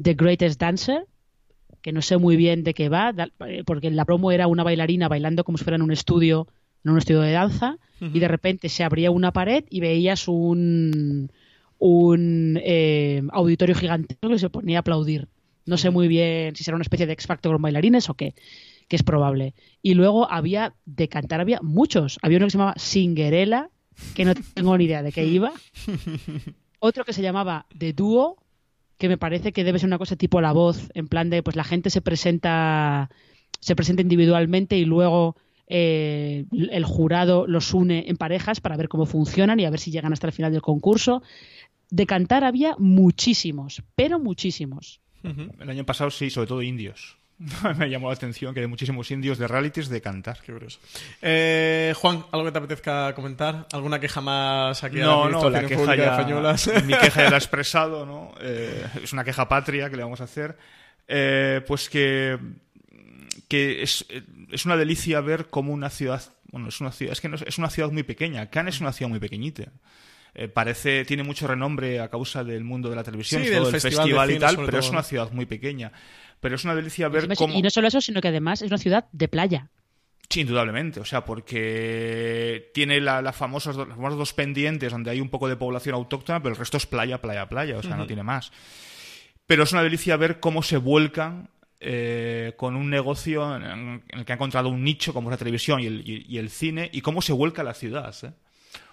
The 0.00 0.14
Greatest 0.14 0.58
Dancer, 0.58 1.06
que 1.82 1.92
no 1.92 2.00
sé 2.00 2.16
muy 2.16 2.36
bien 2.36 2.64
de 2.64 2.72
qué 2.72 2.88
va, 2.88 3.12
porque 3.66 3.90
la 3.90 4.06
promo 4.06 4.32
era 4.32 4.46
una 4.46 4.64
bailarina 4.64 5.08
bailando 5.08 5.44
como 5.44 5.58
si 5.58 5.64
fuera 5.64 5.76
en 5.76 5.82
un 5.82 5.92
estudio, 5.92 6.48
en 6.84 6.92
un 6.92 6.98
estudio 6.98 7.20
de 7.20 7.32
danza, 7.32 7.78
y 8.00 8.18
de 8.18 8.26
repente 8.26 8.68
se 8.68 8.82
abría 8.82 9.12
una 9.12 9.32
pared 9.32 9.64
y 9.70 9.80
veías 9.80 10.26
un 10.26 11.30
un 11.84 12.60
eh, 12.62 13.22
auditorio 13.32 13.74
gigantesco 13.74 14.28
que 14.28 14.38
se 14.38 14.48
ponía 14.48 14.78
a 14.78 14.80
aplaudir. 14.80 15.26
No 15.66 15.76
sé 15.76 15.90
muy 15.90 16.06
bien 16.06 16.54
si 16.54 16.62
será 16.62 16.76
una 16.76 16.82
especie 16.82 17.06
de 17.06 17.12
X 17.14 17.26
Factor 17.26 17.52
con 17.52 17.62
bailarines 17.62 18.08
o 18.08 18.14
qué, 18.14 18.36
que 18.86 18.94
es 18.94 19.02
probable. 19.02 19.54
Y 19.82 19.94
luego 19.94 20.30
había, 20.30 20.74
de 20.86 21.08
cantar 21.08 21.40
había 21.40 21.58
muchos. 21.60 22.20
Había 22.22 22.36
uno 22.36 22.46
que 22.46 22.52
se 22.52 22.58
llamaba 22.58 22.74
Singerela, 22.76 23.68
que 24.14 24.24
no 24.24 24.34
tengo 24.54 24.78
ni 24.78 24.84
idea 24.84 25.02
de 25.02 25.10
qué 25.10 25.26
iba. 25.26 25.52
Otro 26.78 27.04
que 27.04 27.12
se 27.12 27.22
llamaba 27.22 27.66
De 27.74 27.92
Dúo, 27.92 28.36
que 28.96 29.08
me 29.08 29.18
parece 29.18 29.52
que 29.52 29.64
debe 29.64 29.80
ser 29.80 29.88
una 29.88 29.98
cosa 29.98 30.14
tipo 30.14 30.40
la 30.40 30.52
voz, 30.52 30.88
en 30.94 31.08
plan 31.08 31.30
de, 31.30 31.42
pues 31.42 31.56
la 31.56 31.64
gente 31.64 31.90
se 31.90 32.00
presenta, 32.00 33.10
se 33.58 33.74
presenta 33.74 34.02
individualmente 34.02 34.76
y 34.76 34.84
luego 34.84 35.34
eh, 35.74 36.44
el 36.52 36.84
jurado 36.84 37.46
los 37.46 37.72
une 37.72 38.04
en 38.08 38.18
parejas 38.18 38.60
para 38.60 38.76
ver 38.76 38.88
cómo 38.88 39.06
funcionan 39.06 39.58
y 39.58 39.64
a 39.64 39.70
ver 39.70 39.80
si 39.80 39.90
llegan 39.90 40.12
hasta 40.12 40.26
el 40.26 40.32
final 40.32 40.52
del 40.52 40.60
concurso. 40.60 41.22
De 41.92 42.06
cantar 42.06 42.42
había 42.42 42.74
muchísimos, 42.78 43.82
pero 43.94 44.18
muchísimos. 44.18 45.02
El 45.22 45.68
año 45.68 45.84
pasado 45.84 46.10
sí, 46.10 46.30
sobre 46.30 46.46
todo 46.46 46.62
indios. 46.62 47.18
Me 47.76 47.90
llamó 47.90 48.08
la 48.08 48.14
atención 48.14 48.54
que 48.54 48.60
hay 48.60 48.66
muchísimos 48.66 49.10
indios 49.10 49.36
de 49.36 49.46
realities 49.46 49.90
de 49.90 50.00
cantar. 50.00 50.40
Qué 50.40 50.54
curioso. 50.54 50.78
Eh, 51.20 51.92
Juan, 51.94 52.24
¿algo 52.32 52.46
que 52.46 52.52
te 52.52 52.58
apetezca 52.58 53.14
comentar? 53.14 53.66
¿Alguna 53.74 54.00
queja 54.00 54.22
más 54.22 54.82
aquí 54.82 55.00
no, 55.00 55.24
a 55.24 55.26
la 55.26 55.32
no, 55.32 55.50
la 55.50 55.66
queja 55.66 55.94
ya, 55.94 56.16
de 56.16 56.24
Peñuelas? 56.24 56.70
mi 56.86 56.94
queja 56.94 57.24
ya 57.24 57.28
la 57.28 57.36
he 57.36 57.38
expresado, 57.40 58.06
¿no? 58.06 58.32
Eh, 58.40 58.86
es 59.02 59.12
una 59.12 59.22
queja 59.22 59.46
patria 59.46 59.90
que 59.90 59.96
le 59.96 60.02
vamos 60.02 60.22
a 60.22 60.24
hacer. 60.24 60.56
Eh, 61.06 61.60
pues 61.66 61.90
que, 61.90 62.38
que 63.48 63.82
es, 63.82 64.06
es 64.50 64.64
una 64.64 64.78
delicia 64.78 65.20
ver 65.20 65.50
cómo 65.50 65.74
una 65.74 65.90
ciudad, 65.90 66.22
bueno, 66.50 66.68
es 66.68 66.80
una 66.80 66.90
ciudad, 66.90 67.12
es 67.12 67.20
que 67.20 67.28
no 67.28 67.36
es, 67.36 67.42
es 67.42 67.58
una 67.58 67.68
ciudad 67.68 67.90
muy 67.90 68.02
pequeña. 68.02 68.48
Cannes 68.48 68.76
es 68.76 68.80
una 68.80 68.94
ciudad 68.94 69.10
muy 69.10 69.20
pequeñita. 69.20 69.64
Eh, 70.34 70.48
parece 70.48 71.04
tiene 71.04 71.22
mucho 71.22 71.46
renombre 71.46 72.00
a 72.00 72.08
causa 72.08 72.42
del 72.42 72.64
mundo 72.64 72.88
de 72.88 72.96
la 72.96 73.04
televisión 73.04 73.42
Sí, 73.42 73.48
y 73.48 73.50
del 73.50 73.58
todo 73.60 73.68
el 73.68 73.72
festival 73.80 73.96
festival, 74.06 74.28
de 74.28 74.34
y 74.34 74.38
tal, 74.38 74.56
pero 74.56 74.68
todo, 74.68 74.80
es 74.80 74.88
una 74.90 75.02
ciudad 75.02 75.30
muy 75.32 75.44
pequeña. 75.46 75.92
Pero 76.40 76.54
es 76.56 76.64
una 76.64 76.74
delicia 76.74 77.08
ver 77.08 77.28
Y 77.30 77.36
cómo... 77.36 77.60
no 77.60 77.70
solo 77.70 77.88
eso, 77.88 78.00
sino 78.00 78.20
que 78.20 78.28
además 78.28 78.62
es 78.62 78.68
una 78.70 78.78
ciudad 78.78 79.06
de 79.12 79.28
playa. 79.28 79.68
Sí, 80.30 80.40
indudablemente. 80.40 80.98
O 81.00 81.04
sea, 81.04 81.24
porque 81.26 82.70
tiene 82.72 83.00
la, 83.00 83.20
la 83.20 83.32
famosas, 83.32 83.76
los 83.76 83.88
famosos 83.88 84.18
dos 84.18 84.32
pendientes 84.32 84.90
donde 84.90 85.10
hay 85.10 85.20
un 85.20 85.28
poco 85.28 85.48
de 85.48 85.56
población 85.56 85.94
autóctona, 85.94 86.42
pero 86.42 86.54
el 86.54 86.58
resto 86.58 86.78
es 86.78 86.86
playa, 86.86 87.20
playa, 87.20 87.48
playa. 87.48 87.76
O 87.76 87.82
sea, 87.82 87.96
no 87.96 88.06
tiene 88.06 88.22
más. 88.22 88.50
Pero 89.46 89.64
es 89.64 89.72
una 89.72 89.82
delicia 89.82 90.16
ver 90.16 90.40
cómo 90.40 90.62
se 90.62 90.78
vuelcan 90.78 91.50
eh, 91.80 92.54
con 92.56 92.76
un 92.76 92.88
negocio 92.88 93.54
en, 93.56 93.62
en 93.64 94.02
el 94.18 94.24
que 94.24 94.32
ha 94.32 94.36
encontrado 94.36 94.68
un 94.70 94.82
nicho 94.84 95.12
como 95.12 95.28
es 95.28 95.32
la 95.32 95.38
televisión 95.38 95.80
y 95.80 95.86
el, 95.86 96.08
y- 96.08 96.24
y 96.28 96.38
el 96.38 96.48
cine 96.48 96.88
y 96.92 97.00
cómo 97.02 97.20
se 97.20 97.32
vuelca 97.32 97.62
la 97.62 97.74
ciudad. 97.74 98.14
¿eh? 98.22 98.32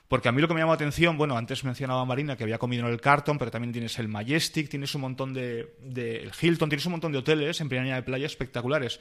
Porque 0.10 0.28
a 0.28 0.32
mí 0.32 0.42
lo 0.42 0.48
que 0.48 0.54
me 0.56 0.60
llama 0.60 0.72
la 0.72 0.76
atención, 0.76 1.18
bueno, 1.18 1.38
antes 1.38 1.64
mencionaba 1.64 2.04
Marina 2.04 2.36
que 2.36 2.44
había 2.44 2.58
comido 2.58 2.86
en 2.86 2.92
el 2.92 3.00
Carton, 3.00 3.38
pero 3.38 3.52
también 3.52 3.72
tienes 3.72 3.98
el 4.00 4.08
Majestic, 4.10 4.68
tienes 4.68 4.94
un 4.96 5.02
montón 5.02 5.34
de, 5.34 5.76
de 5.82 6.24
el 6.24 6.32
Hilton, 6.42 6.68
tienes 6.68 6.86
un 6.88 6.94
montón 6.94 7.12
de 7.12 7.20
hoteles 7.20 7.62
en 7.62 7.70
primera 7.70 7.84
línea 7.84 7.96
de 7.98 8.04
playa 8.04 8.26
espectaculares. 8.26 9.00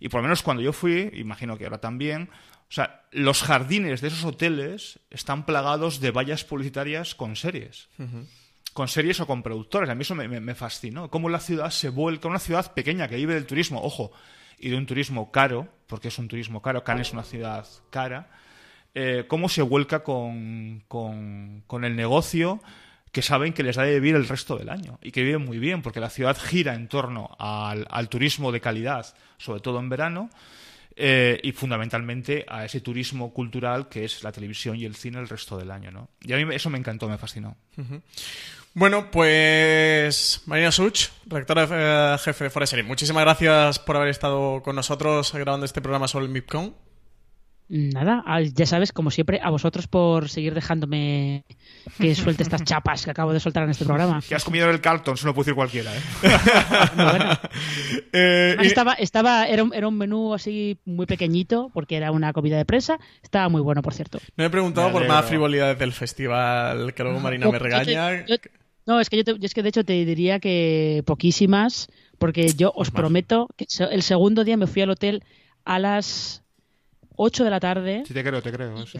Y 0.00 0.08
por 0.10 0.18
lo 0.20 0.24
menos 0.24 0.42
cuando 0.42 0.62
yo 0.62 0.72
fui, 0.74 1.10
imagino 1.14 1.56
que 1.56 1.64
ahora 1.64 1.78
también, 1.78 2.28
o 2.68 2.72
sea, 2.72 3.04
los 3.10 3.42
jardines 3.42 4.02
de 4.02 4.08
esos 4.08 4.22
hoteles 4.24 4.98
están 5.10 5.46
plagados 5.46 6.00
de 6.00 6.10
vallas 6.10 6.44
publicitarias 6.44 7.14
con 7.14 7.36
series. 7.36 7.88
Con 8.74 8.88
series 8.88 9.20
o 9.20 9.26
con 9.26 9.42
productores. 9.42 9.88
A 9.88 9.94
mí 9.94 10.02
eso 10.02 10.14
me, 10.14 10.28
me- 10.28 10.40
me 10.40 10.54
fascinó. 10.54 11.08
Cómo 11.08 11.30
la 11.30 11.40
ciudad 11.40 11.70
se 11.70 11.88
vuelca, 11.88 12.28
una 12.28 12.38
ciudad 12.38 12.74
pequeña 12.74 13.08
que 13.08 13.16
vive 13.16 13.32
del 13.32 13.46
turismo, 13.46 13.80
ojo, 13.82 14.12
y 14.58 14.68
de 14.68 14.76
un 14.76 14.84
turismo 14.84 15.30
caro, 15.32 15.68
porque 15.86 16.08
es 16.08 16.18
un 16.18 16.28
turismo 16.28 16.60
caro, 16.60 16.84
Cannes 16.84 17.06
es 17.08 17.12
una 17.14 17.22
ciudad 17.22 17.66
cara, 17.90 18.30
eh, 18.94 19.24
cómo 19.26 19.48
se 19.48 19.62
vuelca 19.62 20.02
con, 20.04 20.84
con- 20.88 21.84
el 21.84 21.96
negocio 21.96 22.62
que 23.10 23.22
saben 23.22 23.52
que 23.52 23.62
les 23.62 23.76
da 23.76 23.82
de 23.84 23.94
vivir 24.00 24.16
el 24.16 24.26
resto 24.26 24.56
del 24.56 24.68
año 24.70 24.98
y 25.02 25.12
que 25.12 25.22
viven 25.22 25.44
muy 25.44 25.58
bien, 25.58 25.82
porque 25.82 26.00
la 26.00 26.10
ciudad 26.10 26.36
gira 26.36 26.74
en 26.74 26.88
torno 26.88 27.36
al, 27.38 28.08
turismo 28.08 28.50
de 28.50 28.60
calidad, 28.60 29.14
sobre 29.38 29.60
todo 29.60 29.78
en 29.78 29.88
verano, 29.88 30.30
eh, 30.96 31.40
y 31.42 31.52
fundamentalmente 31.52 32.44
a 32.48 32.64
ese 32.64 32.80
turismo 32.80 33.32
cultural 33.32 33.88
que 33.88 34.04
es 34.04 34.22
la 34.22 34.32
televisión 34.32 34.76
y 34.76 34.84
el 34.84 34.94
cine 34.96 35.18
el 35.20 35.28
resto 35.28 35.56
del 35.56 35.70
año. 35.70 35.90
¿no? 35.90 36.08
Y 36.22 36.32
a 36.32 36.36
mí 36.36 36.54
eso 36.54 36.70
me 36.70 36.78
encantó, 36.78 37.08
me 37.08 37.18
fascinó. 37.18 37.56
Bueno, 38.74 39.08
pues 39.12 40.42
Marina 40.46 40.72
Such, 40.72 41.06
rectora 41.26 41.68
eh, 42.14 42.18
jefe 42.18 42.44
de 42.44 42.50
Foresery, 42.50 42.82
muchísimas 42.82 43.22
gracias 43.22 43.78
por 43.78 43.96
haber 43.96 44.08
estado 44.08 44.62
con 44.62 44.74
nosotros 44.74 45.32
grabando 45.32 45.64
este 45.66 45.80
programa 45.80 46.08
sobre 46.08 46.26
el 46.26 46.32
MIPCON. 46.32 46.74
Nada, 47.66 48.22
ah, 48.26 48.42
ya 48.42 48.66
sabes, 48.66 48.92
como 48.92 49.10
siempre, 49.10 49.40
a 49.42 49.48
vosotros 49.50 49.86
por 49.88 50.28
seguir 50.28 50.52
dejándome 50.54 51.44
que 51.98 52.14
suelte 52.14 52.42
estas 52.42 52.62
chapas 52.64 53.04
que 53.04 53.10
acabo 53.10 53.32
de 53.32 53.40
soltar 53.40 53.62
en 53.64 53.70
este 53.70 53.84
programa. 53.86 54.20
Que 54.28 54.34
has 54.34 54.44
comido 54.44 54.66
en 54.68 54.72
el 54.74 54.80
Carlton, 54.82 55.14
eso 55.14 55.26
no 55.26 55.34
puede 55.34 55.44
decir 55.46 55.54
cualquiera. 55.54 55.90
¿eh? 55.96 56.00
Bueno, 56.96 57.30
Eh, 58.12 58.56
y- 58.62 58.66
estaba, 58.66 58.92
estaba, 58.94 59.46
era, 59.48 59.64
un, 59.64 59.74
era 59.74 59.88
un 59.88 59.96
menú 59.98 60.34
así 60.34 60.78
muy 60.84 61.06
pequeñito, 61.06 61.70
porque 61.74 61.96
era 61.96 62.12
una 62.12 62.32
comida 62.32 62.56
de 62.56 62.64
presa. 62.64 62.98
Estaba 63.22 63.48
muy 63.48 63.60
bueno, 63.60 63.82
por 63.82 63.92
cierto. 63.94 64.18
no 64.36 64.44
he 64.44 64.50
preguntado 64.50 64.88
Me 64.88 64.92
por 64.92 65.08
más 65.08 65.24
frivolidades 65.24 65.78
del 65.78 65.92
festival, 65.92 66.94
que 66.94 67.02
luego 67.02 67.18
Marina 67.20 67.46
me 67.46 67.52
Yo 67.52 67.58
te- 67.58 67.64
regaña. 67.64 68.26
yo- 68.26 68.36
no, 68.86 69.00
es 69.00 69.08
que 69.10 69.16
yo, 69.16 69.24
te- 69.24 69.38
yo 69.38 69.46
es 69.46 69.54
que 69.54 69.62
de 69.62 69.70
hecho 69.70 69.84
te 69.84 70.04
diría 70.04 70.38
que 70.38 71.02
poquísimas, 71.06 71.88
porque 72.18 72.48
yo 72.54 72.72
os 72.76 72.90
prometo 72.90 73.48
que 73.56 73.64
se- 73.68 73.84
el 73.84 74.02
segundo 74.02 74.44
día 74.44 74.56
me 74.58 74.66
fui 74.68 74.82
al 74.82 74.90
hotel 74.90 75.24
a 75.64 75.78
las 75.78 76.43
8 77.16 77.44
de 77.44 77.50
la 77.50 77.60
tarde 77.60 78.02
Sí, 78.06 78.14
te 78.14 78.22
creo, 78.24 78.42
te 78.42 78.52
creo. 78.52 78.86
sí. 78.86 78.98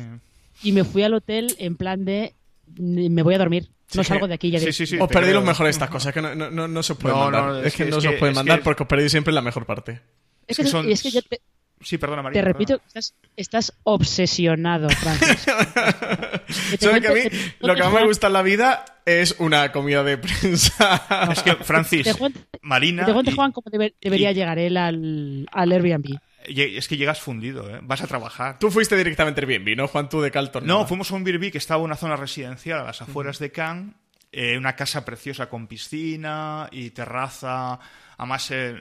y 0.62 0.72
me 0.72 0.84
fui 0.84 1.02
al 1.02 1.14
hotel 1.14 1.54
en 1.58 1.76
plan 1.76 2.04
de 2.04 2.34
"Mm, 2.78 3.08
me 3.12 3.22
voy 3.22 3.34
a 3.34 3.38
dormir. 3.38 3.68
No 3.94 4.02
Sí, 4.02 4.08
salgo 4.08 4.26
de 4.26 4.34
aquí 4.34 4.50
ya 4.50 4.58
sí, 4.58 4.66
de- 4.66 4.72
sí, 4.72 4.86
sí. 4.86 4.98
os 4.98 5.08
perdí 5.08 5.28
creo. 5.28 5.40
lo 5.40 5.46
mejor 5.46 5.64
de 5.66 5.70
estas 5.70 5.90
cosas, 5.90 6.12
que 6.14 6.20
no, 6.22 6.34
no, 6.34 6.50
no, 6.50 6.66
no 6.66 6.82
se 6.82 6.94
os 6.94 6.98
puede 6.98 7.14
No, 7.14 7.20
mandar. 7.24 7.44
no, 7.44 7.60
es, 7.60 7.66
es 7.66 7.74
que, 7.76 7.84
que- 7.84 7.90
no 7.90 8.00
se 8.00 8.08
os 8.08 8.14
puede 8.14 8.32
mandar 8.32 8.58
que- 8.58 8.64
porque 8.64 8.82
os 8.82 8.88
perdí 8.88 9.08
siempre 9.08 9.32
la 9.32 9.42
mejor 9.42 9.66
parte. 9.66 10.00
Es 10.46 10.56
que 10.56 10.62
que, 10.64 10.68
son- 10.68 10.88
y 10.88 10.92
es 10.92 11.02
que 11.02 11.10
yo 11.10 11.22
te, 11.22 11.40
Sí, 11.80 11.98
perdona, 11.98 12.22
María. 12.22 12.40
te 12.40 12.44
repito, 12.46 12.80
estás, 12.86 13.14
estás 13.36 13.72
obsesionado, 13.82 14.88
Francis. 14.88 15.44
¿Sabes 16.80 17.00
que 17.02 17.08
a 17.08 17.12
mí 17.12 17.20
lo 17.60 17.74
que 17.74 17.82
más 17.82 17.92
me 17.92 18.06
gusta 18.06 18.28
en 18.28 18.32
la 18.32 18.42
vida 18.42 18.84
es 19.04 19.36
una 19.38 19.70
comida 19.72 20.02
de 20.02 20.18
prensa? 20.18 21.28
Es 21.30 21.42
que, 21.42 21.54
Francis, 21.64 22.04
Te 22.04 22.14
Marina. 22.62 23.04
Te 23.04 23.12
cuente, 23.12 23.32
y- 23.32 23.34
Juan, 23.34 23.52
cómo 23.52 23.66
debe- 23.70 23.94
debería 24.00 24.30
y- 24.32 24.34
llegar 24.34 24.58
él 24.58 24.76
al, 24.76 25.46
al 25.52 25.72
Airbnb. 25.72 26.18
Es 26.47 26.88
que 26.88 26.97
llegas 26.97 27.20
fundido, 27.20 27.68
¿eh? 27.68 27.80
Vas 27.82 28.03
a 28.03 28.07
trabajar. 28.07 28.59
Tú 28.59 28.70
fuiste 28.70 28.97
directamente 28.97 29.40
a 29.40 29.45
Airbnb, 29.45 29.76
¿no, 29.76 29.88
Juan? 29.88 30.09
Tú 30.09 30.20
de 30.20 30.30
Calton. 30.30 30.66
No, 30.66 30.86
fuimos 30.86 31.11
a 31.11 31.14
un 31.14 31.26
Airbnb 31.26 31.51
que 31.51 31.59
estaba 31.59 31.80
en 31.80 31.86
una 31.86 31.97
zona 31.97 32.16
residencial 32.16 32.80
a 32.80 32.84
las 32.84 33.03
afueras 33.03 33.38
de 33.38 33.51
Cannes, 33.51 33.95
eh, 34.32 34.59
una 34.59 34.74
casa 34.74 35.05
preciosa 35.05 35.49
con 35.49 35.66
piscina 35.66 36.68
y 36.72 36.90
terraza, 36.90 37.78
además 38.18 38.51
eh, 38.51 38.74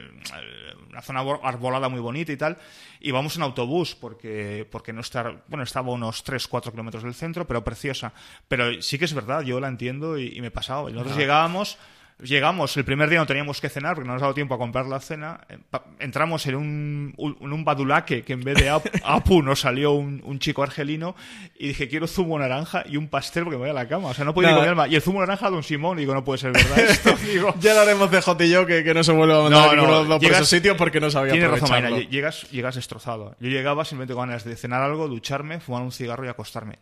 una 0.90 1.00
zona 1.00 1.20
arbolada 1.42 1.88
muy 1.88 2.00
bonita 2.00 2.32
y 2.32 2.36
tal. 2.36 2.58
Y 3.00 3.10
vamos 3.10 3.36
en 3.36 3.42
autobús 3.42 3.94
porque, 3.94 4.66
porque 4.70 4.92
no 4.92 5.00
está, 5.00 5.42
bueno, 5.46 5.62
estaba 5.62 5.88
a 5.88 5.92
unos 5.92 6.24
3-4 6.24 6.70
kilómetros 6.70 7.04
del 7.04 7.14
centro, 7.14 7.46
pero 7.46 7.62
preciosa. 7.62 8.12
Pero 8.48 8.82
sí 8.82 8.98
que 8.98 9.04
es 9.04 9.14
verdad, 9.14 9.42
yo 9.42 9.60
la 9.60 9.68
entiendo 9.68 10.18
y, 10.18 10.36
y 10.36 10.40
me 10.40 10.48
he 10.48 10.50
pasado. 10.50 10.88
Y 10.88 10.92
nosotros 10.92 11.16
llegábamos... 11.16 11.78
Llegamos, 12.24 12.76
el 12.76 12.84
primer 12.84 13.08
día 13.10 13.18
no 13.18 13.26
teníamos 13.26 13.60
que 13.60 13.68
cenar 13.68 13.94
porque 13.94 14.06
no 14.06 14.14
nos 14.14 14.22
ha 14.22 14.24
dado 14.26 14.34
tiempo 14.34 14.54
a 14.54 14.58
comprar 14.58 14.86
la 14.86 14.98
cena. 15.00 15.40
Eh, 15.48 15.58
Entramos 15.98 16.46
en 16.46 16.54
un, 16.56 17.14
un, 17.16 17.64
badulaque 17.64 18.22
que 18.22 18.32
en 18.32 18.40
vez 18.40 18.56
de 18.56 18.70
ap- 18.70 18.86
apu 19.04 19.42
nos 19.42 19.60
salió 19.60 19.92
un, 19.92 20.22
un 20.24 20.38
chico 20.38 20.62
argelino 20.62 21.14
y 21.58 21.68
dije 21.68 21.88
quiero 21.88 22.06
zumo 22.06 22.38
naranja 22.38 22.84
y 22.86 22.96
un 22.96 23.08
pastel 23.08 23.44
porque 23.44 23.56
me 23.56 23.62
voy 23.62 23.70
a 23.70 23.74
la 23.74 23.86
cama. 23.88 24.08
O 24.08 24.14
sea, 24.14 24.24
no 24.24 24.32
podía 24.34 24.52
con 24.54 24.62
mi 24.62 24.68
alma. 24.68 24.88
Y 24.88 24.94
el 24.96 25.02
zumo 25.02 25.20
naranja 25.20 25.50
Don 25.50 25.62
Simón, 25.62 25.98
digo, 25.98 26.14
no 26.14 26.24
puede 26.24 26.38
ser 26.38 26.52
verdad 26.52 26.78
esto. 26.78 27.14
Digo, 27.24 27.54
Ya 27.60 27.74
lo 27.74 27.80
haremos 27.80 28.10
de 28.10 28.20
Jota 28.22 28.44
y 28.44 28.50
yo, 28.50 28.66
que, 28.66 28.82
que 28.82 28.94
no 28.94 29.04
se 29.04 29.12
vuelva 29.12 29.38
a 29.38 29.42
mandar 29.42 29.76
No, 29.76 29.86
no, 29.86 30.02
de 30.02 30.08
dos 30.08 30.22
por 30.22 30.32
esos 30.32 30.48
sitios 30.48 30.76
porque 30.76 31.00
no 31.00 31.10
sabía 31.10 31.32
Tienes 31.32 31.50
razón. 31.50 31.70
Marina. 31.70 31.98
Llegas, 32.08 32.50
llegas 32.50 32.74
destrozado. 32.74 33.36
Yo 33.40 33.48
llegaba 33.48 33.84
simplemente 33.84 34.14
con 34.14 34.26
ganas 34.28 34.44
de 34.44 34.56
cenar 34.56 34.82
algo, 34.82 35.08
ducharme, 35.08 35.60
fumar 35.60 35.82
un 35.82 35.92
cigarro 35.92 36.24
y 36.24 36.28
acostarme. 36.28 36.78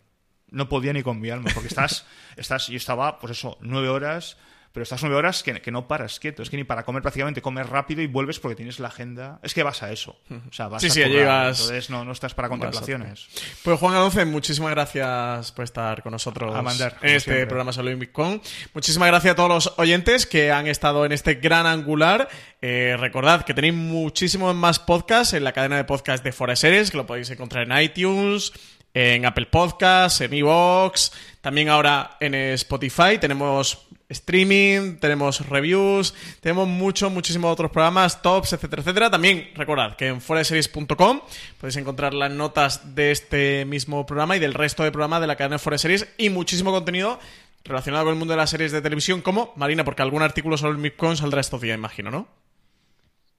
No 0.51 0.68
podía 0.68 0.93
ni 0.93 1.03
con 1.03 1.18
mi 1.18 1.30
alma, 1.30 1.51
porque 1.55 1.68
estás, 1.68 2.07
estás, 2.36 2.68
yo 2.68 2.76
estaba, 2.76 3.18
pues 3.18 3.32
eso, 3.32 3.57
nueve 3.62 3.88
horas, 3.88 4.36
pero 4.73 4.83
estás 4.85 5.03
nueve 5.03 5.16
horas 5.16 5.43
que, 5.43 5.61
que 5.61 5.70
no 5.70 5.87
paras 5.87 6.18
quieto. 6.18 6.43
Es 6.43 6.51
que 6.51 6.57
ni 6.57 6.64
para 6.64 6.85
comer 6.85 7.03
prácticamente 7.03 7.43
comes 7.43 7.68
rápido 7.68 8.01
y 8.03 8.07
vuelves 8.07 8.39
porque 8.41 8.57
tienes 8.57 8.81
la 8.81 8.89
agenda. 8.89 9.39
Es 9.43 9.55
que 9.55 9.62
vas 9.62 9.83
a 9.83 9.93
eso. 9.93 10.16
O 10.49 10.53
sea, 10.53 10.68
vas 10.68 10.81
Sí, 10.83 10.89
a 10.89 10.91
sí, 10.91 11.01
currar. 11.01 11.12
llegas- 11.14 11.61
Entonces 11.61 11.91
no, 11.91 12.05
no 12.05 12.12
estás 12.12 12.35
para 12.35 12.49
contemplaciones. 12.49 13.29
Pues 13.62 13.79
Juan 13.79 13.95
Adolce, 13.95 14.25
muchísimas 14.25 14.70
gracias 14.70 15.53
por 15.53 15.64
estar 15.64 16.03
con 16.03 16.12
nosotros 16.12 16.55
A 16.55 16.62
mandar, 16.62 16.97
en 17.03 17.11
este 17.16 17.31
siempre. 17.33 17.47
programa 17.47 17.73
sobre 17.73 17.95
Bitcoin. 17.95 18.41
Muchísimas 18.75 19.09
gracias 19.09 19.33
a 19.33 19.37
todos 19.37 19.49
los 19.49 19.75
oyentes 19.79 20.27
que 20.27 20.51
han 20.51 20.66
estado 20.66 21.05
en 21.05 21.12
este 21.12 21.35
gran 21.35 21.66
angular. 21.66 22.29
Eh, 22.61 22.97
recordad 22.99 23.45
que 23.45 23.55
tenéis 23.55 23.75
muchísimos 23.75 24.55
más 24.55 24.79
podcasts 24.79 25.35
en 25.35 25.45
la 25.45 25.53
cadena 25.53 25.77
de 25.77 25.85
podcast 25.85 26.23
de 26.25 26.33
Foreseries, 26.33 26.91
que 26.91 26.97
lo 26.97 27.07
podéis 27.07 27.29
encontrar 27.31 27.70
en 27.70 27.77
iTunes, 27.83 28.53
en 28.95 29.24
Apple 29.24 29.47
Podcasts, 29.47 30.20
en 30.20 30.34
iVoox, 30.34 31.11
también 31.40 31.68
ahora 31.68 32.16
en 32.20 32.34
Spotify. 32.34 33.18
Tenemos 33.20 33.86
streaming, 34.09 34.97
tenemos 34.97 35.49
reviews, 35.49 36.14
tenemos 36.40 36.68
muchos, 36.68 37.11
muchísimos 37.11 37.53
otros 37.53 37.70
programas, 37.70 38.22
tops, 38.22 38.53
etcétera, 38.53 38.82
etcétera. 38.82 39.11
También 39.11 39.49
recordad 39.55 39.97
que 39.97 40.09
en 40.09 40.20
foreseries.com 40.20 41.20
podéis 41.59 41.76
encontrar 41.76 42.14
las 42.14 42.30
notas 42.30 42.95
de 42.95 43.11
este 43.11 43.64
mismo 43.64 44.07
programa 44.07 44.36
y 44.36 44.40
del 44.40 44.55
resto 44.55 44.84
de 44.84 44.93
programas 44.93 45.20
de 45.20 45.26
la 45.26 45.36
cadena 45.36 45.57
de 45.57 45.61
Foreseries 45.61 46.09
y 46.18 46.30
muchísimo 46.30 46.70
contenido 46.70 47.18
relacionado 47.64 48.05
con 48.05 48.14
el 48.14 48.18
mundo 48.18 48.32
de 48.32 48.38
las 48.38 48.51
series 48.51 48.72
de 48.72 48.82
televisión, 48.82 49.22
como, 49.22 49.53
Marina, 49.57 49.84
porque 49.84 50.03
algún 50.03 50.22
artículo 50.22 50.57
sobre 50.57 50.72
el 50.72 50.78
MIPCON 50.78 51.16
saldrá 51.16 51.40
estos 51.40 51.61
días, 51.61 51.78
imagino, 51.78 52.11
¿no? 52.11 52.26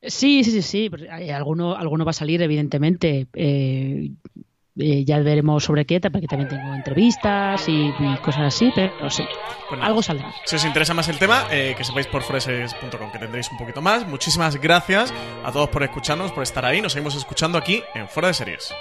Sí, 0.01 0.43
sí, 0.43 0.51
sí, 0.51 0.61
sí. 0.61 0.89
Alguno, 1.31 1.75
alguno 1.75 2.05
va 2.05 2.11
a 2.11 2.13
salir, 2.13 2.41
evidentemente. 2.41 3.27
Eh, 3.33 4.11
eh, 4.77 5.05
ya 5.05 5.19
veremos 5.19 5.63
sobre 5.63 5.85
qué, 5.85 5.99
porque 5.99 6.27
también 6.27 6.49
tengo 6.49 6.73
entrevistas 6.73 7.67
y, 7.67 7.91
cosas 8.23 8.55
así, 8.55 8.71
pero 8.73 9.09
sí, 9.09 9.23
algo 9.81 10.01
saldrá. 10.01 10.33
Si 10.45 10.55
os 10.55 10.65
interesa 10.65 10.93
más 10.93 11.07
el 11.09 11.19
tema, 11.19 11.45
eh, 11.51 11.75
que 11.77 11.83
sepáis 11.83 12.07
por 12.07 12.23
freses.com 12.23 13.11
que 13.11 13.19
tendréis 13.19 13.51
un 13.51 13.57
poquito 13.57 13.81
más. 13.81 14.07
Muchísimas 14.07 14.59
gracias 14.59 15.13
a 15.43 15.51
todos 15.51 15.69
por 15.69 15.83
escucharnos, 15.83 16.31
por 16.31 16.43
estar 16.43 16.65
ahí. 16.65 16.81
Nos 16.81 16.93
seguimos 16.93 17.15
escuchando 17.15 17.57
aquí 17.57 17.83
en 17.93 18.07
Fuera 18.07 18.29
de 18.29 18.33
Series. 18.33 18.73